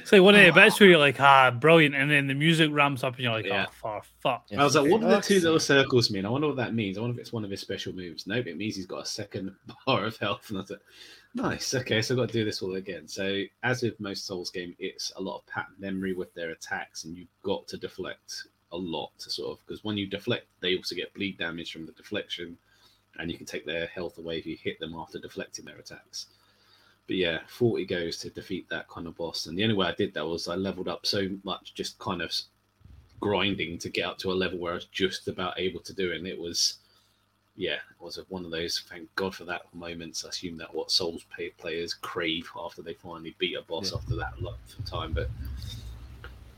[0.00, 2.70] It's like one of the bits where you're like, ah, brilliant, and then the music
[2.72, 3.66] ramps up, and you're like, Yeah.
[3.68, 4.46] oh, for fuck.
[4.48, 4.60] Yeah.
[4.60, 6.24] I was like, what do the two little circles mean?
[6.24, 6.98] I wonder what that means.
[6.98, 8.26] I wonder if it's one of his special moves.
[8.26, 9.54] Nope, it means he's got a second
[9.86, 10.48] bar of health.
[10.48, 10.80] And I was like,
[11.34, 11.74] nice.
[11.74, 13.06] Okay, so I've got to do this all again.
[13.08, 17.04] So, as with most Souls game, it's a lot of pattern memory with their attacks,
[17.04, 20.76] and you've got to deflect a lot to sort of because when you deflect, they
[20.76, 22.56] also get bleed damage from the deflection,
[23.18, 26.26] and you can take their health away if you hit them after deflecting their attacks.
[27.06, 29.46] But yeah, 40 goes to defeat that kind of boss.
[29.46, 32.22] And the only way I did that was I leveled up so much just kind
[32.22, 32.32] of
[33.20, 36.12] grinding to get up to a level where I was just about able to do
[36.12, 36.16] it.
[36.16, 36.78] And it was,
[37.56, 40.24] yeah, it was one of those, thank God for that moments.
[40.24, 43.98] I assume that what Souls pay players crave after they finally beat a boss Yeah.
[43.98, 45.12] after that length of time.
[45.12, 45.30] But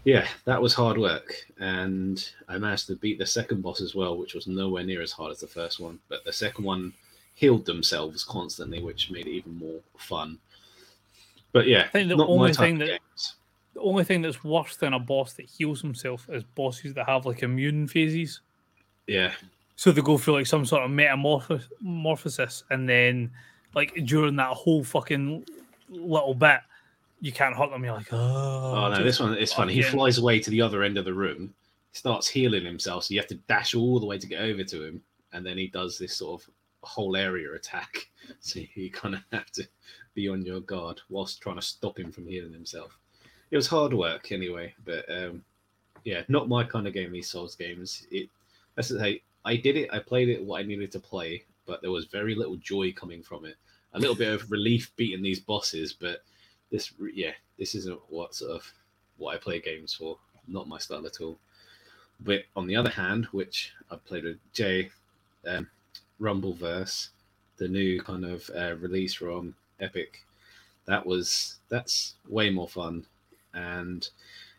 [0.05, 1.35] yeah, that was hard work.
[1.59, 5.13] And I managed to beat the second boss as well, which was nowhere near as
[5.13, 5.99] hard as the first one.
[6.09, 6.93] But the second one
[7.35, 10.39] healed themselves constantly, which made it even more fun.
[11.53, 13.35] But yeah, I think the not only thing of that- games.
[13.75, 17.27] The only thing that's worse than a boss that heals himself is bosses that have
[17.27, 18.41] like immune phases.
[19.07, 19.35] Yeah,
[19.77, 23.31] So they go through like some sort of metamorphosis, and then
[23.75, 25.45] like during that whole fucking
[25.91, 26.61] little bit,
[27.21, 27.85] you can't hurt them.
[27.85, 29.75] You're like, oh, Oh no, this one is funny.
[29.75, 31.53] He flies away to the other end of the room,
[31.93, 34.85] starts healing himself, so you have to dash all the way to get over to
[34.85, 36.51] him, and then he does this sort of
[36.83, 38.09] whole area attack.
[38.41, 39.63] So you kind of have to
[40.15, 42.99] be on your guard whilst trying to stop him from healing himself.
[43.53, 45.45] It was hard work anyway, but um,
[46.03, 47.13] yeah, not my kind of game.
[47.13, 48.05] These Souls games.
[48.11, 48.29] It,
[48.77, 49.89] let's say, I did it.
[49.93, 53.23] I played it what I needed to play, but there was very little joy coming
[53.23, 53.55] from it.
[53.95, 56.25] A little bit of relief beating these bosses, but
[56.71, 58.73] this, yeah, this isn't what sort of
[59.19, 60.19] what I play games for.
[60.49, 61.39] Not my style at all.
[62.21, 64.91] But on the other hand, which I played with Jay,
[65.47, 65.69] um,
[66.21, 67.11] Rumbleverse,
[67.57, 70.25] the new kind of uh, release from Epic,
[70.87, 73.05] that was that's way more fun,
[73.55, 74.09] and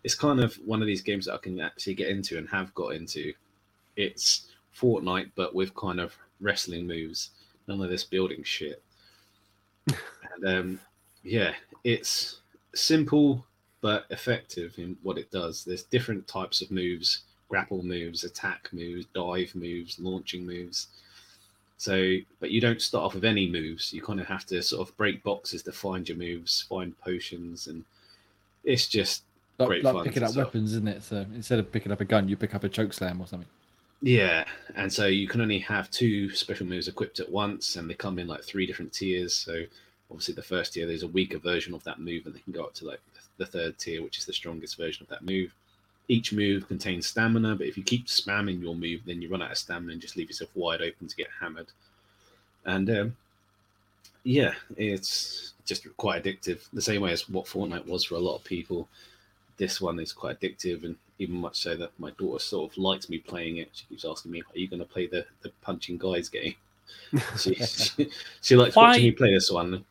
[0.03, 2.73] it's kind of one of these games that I can actually get into and have
[2.73, 3.33] got into.
[3.95, 4.47] It's
[4.79, 7.31] Fortnite, but with kind of wrestling moves,
[7.67, 8.81] none of this building shit.
[9.87, 10.79] and um,
[11.23, 12.39] yeah, it's
[12.75, 13.45] simple
[13.81, 15.63] but effective in what it does.
[15.63, 20.87] There's different types of moves grapple moves, attack moves, dive moves, launching moves.
[21.77, 23.93] So, but you don't start off with any moves.
[23.93, 27.67] You kind of have to sort of break boxes to find your moves, find potions,
[27.67, 27.83] and
[28.63, 29.23] it's just
[29.59, 31.03] Like, Great like fun picking up weapons, isn't it?
[31.03, 33.47] So instead of picking up a gun, you pick up a choke slam or something.
[34.01, 34.45] Yeah,
[34.75, 38.19] and so you can only have two special moves equipped at once, and they come
[38.19, 39.33] in like three different tiers.
[39.33, 39.63] So
[40.11, 42.63] obviously, the first tier there's a weaker version of that move, and they can go
[42.63, 43.01] up to like
[43.37, 45.53] the third tier, which is the strongest version of that move.
[46.09, 49.51] Each move contains stamina, but if you keep spamming your move, then you run out
[49.51, 51.67] of stamina and just leave yourself wide open to get hammered.
[52.65, 53.17] And um,
[54.23, 56.61] yeah, it's just quite addictive.
[56.71, 58.87] The same way as what Fortnite was for a lot of people.
[59.57, 63.09] This one is quite addictive, and even much so that my daughter sort of likes
[63.09, 63.69] me playing it.
[63.73, 66.55] She keeps asking me, "Are you going to play the the punching guys game?"
[67.37, 68.09] she, she,
[68.41, 69.83] she likes Why- watching me play this one.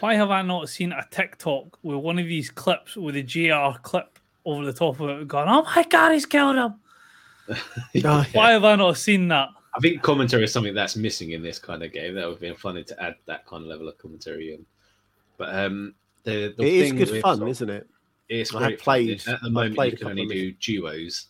[0.00, 3.76] Why have I not seen a TikTok with one of these clips with a JR
[3.82, 6.74] clip over the top of it going, oh my god, he's killed him?
[7.94, 8.24] Yeah.
[8.32, 9.48] Why have I not seen that?
[9.74, 12.14] I think commentary is something that's missing in this kind of game.
[12.14, 14.66] That would have been funny to add that kind of level of commentary in.
[15.38, 15.94] But um,
[16.24, 17.88] the, the It is thing good with fun, isn't it?
[18.28, 21.26] It's I have played- At the moment, you can only do duos,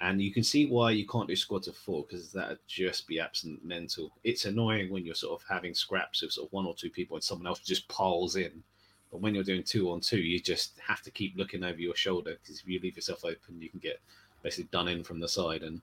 [0.00, 3.18] And you can see why you can't do squads of four because that'd just be
[3.18, 4.12] absent mental.
[4.24, 7.16] It's annoying when you're sort of having scraps of sort of one or two people
[7.16, 8.62] and someone else just piles in.
[9.10, 11.94] But when you're doing two on two, you just have to keep looking over your
[11.96, 13.98] shoulder because if you leave yourself open, you can get
[14.42, 15.62] basically done in from the side.
[15.62, 15.80] And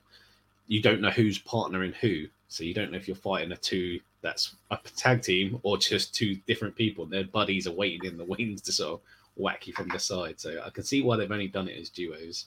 [0.67, 2.27] you don't know who's partnering who.
[2.49, 6.13] So you don't know if you're fighting a two that's a tag team or just
[6.13, 7.05] two different people.
[7.07, 9.01] Their buddies are waiting in the wings to sort of
[9.35, 10.39] whack you from the side.
[10.39, 12.45] So I can see why they've only done it as duos.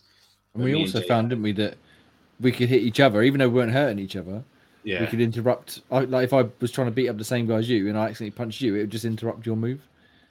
[0.54, 1.76] And we Me and also found, didn't we, that
[2.40, 4.42] we could hit each other, even though we weren't hurting each other.
[4.84, 5.00] Yeah.
[5.00, 5.82] We could interrupt.
[5.90, 7.98] I, like if I was trying to beat up the same guy as you, and
[7.98, 9.80] I accidentally punched you, it would just interrupt your move.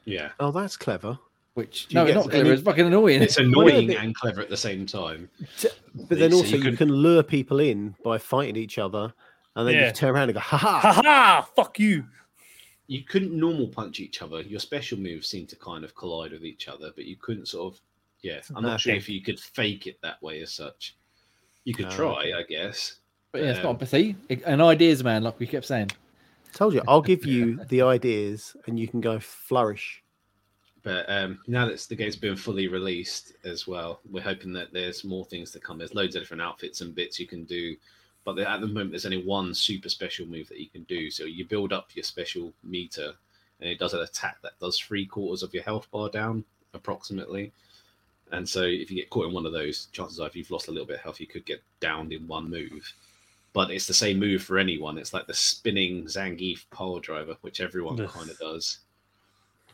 [0.05, 0.29] Yeah.
[0.39, 1.17] Oh, that's clever.
[1.55, 2.37] Which no, get not clever.
[2.45, 3.21] any- It's fucking annoying.
[3.21, 5.29] It's annoying yeah, and clever at the same time.
[5.93, 9.13] But then So also you you, can lure people in by fighting each other,
[9.55, 9.87] and then Yeah.
[9.87, 11.49] you turn around and go, "Ha ha!" Ha ha!
[11.55, 12.05] Fuck you.
[12.87, 14.41] You couldn't normal punch each other.
[14.41, 17.73] Your special moves seem to kind of collide with each other, but you couldn't sort
[17.73, 17.81] of.
[18.21, 20.95] Yeah, I'm not sure if you could fake it that way as such.
[21.63, 22.95] You could try, I guess.
[23.31, 23.87] but yeah, it's um, not.
[23.87, 25.91] See, an ideas man, like we kept saying.
[26.53, 30.01] Told you, I'll give you the ideas, and you can go flourish.
[30.85, 35.03] But um, now that the game's been fully released as well, we're hoping that there's
[35.03, 35.79] more things to come.
[35.79, 37.75] There's loads of different outfits and bits you can do,
[38.25, 41.09] but at the moment there's only one super special move that you can do.
[41.11, 43.13] So you build up your special meter,
[43.61, 46.43] and it does an attack that does three quarters of your health bar down
[46.73, 47.53] approximately.
[48.31, 50.67] And so if you get caught in one of those, chances are if you've lost
[50.67, 52.91] a little bit of health, you could get downed in one move.
[53.53, 54.97] But it's the same move for anyone.
[54.97, 58.79] It's like the spinning Zangief pole driver, which everyone kind of does.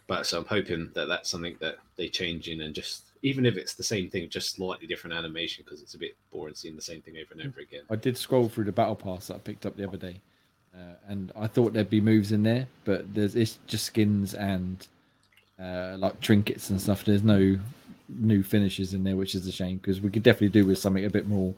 [0.05, 3.55] But so I'm hoping that that's something that they change in and just even if
[3.57, 6.81] it's the same thing, just slightly different animation because it's a bit boring seeing the
[6.81, 7.81] same thing over and over again.
[7.89, 10.19] I did scroll through the battle pass that I picked up the other day,
[10.75, 14.87] uh, and I thought there'd be moves in there, but there's it's just skins and
[15.61, 17.05] uh, like trinkets and stuff.
[17.05, 17.57] There's no
[18.09, 21.05] new finishes in there, which is a shame because we could definitely do with something
[21.05, 21.53] a bit more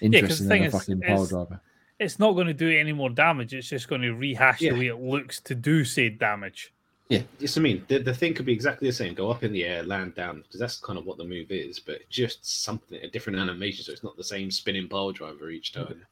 [0.00, 1.60] interesting the than a is- fucking pile driver.
[2.00, 3.52] It's not going to do any more damage.
[3.52, 4.72] It's just going to rehash Yeah.
[4.72, 6.72] the way it looks to do said damage.
[7.08, 9.52] Yeah, yes, I mean the, the thing could be exactly the same: go up in
[9.52, 11.78] the air, land down, because that's kind of what the move is.
[11.78, 15.72] But just something a different animation, so it's not the same spinning pile driver each
[15.72, 16.02] time.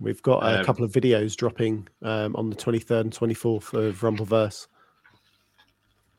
[0.00, 4.00] We've got a Um, couple of videos dropping um, on the 23rd and 24th of
[4.00, 4.68] Rumbleverse.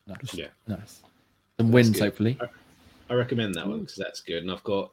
[0.06, 0.34] Nice.
[0.34, 0.48] Yeah.
[0.66, 1.02] Nice.
[1.58, 2.02] Some wins, good.
[2.02, 2.38] hopefully.
[3.08, 4.92] I recommend that one because that's good, and I've got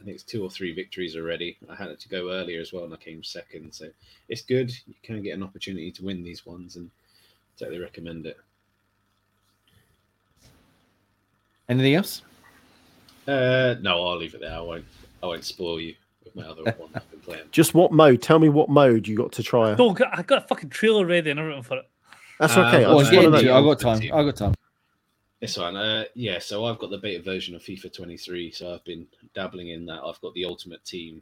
[0.00, 1.58] I think it's two or three victories already.
[1.68, 3.90] I had it to go earlier as well, and I came second, so
[4.28, 4.70] it's good.
[4.86, 6.90] You can get an opportunity to win these ones, and
[7.58, 8.36] totally recommend it.
[11.68, 12.22] Anything else?
[13.26, 14.54] Uh, no, I'll leave it there.
[14.54, 14.84] I won't.
[15.22, 15.94] I won't spoil you
[16.24, 17.42] with my other one I've been playing.
[17.50, 18.22] Just what mode?
[18.22, 19.74] Tell me what mode you got to try.
[19.74, 21.88] Don't I got a fucking trailer ready and everything for it.
[22.40, 22.84] That's Uh, okay.
[22.84, 23.58] I I'll just get wanna want to into know.
[23.58, 24.02] I've got time.
[24.14, 24.54] I've got time.
[25.40, 26.38] This one, uh, yeah.
[26.38, 30.00] So I've got the beta version of FIFA 23, so I've been dabbling in that.
[30.04, 31.20] I've got the Ultimate Team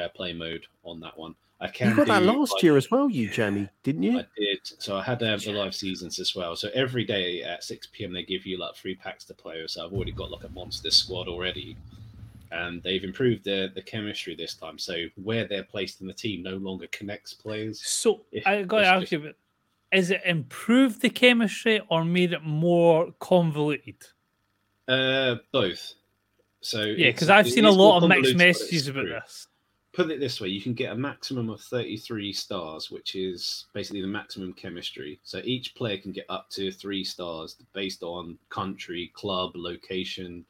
[0.00, 1.34] uh, play mode on that one.
[1.60, 1.90] I can.
[1.90, 4.20] You got that last like- year as well, you Jamie, didn't you?
[4.20, 4.60] I did.
[4.62, 6.54] So I had um, the live seasons as well.
[6.54, 8.12] So every day at 6 p.m.
[8.12, 9.64] they give you like three packs to play.
[9.66, 11.76] So I've already got like a monster squad already.
[12.52, 14.78] And they've improved the, the chemistry this time.
[14.78, 17.82] So where they're placed in the team no longer connects players.
[17.84, 19.36] So If I got to it's ask just- you, but
[19.90, 23.96] is it improved the chemistry or made it more convoluted?
[24.86, 25.94] Uh, both.
[26.60, 29.47] So Yeah, because I've seen a lot of mixed convoluted, but it's messages about this.
[29.98, 34.00] Put it this way you can get a maximum of 33 stars which is basically
[34.00, 39.10] the maximum chemistry so each player can get up to three stars based on country
[39.14, 40.44] club location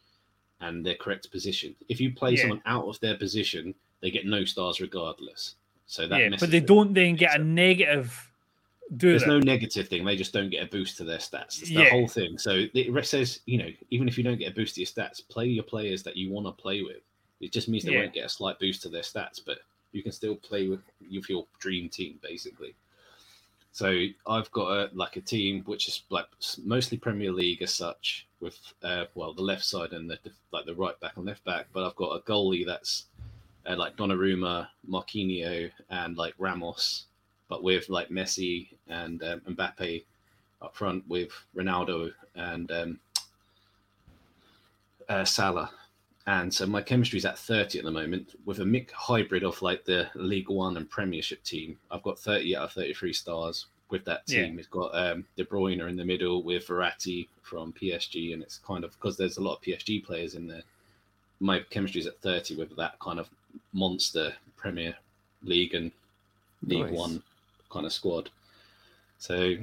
[0.61, 2.43] and their correct position if you play Yeah.
[2.43, 5.55] someone out of their position they get no stars regardless
[5.87, 8.31] so that Yeah, but they don't then get a negative.
[8.99, 9.29] Do there's that.
[9.29, 11.89] no negative thing they just don't get a boost to their stats that's the Yeah.
[11.89, 14.83] whole thing so it says you know even if you don't get a boost to
[14.83, 17.03] your stats play your players that you want to play with
[17.41, 18.01] it just means they Yeah.
[18.01, 19.59] won't get a slight boost to their stats but
[19.93, 20.83] you can still play with
[21.13, 22.75] with your dream team basically
[23.73, 26.27] so i've got a like a team which is like
[26.65, 30.19] mostly premier league as such with uh well the left side and the
[30.53, 33.05] like the right back and left back but i've got a goalie that's
[33.67, 37.05] uh, like Donnarumma, Marquinhos, and like Ramos,
[37.51, 40.05] but with like Messi and um, Mbappe
[40.63, 43.01] up front with Ronaldo and um,
[45.09, 45.71] uh, Salah.
[46.29, 49.63] And so my chemistry is at 30 at the moment with a mix hybrid of
[49.63, 51.79] like the League One and Premiership team.
[51.91, 54.43] I've got 30 out of 33 stars with that Yeah.
[54.45, 54.59] team.
[54.59, 58.35] It's got um, De Bruyne in the middle with Verratti from PSG.
[58.35, 60.65] And it's kind of because there's a lot of PSG players in there.
[61.41, 63.31] My chemistry is at 30 with that kind of
[63.73, 64.97] monster Premier
[65.43, 65.91] League and
[66.67, 66.93] League Nice.
[66.93, 67.23] One
[67.71, 68.29] kind of squad.
[69.19, 69.57] So,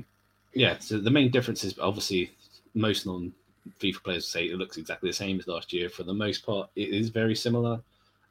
[0.55, 2.31] yeah, so the main difference is obviously
[2.73, 3.33] most non
[3.79, 5.89] FIFA players say it looks exactly the same as last year.
[5.89, 7.81] For the most part, it is very similar.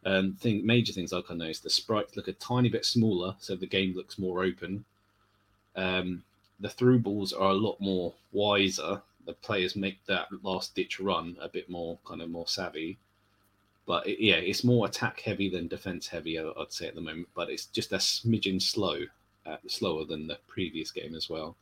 [0.07, 3.57] Um, thing major things like I noticed the sprites look a tiny bit smaller, so
[3.57, 4.85] the game looks more open.
[5.77, 6.23] Um,
[6.61, 9.01] the through balls are a lot more wiser.
[9.27, 12.99] The players make that last ditch run a bit more kind of more savvy.
[13.87, 17.29] But it, yeah, it's more attack heavy than defense heavy, I'd say at the moment.
[17.35, 19.05] But it's just a smidgen slow,
[19.47, 21.57] uh, slower than the previous game as well.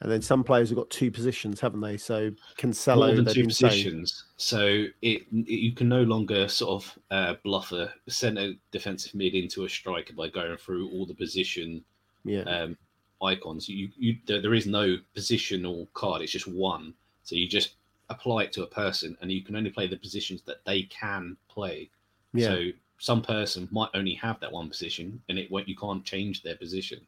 [0.00, 1.96] And then some players have got two positions, haven't they?
[1.96, 4.24] So more Cancelo, than two positions.
[4.36, 9.34] So it, it you can no longer sort of uh, bluff a center defensive mid
[9.34, 11.84] into a striker by going through all the position
[12.24, 12.76] yeah, um,
[13.22, 13.68] icons.
[13.68, 16.22] You, you there, there is no positional card.
[16.22, 16.94] It's just one.
[17.24, 17.74] So you just
[18.08, 21.36] apply it to a person, and you can only play the positions that they can
[21.48, 21.90] play.
[22.32, 22.68] yeah, So
[22.98, 25.68] some person might only have that one position, and it won't.
[25.68, 27.00] You can't change their position.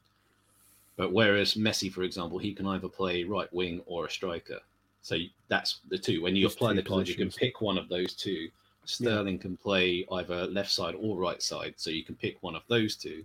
[1.01, 4.59] But whereas Messi, for example, he can either play right wing or a striker.
[5.01, 5.17] So
[5.49, 6.21] that's the two.
[6.21, 8.51] When you apply the cards, you can pick one of those two.
[8.85, 12.61] Sterling can play either left side or right side, so you can pick one of
[12.69, 13.25] those two.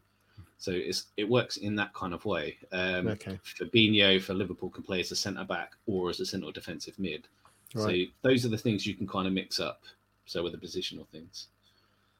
[0.58, 2.56] So it's it works in that kind of way.
[2.72, 6.54] Um, okay, Fabinho for Liverpool can play as a centre back or as a central
[6.54, 7.28] defensive mid.
[7.74, 8.08] right.
[8.08, 9.82] So those are the things you can kind of mix up.
[10.28, 11.48] So with the positional things.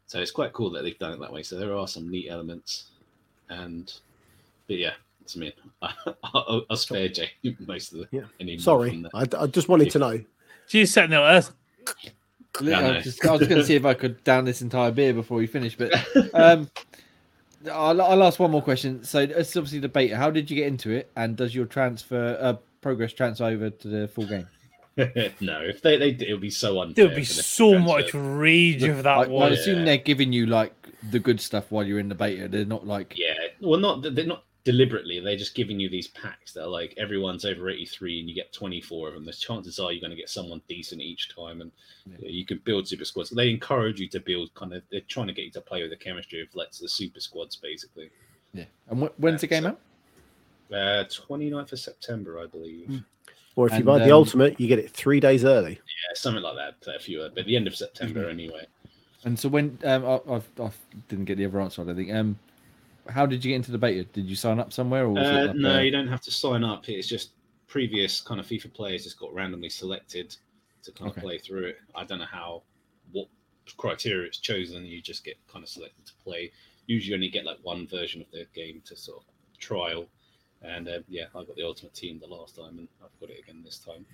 [0.08, 1.44] So it's quite cool that they've done it that way.
[1.44, 2.88] So there are some neat elements,
[3.48, 3.94] and
[4.68, 4.96] but yeah,
[5.26, 5.54] it's me.
[5.82, 7.32] I'll, I'll spare Jay
[7.68, 8.08] most of the.
[8.12, 8.22] Yeah.
[8.40, 9.08] any Sorry, from.
[9.14, 10.20] I, I just wanted to know.
[10.68, 11.52] She's sitting there like this.
[12.62, 14.62] Yeah, I I was, just, I was going to see if I could down this
[14.62, 15.94] entire beer before we finish, but
[16.34, 16.70] um,
[17.72, 19.04] I'll, I'll ask one more question.
[19.04, 20.16] So it's obviously the beta.
[20.16, 23.88] How did you get into it, and does your transfer uh, progress transfer over to
[23.88, 24.48] the full game?
[25.42, 26.94] no, if they they it would be so unfair.
[26.94, 27.94] There would be for them to so transfer.
[27.94, 29.86] much rage if that I, I assume Yeah.
[29.86, 30.74] they're giving you like
[31.12, 32.48] the good stuff while you're in the beta.
[32.48, 35.20] They're not like Yeah, well, not they're not deliberately.
[35.22, 38.36] They're just giving you these packs that are like everyone's over eighty three, and you
[38.36, 39.24] get twenty four of them.
[39.26, 41.72] The chances are you're going to get someone decent each time, and
[42.20, 42.28] Yeah.
[42.30, 43.30] you can build super squads.
[43.30, 44.84] They encourage you to build kind of.
[44.92, 47.56] They're trying to get you to play with the chemistry of let's the super squads
[47.56, 48.10] basically.
[48.54, 48.66] yeah.
[48.90, 49.80] And wh- when's the game so- out?
[50.74, 52.88] Uh, 29th of September, I believe.
[52.88, 52.98] Hmm.
[53.56, 55.74] Or if you And, buy the um, ultimate, you get it three days early.
[55.74, 56.94] Yeah, something like that.
[56.96, 58.30] If you were, but the end of September Mm-hmm.
[58.32, 58.66] anyway.
[59.24, 60.72] And so when um, I, I, I
[61.08, 62.12] didn't get the other answer, I don't think.
[62.12, 62.38] Um,
[63.08, 64.04] how did you get into the beta?
[64.06, 66.22] Did you sign up somewhere, or was it Uh, like no, a- you don't have
[66.22, 66.88] to sign up.
[66.90, 67.32] It's just
[67.68, 70.36] previous kind of FIFA players just got randomly selected
[70.84, 71.20] to kind Okay.
[71.20, 71.78] of play through it.
[71.96, 72.64] I don't know how,
[73.12, 73.28] what
[73.78, 74.86] criteria it's chosen.
[74.86, 76.52] You just get kind of selected to play.
[76.88, 80.08] Usually, you only get like one version of the game to sort of trial.
[80.62, 83.40] And uh, yeah, I got the ultimate team the last time, and I've got it
[83.40, 84.06] again this time.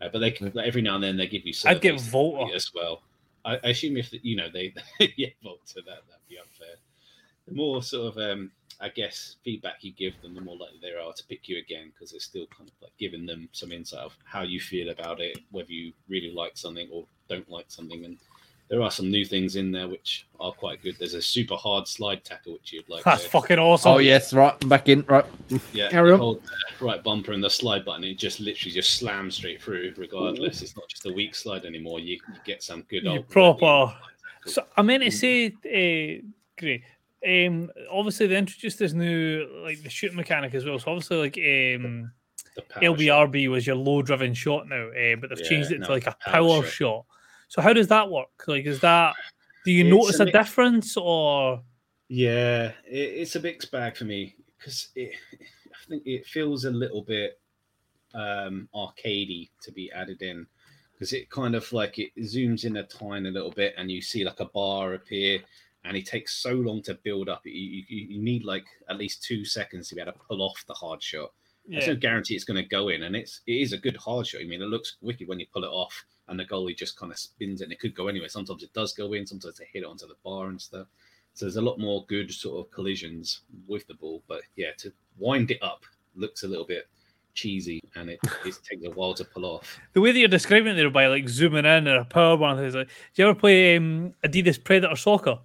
[0.00, 0.50] Uh, but they Yeah.
[0.54, 1.52] like, every now and then they give you.
[1.66, 2.54] I'd get surveys to Volta.
[2.54, 3.02] as well.
[3.44, 4.72] I, I assume if you know they
[5.16, 6.76] yeah Volta that that'd be unfair.
[7.46, 8.50] The more sort of um,
[8.80, 11.92] I guess feedback you give them, the more likely they are to pick you again
[11.92, 15.20] because it's still kind of like giving them some insight of how you feel about
[15.20, 18.04] it, whether you really like something or don't like something.
[18.04, 18.18] And
[18.68, 20.96] there are some new things in there which are quite good.
[20.98, 23.04] There's a super hard slide tackle which you'd like.
[23.04, 23.92] That's to, fucking awesome.
[23.92, 24.54] Oh yes, right.
[24.62, 25.02] I'm back in.
[25.02, 25.24] Right.
[25.72, 26.20] yeah, carry you on.
[26.20, 26.42] hold
[26.78, 28.04] the right bumper and the slide button.
[28.04, 30.62] It just literally just slams straight through, regardless.
[30.62, 32.00] It's not just a weak slide anymore.
[32.00, 33.94] You, you get some good You old proper-
[34.46, 36.26] So I meant to say, uh,
[36.58, 36.82] great.
[37.26, 40.78] Um, obviously they introduced this new like the shooting mechanic as well.
[40.78, 42.10] So obviously like um,
[42.54, 42.98] The power shot.
[42.98, 45.92] LBRB was your low driven shot now, uh, but they've Yeah, changed it no, to
[45.92, 46.72] like a power power shot.
[46.72, 47.04] shot.
[47.48, 48.28] So how does that work?
[48.46, 49.14] Like, is that
[49.64, 51.62] do you It's notice a mix- difference or?
[52.08, 56.70] Yeah, it, it's a mixed bag for me because it, I think it feels a
[56.70, 57.40] little bit
[58.12, 60.46] um, arcadey to be added in
[60.92, 64.24] because it kind of like it zooms in a tiny little bit and you see
[64.24, 65.40] like a bar appear
[65.84, 67.42] and it takes so long to build up.
[67.44, 70.64] You, you, you need like at least two seconds to be able to pull off
[70.66, 71.32] the hard shot.
[71.66, 74.26] There's no guarantee it's going to go in, and it's it is a good hard
[74.26, 74.42] shot.
[74.42, 77.10] I mean, it looks wicked when you pull it off, and the goalie just kind
[77.10, 78.28] of spins it, and it could go anywhere.
[78.28, 80.86] Sometimes it does go in, sometimes they hit it onto the bar and stuff.
[81.32, 84.92] So there's a lot more good sort of collisions with the ball, but yeah, to
[85.18, 85.84] wind it up
[86.14, 86.86] looks a little bit
[87.32, 89.80] cheesy, and it, it takes a while to pull off.
[89.94, 92.58] the way that you're describing it there by like zooming in or a power one,
[92.62, 95.38] is like, do you ever play um, Adidas Predator Soccer?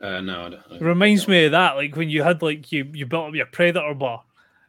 [0.00, 2.40] Uh, no, I don't, I It don't reminds me of that, like when you had
[2.42, 4.22] like you you built up your predator bar,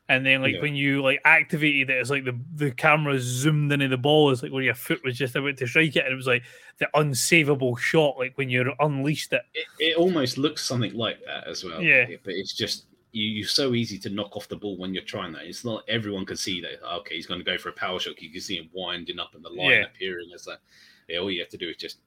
[0.08, 0.62] and then like Yeah.
[0.62, 4.32] when you like activated it, it's like the the camera zoomed into the ball.
[4.32, 6.44] It's like when your foot was just about to strike it, and it was like
[6.80, 9.42] the unsavable shot, like when you unleashed it.
[9.54, 11.82] It, it almost looks something like that as well.
[11.82, 12.06] Yeah.
[12.24, 15.32] but it's just you, you're so easy to knock off the ball when you're trying
[15.34, 15.44] that.
[15.46, 16.84] It's not everyone can see that.
[17.02, 18.20] Okay, he's going to go for a power shot.
[18.22, 19.86] You can see him winding up and the line Yeah.
[19.86, 20.60] appearing as that.
[21.08, 21.98] Yeah, all you have to do is just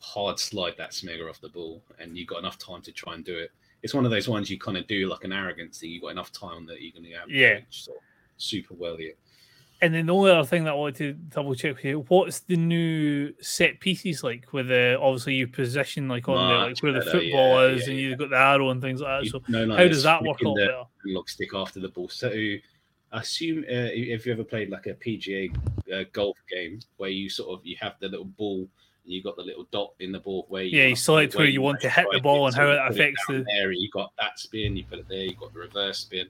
[0.00, 3.24] hard slide that smegger off the ball, and you've got enough time to try and
[3.24, 3.50] do it.
[3.82, 5.90] It's one of those ones you kind of do like an arrogance thing.
[5.90, 7.60] You've got enough time that you're going to have Yeah.
[7.70, 8.02] sort of
[8.36, 9.14] super well yet.
[9.80, 12.40] And then the only other thing that I wanted to double check with you, what's
[12.40, 14.52] the new set pieces like?
[14.52, 17.82] With the obviously you position like on the like Much where the football yeah, is,
[17.86, 18.08] yeah, and yeah.
[18.08, 19.24] you've got the arrow and things like that.
[19.26, 20.82] You- So no, no, how does that work out better?
[21.06, 22.08] Lock stick after the ball.
[22.08, 25.54] So I assume uh, if you ever played like a PGA
[25.94, 28.66] uh, golf game where you sort of you have the little ball
[29.10, 31.62] you got the little dot in the ball where you Yeah, you select where you
[31.62, 33.72] want to hit the ball and how it affects down the- there.
[33.72, 35.24] You got that spin, you put it there.
[35.24, 36.28] You got the reverse spin,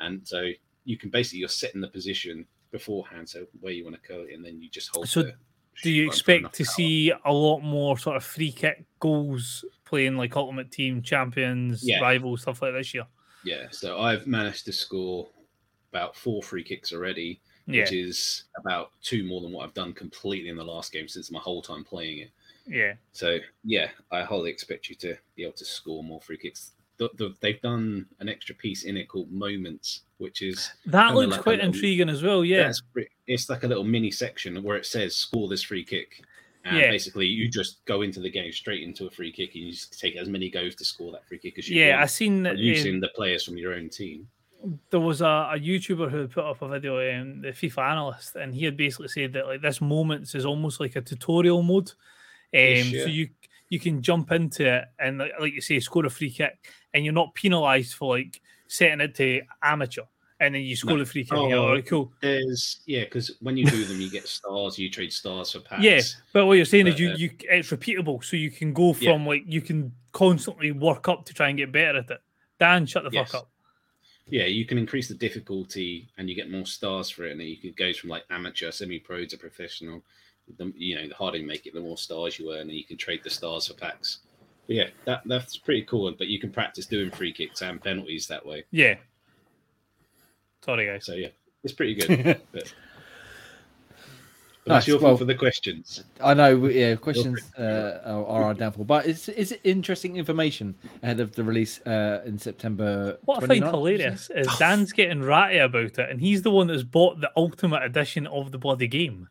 [0.00, 0.50] and so
[0.84, 4.34] you can basically you're setting the position beforehand, so where you want to curl it,
[4.34, 5.08] and then you just hold.
[5.08, 5.34] So the
[5.82, 8.84] Do you button for enough expect to see a lot more sort of free kick
[9.00, 12.00] goals playing like Ultimate Team champions, Yeah.
[12.00, 13.06] rivals, stuff like this year?
[13.44, 15.28] Yeah, so I've managed to score
[15.90, 19.92] about four free kicks already, Yeah, which is about two more than what I've done
[19.94, 22.30] completely in the last game since my whole time playing it.
[22.66, 22.92] yeah.
[23.12, 26.72] So yeah, I wholly expect you to be able to score more free kicks.
[26.98, 31.32] The, the, they've done an extra piece in it called Moments, which is That looks
[31.32, 32.44] like quite little- intriguing as well.
[32.44, 32.70] Yeah,
[33.26, 36.22] it's like a little mini section where it says score this free kick.
[36.66, 36.90] And Yeah.
[36.90, 39.98] basically, you just go into the game straight into a free kick, and you just
[39.98, 41.96] take as many goes to score that free kick as you yeah.
[41.96, 42.56] I want, seen that.
[42.58, 44.28] using um, the players from your own team.
[44.90, 48.54] There was a, a YouTuber who put up a video, um, the FIFA analyst, and
[48.54, 51.90] he had basically said that like this moments is almost like a tutorial mode.
[51.90, 51.94] Um,
[52.52, 53.28] Yes, So you
[53.70, 57.04] you can jump into it and like, like you say, score a free kick, and
[57.04, 60.02] you're not penalised for like setting it to amateur,
[60.40, 60.98] and then you score No.
[61.00, 61.32] the free kick.
[61.32, 62.12] and Oh, you're like, "All right, cool.
[62.20, 64.78] There's yeah, because when you do them, you get stars.
[64.78, 65.82] You trade stars for packs.
[65.82, 66.00] Yeah,
[66.32, 69.12] but what you're saying is you, uh, you it's repeatable, so you can go Yeah.
[69.12, 72.20] from like you can constantly work up to try and get better at it.
[72.60, 73.32] Dan, shut the Yes.
[73.32, 73.50] fuck up.
[74.28, 77.56] Yeah, you can increase the difficulty and you get more stars for it, and you
[77.56, 80.02] can go from like amateur, semi-pro to professional.
[80.58, 82.84] The, you know, the harder you make it, the more stars you earn, and you
[82.84, 84.18] can trade the stars for packs.
[84.66, 86.12] But yeah, that that's pretty cool.
[86.16, 88.64] But you can practice doing free kicks and penalties that way.
[88.70, 88.94] Yeah.
[90.64, 91.04] Sorry, guys.
[91.04, 91.28] So yeah,
[91.62, 92.40] it's pretty good.
[92.52, 92.72] but,
[94.64, 96.04] but Nice, that's your well- fault for the questions.
[96.22, 101.20] I know, yeah, questions uh, are, are our downfall, but it's it's interesting information ahead
[101.20, 103.18] of the release uh, in September.
[103.26, 106.82] What I find hilarious is Dan's getting ratty about it, and he's the one that's
[106.82, 109.28] bought the ultimate edition of the bloody game.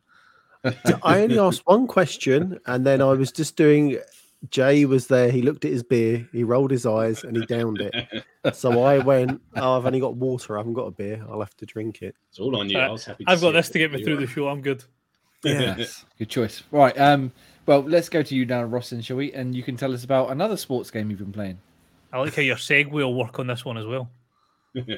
[1.04, 3.98] I only asked one question, and then I was just doing.
[4.50, 5.32] Jay was there.
[5.32, 6.28] He looked at his beer.
[6.34, 7.96] He rolled his eyes and he downed it.
[8.54, 9.42] So I went.
[9.56, 10.58] Oh, I've only got water.
[10.58, 11.26] I haven't got a beer.
[11.30, 12.14] I'll have to drink it.
[12.30, 12.78] It's all on you.
[12.78, 13.24] Uh, I was happy.
[13.24, 13.72] To I've got this it.
[13.72, 14.20] to get me through are.
[14.20, 14.50] the show.
[14.50, 14.84] I'm good.
[15.44, 16.64] Yes, good choice.
[16.72, 17.32] Right, um,
[17.66, 19.34] well, let's go to you now, Ross, and shall we?
[19.34, 21.60] And you can tell us about another sports game you've been playing.
[22.12, 24.10] I like how your segue will work on this one as well.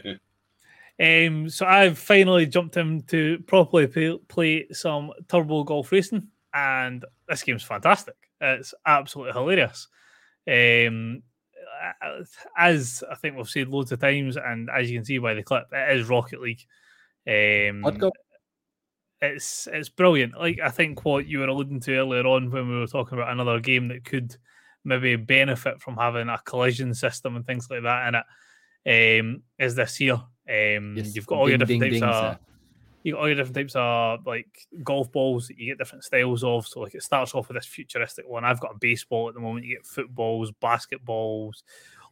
[0.97, 7.03] Um, so I've finally jumped in to properly play, play some Turbo Golf Racing, and
[7.27, 8.15] this game's fantastic.
[8.39, 9.89] It's absolutely hilarious.
[10.47, 11.21] Um,
[12.57, 15.43] as I think we've said loads of times, and as you can see by the
[15.43, 16.65] clip, it is Rocket League.
[17.27, 18.11] Um, I'd go.
[19.21, 20.37] It's it's brilliant.
[20.37, 23.31] Like I think what you were alluding to earlier on when we were talking about
[23.31, 24.35] another game that could
[24.83, 29.75] maybe benefit from having a collision system and things like that in it um, is
[29.75, 30.21] this here.
[30.47, 32.39] Um, Yes, you've got all your different ding, types ding, of sir.
[33.03, 36.43] you got all your different types of like golf balls that you get different styles
[36.43, 36.67] of.
[36.67, 38.45] So like it starts off with this futuristic one.
[38.45, 39.65] I've got a baseball at the moment.
[39.65, 41.63] You get footballs, basketballs,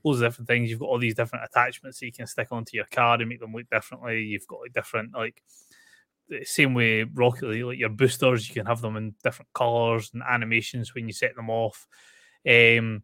[0.04, 0.70] loads of different things.
[0.70, 3.40] You've got all these different attachments that you can stick onto your car and make
[3.40, 4.24] them look differently.
[4.24, 5.44] You've got like different like
[6.44, 10.24] same way Rocket League, like your boosters, you can have them in different colors and
[10.24, 11.88] animations when you set them off.
[12.48, 13.04] Um,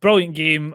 [0.00, 0.74] brilliant game,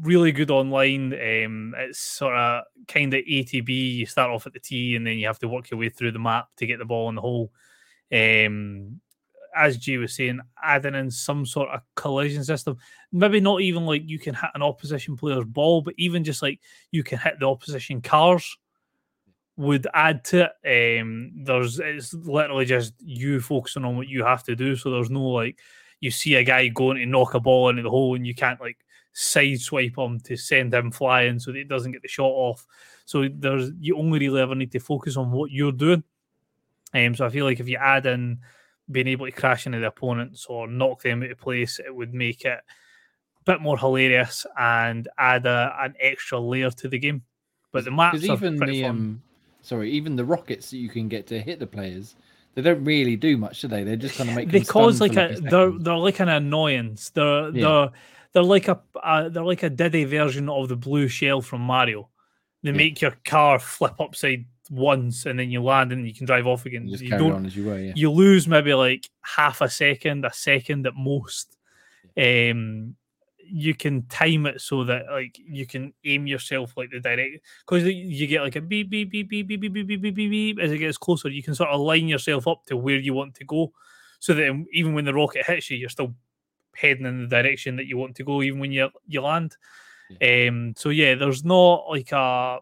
[0.00, 1.12] really good online.
[1.12, 3.46] Um, it's sort of kind of A.
[3.72, 6.12] You start off at the tee and then you have to work your way through
[6.12, 7.52] the map to get the ball in the hole.
[8.12, 9.00] Um,
[9.56, 12.76] as G was saying, adding in some sort of collision system.
[13.12, 16.60] Maybe not even like you can hit an opposition player's ball, but even just like
[16.92, 18.56] you can hit the opposition cars
[19.58, 21.00] would add to it.
[21.00, 24.76] Um, there's it's literally just you focusing on what you have to do.
[24.76, 25.58] So there's no like
[26.00, 28.60] you see a guy going to knock a ball into the hole and you can't
[28.60, 28.78] like
[29.14, 32.64] sideswipe him to send him flying so that he doesn't get the shot off.
[33.04, 36.04] So there's you only really ever need to focus on what you're doing.
[36.94, 38.38] Um, so I feel like if you add in
[38.90, 42.14] being able to crash into the opponents or knock them out of place, it would
[42.14, 47.24] make it a bit more hilarious and add a, an extra layer to the game.
[47.72, 48.90] But the maps are even pretty the fun.
[48.90, 49.22] um,
[49.68, 52.16] sorry, even the rockets that you can get to hit the players,
[52.54, 53.84] they don't really do much, do they?
[53.84, 56.28] They're just kind of make they cause like for a like they're they're like an
[56.30, 57.10] annoyance.
[57.10, 57.62] They're Yeah.
[57.62, 57.90] they're
[58.32, 62.08] they're like a uh, they're like a Diddy version of the blue shell from Mario.
[62.62, 62.76] They Yeah.
[62.76, 66.66] make your car flip upside once and then you land and you can drive off
[66.66, 66.88] again.
[66.88, 67.92] You You don't on as you were, yeah.
[67.94, 71.56] you lose maybe like half a second, a second at most.
[72.16, 72.96] Um,
[73.50, 77.84] you can time it so that like you can aim yourself like the direct because
[77.84, 80.58] you get like a beep beep beep beep beep beep beep beep beep beep beep
[80.58, 81.28] as it gets closer.
[81.28, 83.72] You can sort of line yourself up to where you want to go,
[84.18, 86.14] so that even when the rocket hits you, you're still
[86.74, 89.56] heading in the direction that you want to go, even when you you land.
[90.22, 92.60] Um, so yeah, there's not like a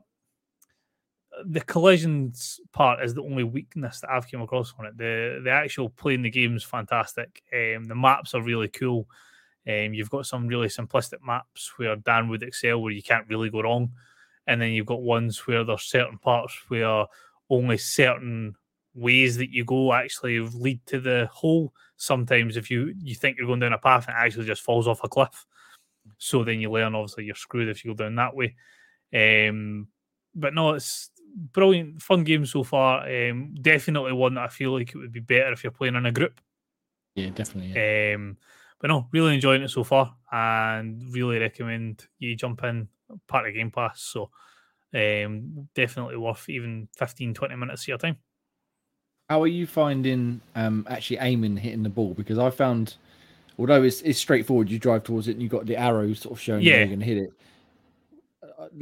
[1.44, 4.96] the collisions part is the only weakness that I've come across on it.
[4.96, 7.42] The the actual playing the game is fantastic.
[7.52, 9.06] Um, the maps are really cool.
[9.66, 13.50] Um, you've got some really simplistic maps where Dan would excel, where you can't really
[13.50, 13.90] go wrong,
[14.46, 17.06] and then you've got ones where there's certain parts where
[17.50, 18.54] only certain
[18.94, 21.72] ways that you go actually lead to the hole.
[21.96, 24.86] Sometimes, if you you think you're going down a path, and it actually just falls
[24.86, 25.46] off a cliff.
[26.18, 28.54] So then you learn, obviously, you're screwed if you go down that way.
[29.12, 29.88] Um,
[30.34, 31.10] but no, it's
[31.52, 33.06] brilliant, fun game so far.
[33.08, 36.06] Um, definitely one that I feel like it would be better if you're playing in
[36.06, 36.40] a group.
[37.14, 37.72] Yeah, definitely.
[37.74, 38.14] Yeah.
[38.14, 38.36] Um,
[38.80, 42.88] but no, really enjoying it so far, and really recommend you jump in
[43.26, 44.02] part of Game Pass.
[44.02, 44.30] So
[44.94, 48.16] um, definitely worth even 15, 20 minutes of your time.
[49.28, 52.14] How are you finding um, actually aiming, hitting the ball?
[52.14, 52.96] Because I found,
[53.58, 56.40] although it's, it's straightforward, you drive towards it and you've got the arrows sort of
[56.40, 56.74] showing Yeah.
[56.74, 57.32] you you're going to hit it.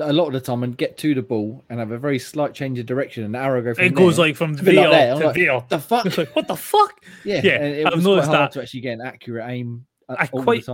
[0.00, 2.54] A lot of the time, and get to the ball and have a very slight
[2.54, 5.18] change of direction, and the arrow go from It goes there like from there like.
[5.20, 5.64] To like, there.
[5.68, 6.16] the fuck.
[6.18, 7.04] Like, what the fuck?
[7.24, 8.52] yeah, yeah, and it I've was quite hard that.
[8.52, 10.68] to actually get an accurate aim I quite-.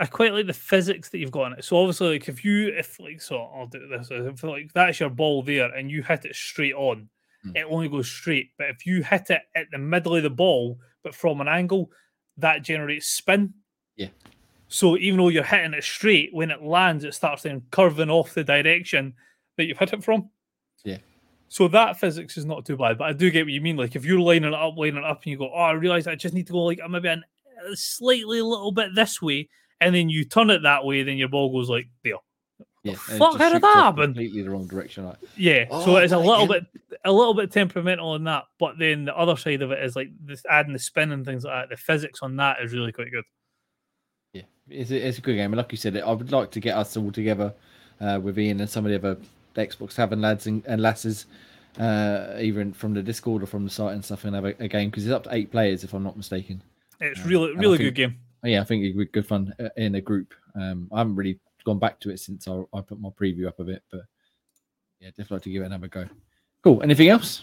[0.00, 1.64] I quite like the physics that you've got in it.
[1.64, 4.08] So obviously, like if you if like so, I'll do this.
[4.10, 7.08] If like that's your ball there, and you hit it straight on,
[7.46, 7.56] Mm.
[7.56, 8.50] it only goes straight.
[8.56, 11.90] But if you hit it at the middle of the ball, but from an angle,
[12.38, 13.52] that generates spin.
[13.96, 14.08] Yeah.
[14.74, 18.34] So even though you're hitting it straight, when it lands, it starts then curving off
[18.34, 19.14] the direction
[19.56, 20.30] that you've hit it from.
[20.82, 20.96] Yeah.
[21.46, 23.76] So that physics is not too bad, but I do get what you mean.
[23.76, 26.08] Like if you're lining it up, lining it up, and you go, "Oh, I realize
[26.08, 27.22] I just need to go like maybe an,
[27.70, 29.48] a slightly a little bit this way,"
[29.80, 32.14] and then you turn it that way, then your ball goes like there.
[32.82, 34.06] Yeah, fuck, how did that happen?
[34.06, 35.04] Completely the wrong direction.
[35.04, 36.64] Like, Yeah, Oh, so it's a little bit,
[37.04, 38.44] a little bit temperamental in that.
[38.58, 41.44] But then the other side of it is like this adding the spin and things
[41.44, 41.68] like that.
[41.70, 43.24] The physics on that is really quite good.
[44.68, 45.52] It's a, it's a good game.
[45.52, 47.52] And like you said, I would like to get us all together
[48.00, 49.20] uh, with Ian and some of the other
[49.56, 51.26] Xbox having lads and, and lasses,
[51.78, 54.68] uh, even from the Discord or from the site and stuff, and have a, a
[54.68, 56.62] game because it's up to eight players, if I'm not mistaken.
[57.00, 58.16] It's Yeah, really, really think- good game.
[58.42, 60.34] Yeah, I think it'd be good fun uh, in a group.
[60.54, 63.58] Um, I haven't really gone back to it since I, I put my preview up
[63.58, 64.02] a bit, but
[65.00, 66.06] yeah, definitely like to give it another go.
[66.62, 66.82] Cool.
[66.82, 67.42] Anything else?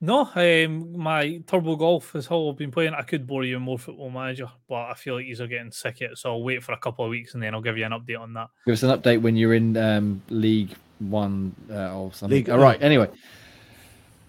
[0.00, 2.94] No, um, my Turbo Golf is how I've been playing.
[2.94, 6.00] I could bore you with more Football Manager, but I feel like you're getting sick
[6.02, 7.84] of it, so I'll wait for a couple of weeks and then I'll give you
[7.84, 8.48] an update on that.
[8.64, 12.36] Give us an update when you're in um, League One uh, or something.
[12.36, 12.80] League- All right.
[12.80, 13.08] Anyway,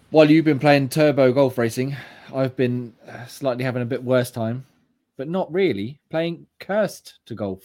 [0.10, 1.96] while you've been playing Turbo Golf Racing,
[2.34, 4.66] I've been uh, slightly having a bit worse time,
[5.18, 7.62] but not really playing Cursed to Golf.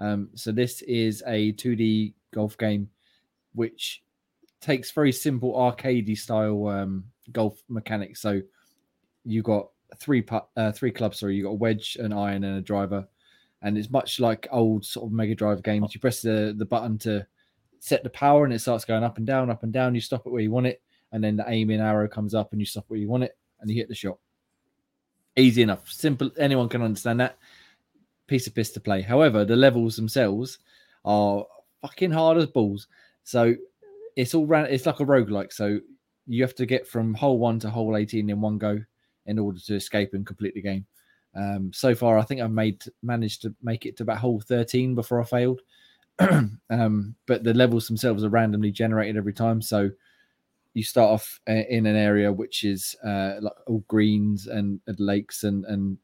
[0.00, 2.90] Um, so this is a 2D golf game
[3.54, 4.02] which
[4.60, 8.20] takes very simple arcadey style um, golf mechanics.
[8.20, 8.40] So
[9.24, 11.20] you got three putt, uh, three clubs.
[11.20, 13.06] Sorry, you got a wedge, an iron, and a driver,
[13.62, 15.94] and it's much like old sort of Mega Drive games.
[15.94, 17.26] You press the the button to
[17.78, 19.94] set the power, and it starts going up and down, up and down.
[19.94, 20.82] You stop it where you want it,
[21.12, 23.70] and then the aiming arrow comes up, and you stop where you want it, and
[23.70, 24.18] you hit the shot.
[25.36, 26.30] Easy enough, simple.
[26.38, 27.38] Anyone can understand that.
[28.26, 29.02] Piece of piss to play.
[29.02, 30.58] However, the levels themselves
[31.04, 31.44] are
[31.82, 32.88] fucking hard as balls.
[33.22, 33.54] So
[34.16, 34.66] it's all ran.
[34.66, 35.52] It's like a roguelike.
[35.52, 35.78] So
[36.26, 38.80] you have to get from hole one to hole 18 in one go
[39.26, 40.86] in order to escape and complete the game.
[41.34, 44.94] Um, so far, I think I've made managed to make it to about hole 13
[44.94, 45.60] before I failed.
[46.70, 49.60] um, but the levels themselves are randomly generated every time.
[49.60, 49.90] So
[50.72, 54.98] you start off uh, in an area which is uh, like all greens and, and
[54.98, 55.98] lakes and, and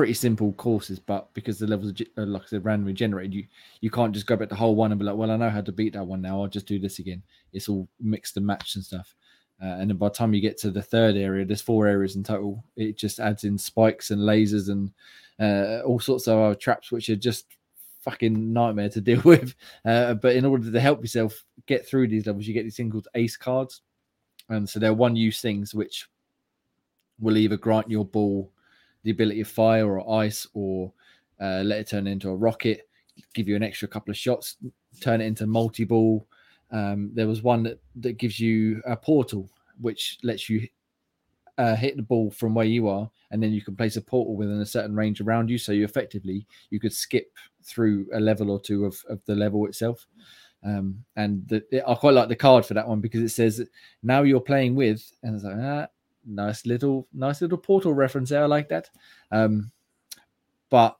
[0.00, 0.98] pretty simple courses.
[0.98, 3.44] But because the levels are, like I said, randomly generated, you
[3.82, 5.60] you can't just go back to whole one and be like, well, I know how
[5.60, 6.40] to beat that one now.
[6.40, 7.22] I'll just do this again.
[7.52, 9.14] It's all mixed and matched and stuff.
[9.62, 12.16] Uh, and then by the time you get to the third area, there's four areas
[12.16, 12.64] in total.
[12.76, 14.90] It just adds in spikes and lasers and
[15.38, 17.44] uh, all sorts of other traps, which are just
[18.00, 19.54] fucking nightmare to deal with.
[19.84, 22.92] Uh, but in order to help yourself get through these levels, you get these things
[22.92, 23.82] called ace cards.
[24.48, 26.08] And so they're one use things which
[27.18, 28.50] will either grant your ball
[29.02, 30.92] the ability of fire or ice or
[31.40, 32.88] uh, let it turn into a rocket,
[33.34, 34.56] give you an extra couple of shots,
[35.00, 36.26] turn it into multi ball.
[36.70, 39.48] Um, there was one that, that gives you a portal,
[39.80, 40.68] which lets you
[41.58, 44.36] uh, hit the ball from where you are, and then you can place a portal
[44.36, 45.58] within a certain range around you.
[45.58, 47.32] So you effectively you could skip
[47.62, 50.06] through a level or two of, of the level itself.
[50.64, 53.66] Um, and the, I quite like the card for that one because it says
[54.02, 55.86] now you're playing with, and it's like ah,
[56.26, 58.42] nice little nice little portal reference there.
[58.42, 58.90] I like that.
[59.30, 59.70] Um,
[60.70, 60.96] but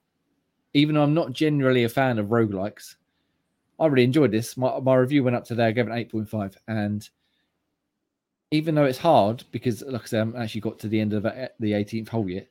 [0.74, 2.96] even though I'm not generally a fan of roguelikes,
[3.78, 4.56] I really enjoyed this.
[4.56, 5.66] My, my review went up today.
[5.66, 6.56] I gave it an 8.5.
[6.68, 7.08] And
[8.50, 11.12] even though it's hard, because like I said, I haven't actually got to the end
[11.12, 12.48] of the 18th hole yet,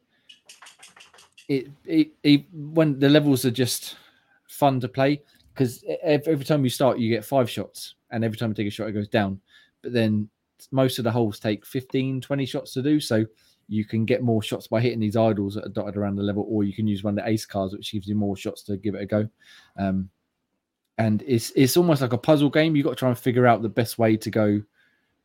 [1.48, 3.98] it, it, it when the levels are just
[4.48, 5.22] fun to play
[5.54, 8.72] because every time you start, you get five shots, and every time you take a
[8.72, 9.42] shot, it goes down.
[9.82, 10.30] But then
[10.72, 13.00] most of the holes take 15, 20 shots to do.
[13.00, 13.26] So
[13.68, 16.46] you can get more shots by hitting these idols that are dotted around the level,
[16.50, 18.78] or you can use one of the ace cards, which gives you more shots to
[18.78, 19.30] give it a go.
[19.78, 20.10] Um,
[20.98, 22.76] and it's it's almost like a puzzle game.
[22.76, 24.62] You've got to try and figure out the best way to go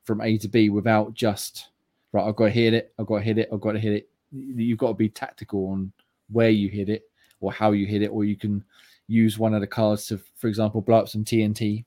[0.05, 1.69] from A to B without just
[2.13, 2.27] right.
[2.27, 2.93] I've got to hit it.
[2.99, 3.49] I've got to hit it.
[3.53, 4.11] I've got to hit it.
[4.31, 5.93] You've got to be tactical on
[6.31, 7.03] where you hit it
[7.41, 8.63] or how you hit it, or you can
[9.09, 11.85] use one of the cards to, for example, blow up some TNT,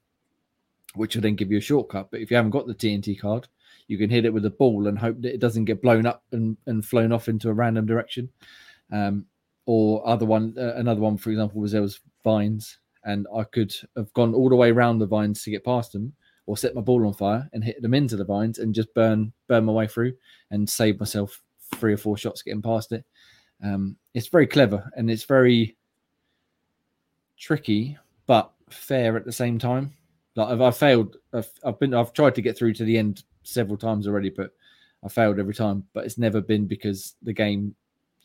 [0.98, 2.10] which will then give you a shortcut.
[2.12, 3.48] But if you haven't got the TNT card,
[3.88, 6.24] you can hit it with a ball and hope that it doesn't get blown up
[6.32, 8.30] and, and flown off into a random direction.
[8.92, 9.26] Um,
[9.66, 13.74] or other one, uh, another one, for example, was there was vines, and I could
[13.96, 16.14] have gone all the way around the vines to get past them,
[16.46, 19.34] or set my ball on fire and hit them into the vines and just burn
[19.48, 20.14] burn my way through
[20.50, 21.44] and save myself
[21.76, 23.06] three or four shots getting past it.
[23.64, 25.76] Um, it's very clever and it's very
[27.38, 29.94] tricky, but fair at the same time.
[30.38, 31.18] Like I've, I've failed.
[31.34, 31.94] I've, I've been.
[31.94, 34.52] I've tried to get through to the end several times already, but
[35.04, 35.84] I failed every time.
[35.94, 37.76] But it's never been because the game,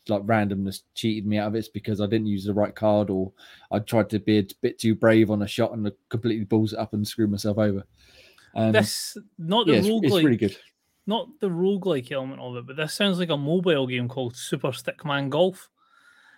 [0.07, 1.59] like randomness, cheated me out of it.
[1.59, 3.33] It's because I didn't use the right card, or
[3.71, 6.79] I tried to be a bit too brave on a shot and completely balls it
[6.79, 7.83] up and screw myself over.
[8.55, 10.57] Um, this not the yeah, roguelike, it's, it's really good.
[11.07, 14.69] Not the roguelike element of it, but this sounds like a mobile game called Super
[14.69, 15.67] Stickman Golf.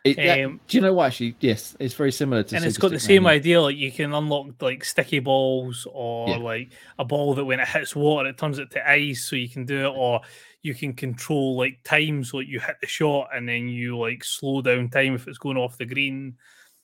[0.05, 1.07] It, that, um, do you know what?
[1.07, 2.55] Actually, yes, it's very similar to.
[2.55, 3.01] And Super it's got the Stickman.
[3.01, 3.61] same idea.
[3.61, 6.37] Like you can unlock like sticky balls, or Yeah.
[6.37, 6.69] like
[6.99, 9.65] a ball that when it hits water, it turns it to ice, so you can
[9.65, 9.93] do it.
[9.95, 10.21] Or
[10.61, 14.23] you can control like time, so like, you hit the shot and then you like
[14.23, 16.35] slow down time if it's going off the green.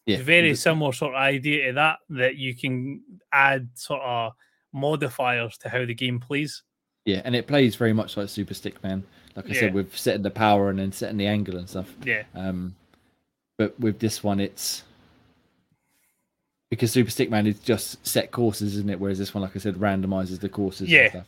[0.08, 2.00] Yeah, It's very the- similar sort of idea to that.
[2.10, 4.34] That you can add sort of
[4.74, 6.64] modifiers to how the game plays.
[7.06, 9.04] Yeah, and it plays very much like Super Stickman.
[9.36, 9.60] Like I Yeah.
[9.60, 11.94] said, with setting the power and then setting the angle and stuff.
[12.04, 12.76] Yeah, Um,
[13.62, 14.82] but with this one, it's
[16.72, 19.00] because Super Stickman is just set courses, isn't it?
[19.00, 20.90] Whereas this one, like I said, randomizes the courses.
[20.90, 21.02] Yeah.
[21.02, 21.28] And stuff.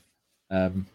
[0.49, 0.85] Um,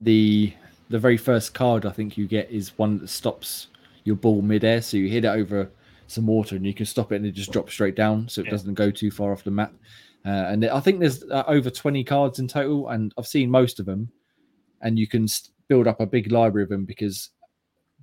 [0.00, 0.54] the
[0.88, 3.66] the very first card I think you get is one that stops
[4.04, 5.68] your ball midair, so you hit it over
[6.06, 8.44] some water and you can stop it and it just drops straight down, so it
[8.46, 8.52] Yeah.
[8.52, 9.72] doesn't go too far off the map.
[10.24, 13.80] Uh, and I think there's uh, over 20 cards in total, and I've seen most
[13.80, 14.10] of them.
[14.80, 17.30] And you can st- build up a big library of them because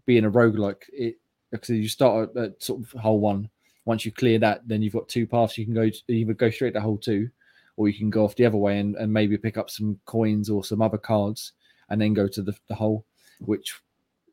[0.05, 1.15] being a roguelike, it
[1.51, 3.49] because you start at, at sort of hole one.
[3.85, 5.57] Once you clear that, then you've got two paths.
[5.57, 7.29] You can go to, either go straight to hole two,
[7.77, 10.49] or you can go off the other way and, and maybe pick up some coins
[10.49, 11.53] or some other cards,
[11.89, 13.05] and then go to the, the hole,
[13.39, 13.79] which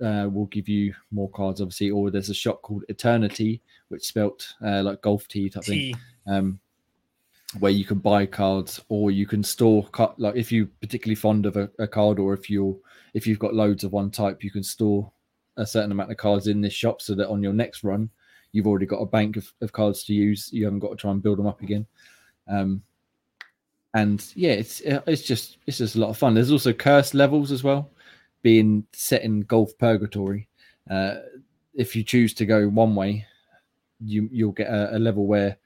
[0.03, 1.91] uh, will give you more cards, obviously.
[1.91, 6.59] Or there's a shop called Eternity, which spelt uh, like golf tee type thing um,
[7.59, 9.89] where you can buy cards or you can store
[10.19, 12.77] like if you're particularly fond of a, a card or if you're
[13.15, 15.11] if you've got loads of one type you can store
[15.57, 18.09] a certain amount of cards in this shop so that on your next run
[18.53, 20.51] you've already got a bank of, of cards to use.
[20.53, 21.87] You haven't got to try and build them up again.
[22.49, 22.83] Um
[23.95, 26.35] and yeah it's it's just it's just a lot of fun.
[26.35, 27.91] There's also curse levels as well
[28.43, 30.49] being set in golf purgatory.
[30.91, 31.17] Uh
[31.75, 33.27] if you choose to go one way
[34.01, 35.57] you you'll get a, a level where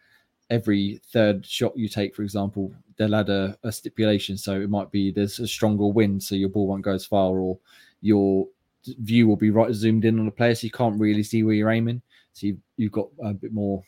[0.50, 4.36] every third shot you take, for example, they'll add a, a stipulation.
[4.36, 7.38] So it might be there's a stronger wind, so your ball won't go as far,
[7.38, 7.58] or
[8.02, 8.46] your
[8.86, 11.54] view will be right zoomed in on the player, so you can't really see where
[11.54, 12.02] you're aiming.
[12.32, 13.82] So you've, you've got a bit more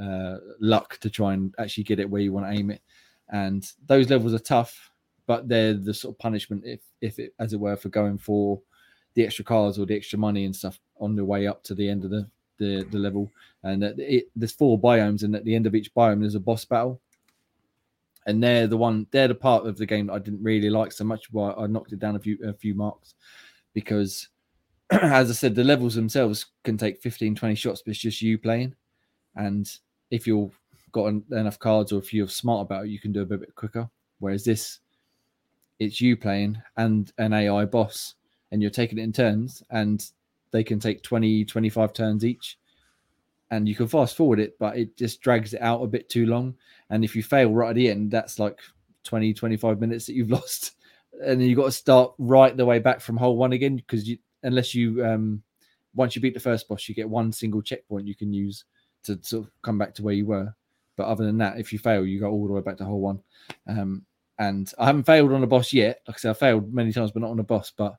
[0.00, 2.82] uh, luck to try and actually get it where you want to aim it.
[3.30, 4.90] And those levels are tough,
[5.26, 8.60] but they're the sort of punishment, if if it as it were, for going for
[9.14, 11.88] the extra cards or the extra money and stuff on the way up to the
[11.88, 12.28] end of the
[12.58, 13.30] the, the level
[13.62, 16.64] and it, there's four biomes and at the end of each biome there's a boss
[16.64, 17.00] battle
[18.26, 20.92] and they're the one they're the part of the game that i didn't really like
[20.92, 23.14] so much why i knocked it down a few a few marks
[23.78, 24.28] because
[24.90, 28.36] as i said the levels themselves can take 15 20 shots but it's just you
[28.36, 28.74] playing.
[29.36, 29.70] And
[30.10, 30.58] if you've
[30.90, 33.88] got enough cards or if you're smart about it you can do a bit quicker.
[34.18, 34.80] Whereas this
[35.78, 38.16] it's you playing and an ai boss
[38.50, 40.10] and you're taking it in turns and
[40.50, 42.58] they can take 20 25 turns each.
[43.52, 46.26] And you can fast forward it but it just drags it out a bit too
[46.26, 46.56] long.
[46.90, 48.58] And if you fail right at the end that's like
[49.04, 50.72] 20 25 minutes that you've lost
[51.24, 54.18] and you've got to start right the way back from hole one again because you
[54.42, 55.42] unless you um
[55.94, 58.64] once you beat the first boss you get one single checkpoint you can use
[59.02, 60.54] to sort of come back to where you were
[60.96, 63.00] but other than that if you fail you go all the way back to hole
[63.00, 63.20] one
[63.66, 64.04] um
[64.38, 67.10] and i haven't failed on a boss yet like i said i failed many times
[67.10, 67.96] but not on a boss but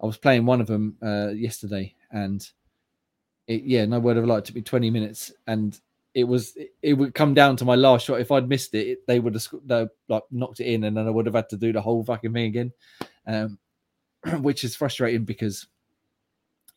[0.00, 2.46] I was playing one of them uh, yesterday, and
[3.46, 4.38] it, yeah, no word of a lie.
[4.38, 5.78] It took me 20 minutes, and
[6.16, 8.20] it was it, would come down to my last shot.
[8.20, 11.06] If I'd missed it, it they would have they, like knocked it in, and then
[11.06, 12.72] I would have had to do the whole fucking thing again,
[13.26, 13.58] um,
[14.42, 15.66] which is frustrating because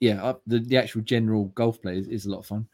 [0.02, 2.68] yeah, uh, the the actual general golf play is, is a lot of fun.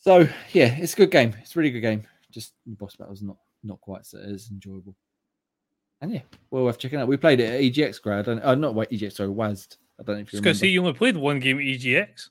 [0.00, 1.36] So yeah, it's a good game.
[1.40, 2.02] It's a really good game.
[2.32, 4.96] Just the boss battle's not not quite so as enjoyable.
[6.00, 7.06] And yeah, well worth checking out.
[7.06, 9.76] We played it at EGX grad, and uh, not wait EGX, sorry, WASD.
[10.00, 10.44] I don't know if you Just remember.
[10.46, 12.30] gonna say you only played one game at EGX.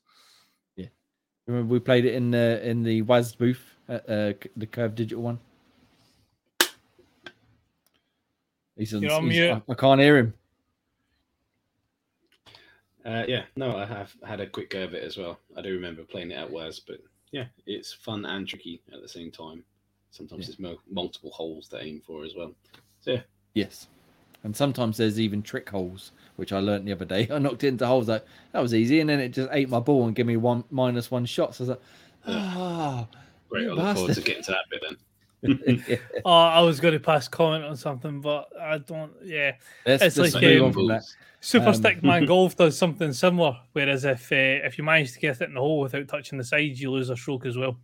[1.48, 5.24] Remember we played it in the in the WASD booth, at, uh, the Curve Digital
[5.24, 5.40] one.
[8.78, 9.64] He's on, You're on he's- mute.
[9.68, 10.34] I, I can't hear him.
[13.06, 15.38] Uh, yeah, no, I have had a quick go of it as well.
[15.58, 17.00] I do remember playing it at WAS, but
[17.32, 19.64] yeah, it's fun and tricky at the same time.
[20.12, 20.46] Sometimes Yeah.
[20.48, 22.56] there's mo- multiple holes to aim for as well.
[23.02, 23.22] So yeah,
[23.56, 23.88] Yes,
[24.44, 27.28] and sometimes there's even trick holes, which I learnt the other day.
[27.32, 29.80] I knocked it into holes like that was easy, and then it just ate my
[29.80, 31.56] ball and gave me one minus one shot.
[31.56, 31.82] So I was like,
[32.28, 33.08] ah,
[33.50, 33.68] great.
[33.68, 34.98] I look forward to getting to that bit then.
[35.88, 35.98] yeah.
[36.24, 39.12] Oh, I was going to pass comment on something, but I don't.
[39.24, 39.56] Yeah,
[39.86, 41.04] Let's, It's let's like, move um, on from that.
[41.42, 43.58] Super Um, Stickman Golf does something similar.
[43.74, 46.44] Whereas if uh, if you manage to get it in the hole without touching the
[46.46, 47.78] sides, you lose a stroke as well.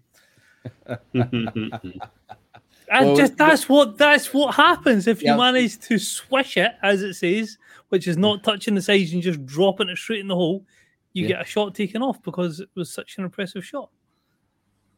[2.92, 5.38] And Well, just but- that's what that's what happens if you Yeah.
[5.38, 7.58] manage to swish it as it says,
[7.90, 10.66] which is not touching the sides and just dropping it straight in the hole.
[11.14, 11.28] You Yeah.
[11.30, 13.90] get a shot taken off because it was such an impressive shot.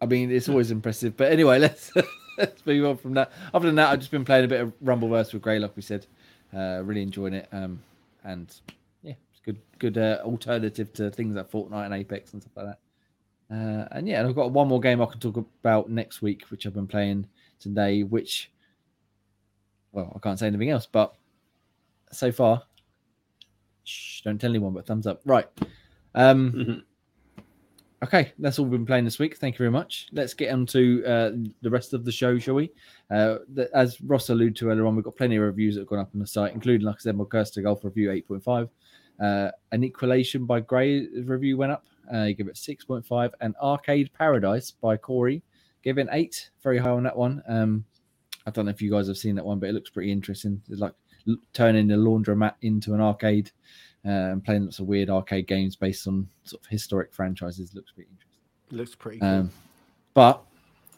[0.02, 1.16] I mean, it's always impressive.
[1.18, 1.92] But anyway, let's
[2.38, 3.32] let's move on from that.
[3.54, 5.82] Other than that, I've just been playing a bit of Rumbleverse with Grey, like we
[5.82, 6.06] said.
[6.54, 7.48] Uh, really enjoying it.
[7.52, 7.82] Um,
[8.24, 8.54] and
[9.04, 12.66] yeah, it's good, good uh, alternative to things like Fortnite and Apex and stuff like
[12.68, 12.80] that.
[13.56, 16.44] Uh, and yeah, and I've got one more game I can talk about next week,
[16.50, 17.28] which I've been playing
[17.62, 18.04] today.
[18.04, 18.52] Which,
[19.92, 21.14] well, I can't say anything else, but
[22.12, 22.64] so far,
[23.84, 24.74] shh, don't tell anyone.
[24.74, 25.48] But thumbs up, right?
[26.16, 26.84] Um,
[28.04, 29.38] Okay, that's all we've been playing this week.
[29.38, 30.08] Thank you very much.
[30.12, 31.32] Let's get on to uh,
[31.62, 32.72] the rest of the show, shall we?
[33.12, 35.88] Uh, the, as Ross alluded to earlier on, we've got plenty of reviews that have
[35.88, 38.70] gone up on the site, including, like I said, my Cursed Golf review 8.5.
[39.20, 41.86] Uh, An Equalation by Gray review went up.
[42.12, 43.34] Uh, you give it 6.5.
[43.40, 45.44] And Arcade Paradise by Corey
[45.84, 46.50] gave it an 8.
[46.64, 47.42] Very high on that one.
[47.48, 47.86] Um,
[48.46, 50.62] I don't know if you guys have seen that one, but it looks pretty interesting.
[50.70, 50.94] It's like
[51.54, 53.52] turning the laundromat into an arcade
[54.06, 57.74] uh, and playing lots of weird arcade games based on sort of historic franchises.
[57.76, 58.78] Looks pretty interesting.
[58.78, 59.30] Looks pretty cool.
[59.30, 59.52] Um,
[60.14, 60.44] but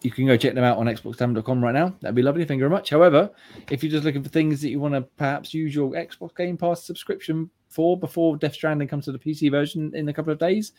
[0.01, 1.93] you can go check them out on xboxtime.com right now.
[2.01, 2.45] That'd be lovely.
[2.45, 2.89] Thank you very much.
[2.89, 3.31] However,
[3.69, 6.57] if you're just looking for things that you want to perhaps use your Xbox Game
[6.57, 10.39] Pass subscription for before Death Stranding comes to the PC version in a couple of
[10.39, 10.73] days,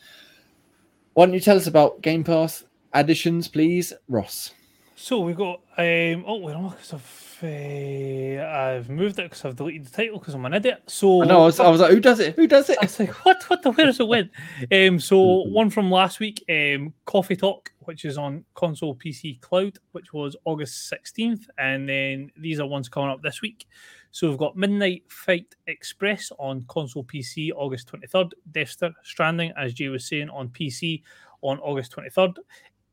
[1.15, 2.65] why don't you tell us about Game Pass
[2.95, 4.53] additions, please, Ross?
[4.97, 9.87] So we've got um oh wait, because I've uh, I've moved it because I've deleted
[9.87, 10.83] the title because I'm an idiot.
[10.87, 11.43] So I know.
[11.43, 12.37] I was, I was like, who does it?
[12.37, 12.79] Who does it?
[12.81, 13.43] I was like, what?
[13.51, 13.73] What the?
[13.73, 14.31] Where does it win?
[14.73, 19.79] Um, so one from last week, um, Coffee Talk, which is on console, PC, cloud,
[19.93, 23.67] which was August sixteenth, and then these are ones coming up this week.
[24.11, 28.35] So we've got Midnight Fight Express on console, PC, August twenty third.
[28.53, 31.03] Death Stranding, as Jay was saying, on PC
[31.43, 32.39] on August twenty third.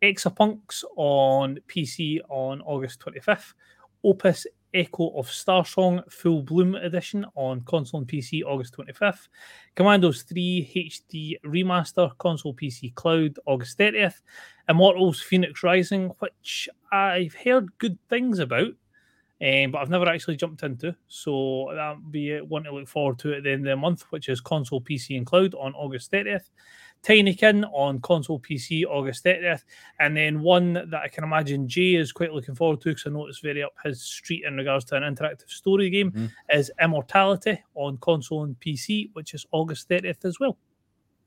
[0.01, 3.53] Exapunks on PC on August twenty fifth.
[4.03, 9.27] Opus Echo of Starsong Full Bloom Edition on console and PC August 25th.
[9.75, 14.21] Commandos 3 HD Remaster console PC cloud August 30th.
[14.69, 18.73] Immortals Phoenix Rising, which I've heard good things about,
[19.41, 20.95] um, but I've never actually jumped into.
[21.07, 24.29] So that'll be one to look forward to at the end of the month, which
[24.29, 26.49] is console PC and cloud on August 30th.
[27.03, 29.63] Tinykin on console PC August 30th,
[29.99, 33.09] and then one that I can imagine Jay is quite looking forward to because I
[33.09, 36.29] know it's very up his street in regards to an interactive story game Mhm.
[36.53, 40.57] is Immortality on console and PC, which is August 30th as well.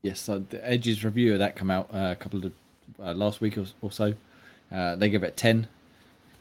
[0.02, 2.52] Yes, so the Edge's review of that come out uh, a couple of
[3.00, 4.14] uh, last week or, or so.
[4.70, 5.66] Uh, they give it ten.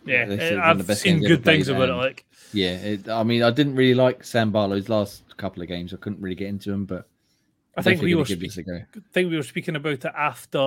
[0.05, 1.93] Yeah, They said it's one of the I've seen good things about it.
[1.93, 5.93] Like, Yeah, it, I mean, I didn't really like Sam Barlow's last couple of games.
[5.93, 7.07] I couldn't really get into them, but
[7.75, 8.75] I think we were gonna give speak- this a go.
[8.95, 10.57] I think we were speaking about it after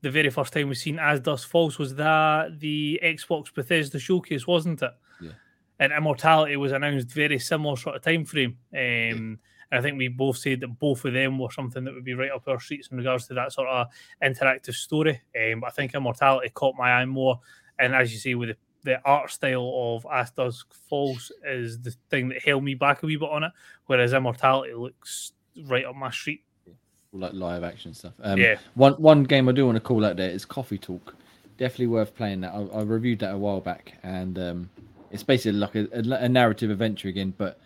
[0.00, 1.78] the very first time we've seen As Dusk Falls.
[1.78, 4.90] Was that the Xbox Bethesda showcase, wasn't it?
[5.20, 5.30] Yeah.
[5.78, 8.58] And Immortality was announced very similar sort of time frame.
[8.74, 9.38] Um,
[9.72, 12.14] And I think we both said that both of them were something that would be
[12.14, 13.88] right up our streets in regards to that sort of
[14.22, 15.20] interactive story.
[15.36, 17.40] Um, but I think Immortality caught my eye more.
[17.76, 21.92] And as you say, with the, the art style of As Dusk Falls is the
[22.10, 23.52] thing that held me back a wee bit on it,
[23.86, 25.32] whereas Immortality looks
[25.64, 26.42] right up my street.
[27.12, 28.14] like live action stuff.
[28.22, 28.56] Um, yeah.
[28.74, 31.14] One one game I do want to call out there is Coffee Talk.
[31.58, 32.52] Definitely worth playing that.
[32.52, 34.70] I, I reviewed that a while back, and um,
[35.10, 37.58] it's basically like a, a, a narrative adventure again, but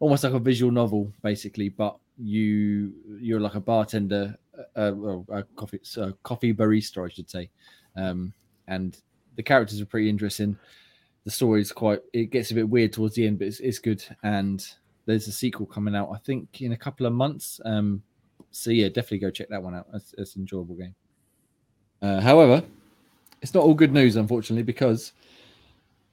[0.00, 1.70] almost like a visual novel, basically.
[1.70, 4.36] But you you're like a bartender
[4.76, 7.50] uh, well, a coffee uh, coffee barista, I should say.
[7.96, 8.32] Um,
[8.66, 8.96] and
[9.36, 10.58] the characters are pretty interesting.
[11.24, 13.78] The story is quite it gets a bit weird towards the end, but it's, it's
[13.78, 14.02] good.
[14.22, 14.66] And
[15.08, 17.62] there's a sequel coming out, I think, in a couple of months.
[17.64, 18.02] Um,
[18.50, 19.86] so yeah, definitely go check that one out.
[19.94, 20.94] It's, it's an enjoyable game.
[22.02, 22.62] Uh, however,
[23.40, 25.12] it's not all good news, unfortunately, because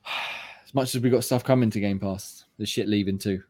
[0.66, 3.44] as much as we've got stuff coming to Game Pass, the shit leaving too.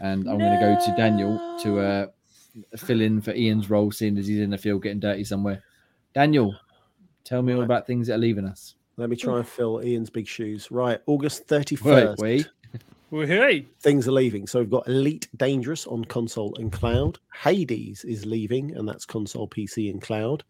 [0.00, 2.06] And I'm going to go to Daniel to uh,
[2.78, 5.62] fill in for Ian's role, seeing as he's in the field getting dirty somewhere.
[6.14, 6.54] Daniel,
[7.24, 8.74] tell me all about things that are leaving us.
[8.96, 10.70] Let me try and fill Ian's big shoes.
[10.70, 12.18] Right, August 31st.
[12.18, 12.48] Wait, wait.
[13.10, 14.46] Hey, Things are leaving.
[14.46, 17.18] So we've got Elite Dangerous on console and cloud.
[17.34, 20.44] Hades is leaving, and that's console, PC, and cloud.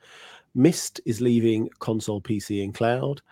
[0.54, 3.22] Myst is leaving console, PC, and cloud.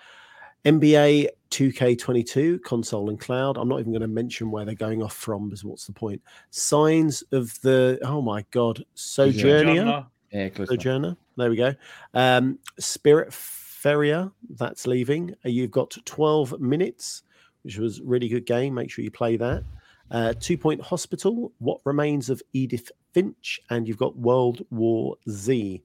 [0.65, 3.57] NBA 2K22 console and cloud.
[3.57, 6.21] I'm not even going to mention where they're going off from because what's the point?
[6.51, 9.75] Signs of the oh my god, Sojourner.
[9.75, 10.49] Joanna, Yeah.
[10.65, 11.17] Sojourner.
[11.37, 11.75] There we go.
[12.15, 15.35] Um, Spiritfarer, that's leaving.
[15.45, 17.23] You've got 12 minutes,
[17.67, 18.75] which was a really good game.
[18.75, 19.65] Make sure you play that.
[20.11, 25.83] Uh, Two Point Hospital, What Remains of Edith Finch, and you've got World War Z.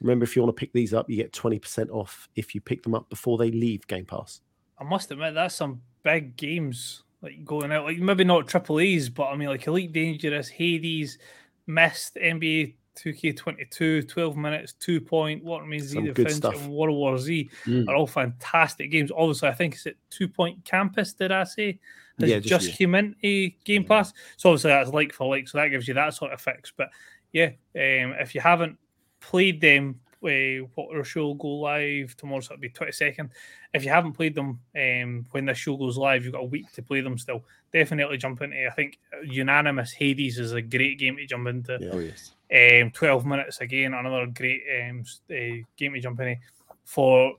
[0.00, 2.82] Remember, if you want to pick these up, you get 20% off if you pick
[2.82, 4.40] them up before they leave Game Pass.
[4.78, 7.84] I must admit that's some big games like going out.
[7.84, 11.18] Like maybe not triple A's, but I mean like Elite Dangerous, Hades,
[11.66, 16.56] Myst, NBA 2K22, 12 minutes, two point, what remains Some Edith good Finch, stuff.
[16.62, 17.88] and World War Z Mm.
[17.88, 19.10] are all fantastic games.
[19.16, 21.12] Obviously, I think it's at Two Point Campus.
[21.12, 21.78] Did I say?
[22.18, 24.12] Has Yeah, just, just- came into Game Pass.
[24.36, 26.72] So obviously that's like for like, so that gives you that sort of fix.
[26.76, 26.90] But
[27.32, 28.78] yeah, um, if you haven't
[29.20, 33.30] played them, uh, what our show will go live tomorrow, so it'll be twenty second.
[33.72, 36.70] If you haven't played them, um, when this show goes live, you've got a week
[36.72, 37.42] to play them still.
[37.72, 38.66] Definitely jump into.
[38.66, 41.78] I think unanimous Hades is a great game to jump into.
[41.80, 41.90] Yeah.
[41.94, 42.32] Oh yes.
[42.52, 46.36] Um, 12 minutes again, another great um, uh, game to jump in.
[46.84, 47.34] For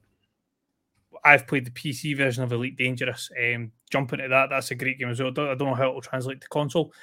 [1.24, 3.30] I've played the PC version of Elite Dangerous.
[3.38, 5.30] Um, jump into that, that's a great game as well.
[5.30, 6.94] I don't, I don't know how it will translate to console.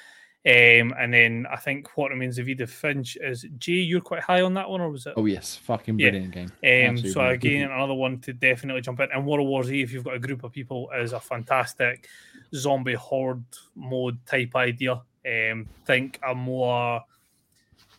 [0.45, 3.73] Um, and then I think what remains of Edith Finch is Jay.
[3.73, 5.13] You're quite high on that one, or was it?
[5.17, 5.57] Oh yes.
[5.57, 6.09] Fucking Yeah.
[6.11, 6.45] brilliant game.
[6.45, 7.43] Um, Absolutely so brilliant.
[7.43, 9.09] again, another one to definitely jump in.
[9.13, 12.07] And World War Z, if you've got a group of people, is a fantastic
[12.55, 13.43] zombie horde
[13.75, 15.01] mode type idea.
[15.27, 17.03] Um, think a more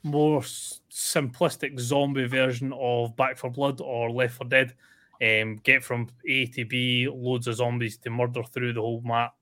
[0.03, 4.75] more simplistic zombie version of Back 4 Blood or Left 4 Dead.
[5.23, 9.35] Um, get from A to B, loads of zombies to murder through the whole map.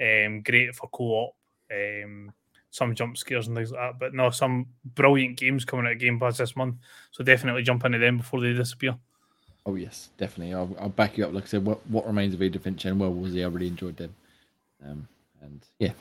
[0.00, 1.34] Um, great for co-op.
[1.70, 2.32] Um,
[2.70, 3.98] some jump scares and things like that.
[4.00, 6.76] But no, some brilliant games coming out of Game Pass this month.
[7.12, 8.96] So definitely jump into them before they disappear.
[9.64, 10.54] Oh yes, definitely.
[10.54, 11.32] I'll, I'll back you up.
[11.32, 13.68] Like I said, what what remains of Edith Finch and World War Z, I really
[13.68, 14.14] enjoyed them.
[14.84, 15.06] Um,
[15.40, 15.92] and yeah,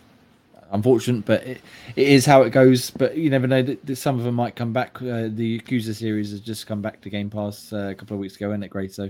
[0.71, 1.61] unfortunate, but it,
[1.95, 2.89] it is how it goes.
[2.91, 3.61] But you never know.
[3.61, 5.01] That, that some of them might come back.
[5.01, 8.19] Uh, the Yakuza series has just come back to Game Pass uh, a couple of
[8.19, 8.93] weeks ago, isn't it, Great?
[8.93, 9.09] So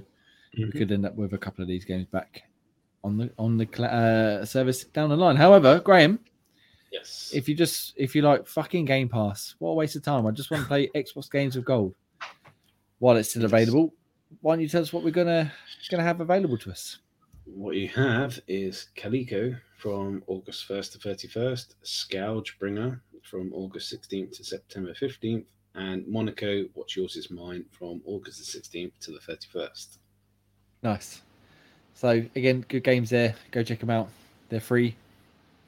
[0.57, 0.71] we Mhm.
[0.71, 2.43] could end up with a couple of these games back
[3.03, 5.35] on the on the uh, service down the line.
[5.35, 6.19] However, Graham,
[6.91, 7.31] Yes.
[7.33, 10.25] if you just if you like fucking Game Pass, what a waste of time.
[10.27, 11.95] I just want to play Xbox games with gold
[12.99, 13.93] while it's still available.
[14.41, 15.51] Why don't you tell us what we're gonna
[15.89, 16.99] gonna have available to us?
[17.45, 24.43] What you have is Calico from August 1st to 31st, ScourgeBringer from August 16th to
[24.43, 25.45] September 15th,
[25.75, 29.97] and Monaco, What's Yours Is Mine from August the 16th to the 31st.
[30.83, 31.21] Nice.
[31.93, 33.35] So again, good games there.
[33.51, 34.09] Go check them out.
[34.49, 34.95] They're free.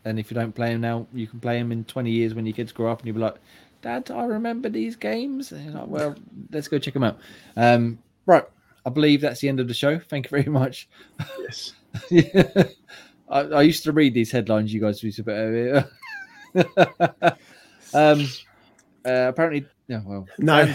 [0.06, 2.46] And if you don't play them now, you can play them in 20 years when
[2.46, 3.38] your kids grow up and you'll be like,
[3.82, 5.52] Dad, I remember these games.
[5.52, 6.16] And like, well,
[6.52, 7.20] let's go check them out.
[7.56, 8.44] Um, right.
[8.86, 10.00] I believe that's the end of the show.
[10.00, 10.88] Thank you very much.
[11.40, 11.74] Yes.
[13.30, 15.90] I, I used to read these headlines you guys used to put over
[17.94, 18.28] um,
[19.06, 20.66] uh, apparently, yeah, well, No.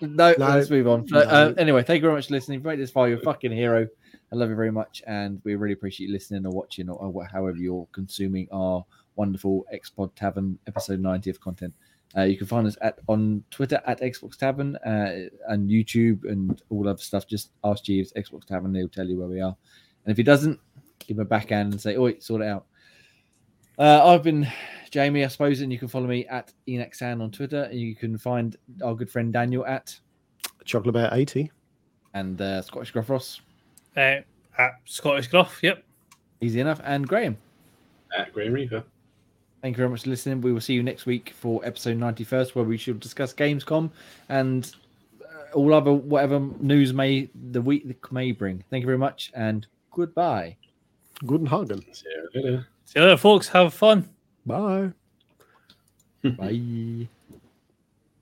[0.00, 0.48] No, No.
[0.48, 1.08] let's move on.
[1.08, 2.62] So, uh, anyway, thank you very much for listening.
[2.62, 3.86] Made this far, you're a fucking hero.
[4.32, 7.24] I love you very much, and we really appreciate you listening or watching or, or
[7.24, 8.84] however you're consuming our
[9.14, 11.72] wonderful Xbox Tavern episode 90 of content.
[12.16, 16.62] Uh, you can find us at on Twitter at Xbox Tavern uh, and YouTube and
[16.70, 17.26] all other stuff.
[17.26, 19.54] Just ask Jeeves Xbox Tavern; he'll tell you where we are.
[20.04, 20.58] And if he doesn't,
[20.98, 22.66] give him a backhand and say, "Oi, sort it out."
[23.78, 24.48] Uh, I've been
[24.90, 27.64] Jamie, I suppose, and you can follow me at Enexan on Twitter.
[27.64, 29.98] And you can find our good friend Daniel at
[30.64, 31.50] Chocolate Bear 80.
[32.14, 33.42] and uh, Scottish Gruff Ross.
[33.94, 34.20] Uh,
[34.58, 35.84] at Scottish Gruff, yep.
[36.40, 36.80] Easy enough.
[36.84, 37.36] And Graham,
[38.16, 38.84] At Graham Reaper.
[39.62, 40.40] Thank you very much for listening.
[40.40, 43.90] We will see you next week for episode 91st, where we shall discuss Gamescom
[44.28, 44.70] and
[45.22, 48.62] uh, all other whatever news may the week may bring.
[48.70, 50.56] Thank you very much, and goodbye.
[51.24, 51.84] Guten Hagen.
[51.92, 52.66] See you later.
[52.84, 53.48] See you later, folks.
[53.48, 54.08] Have fun.
[54.44, 54.92] Bye.
[56.22, 57.08] Bye.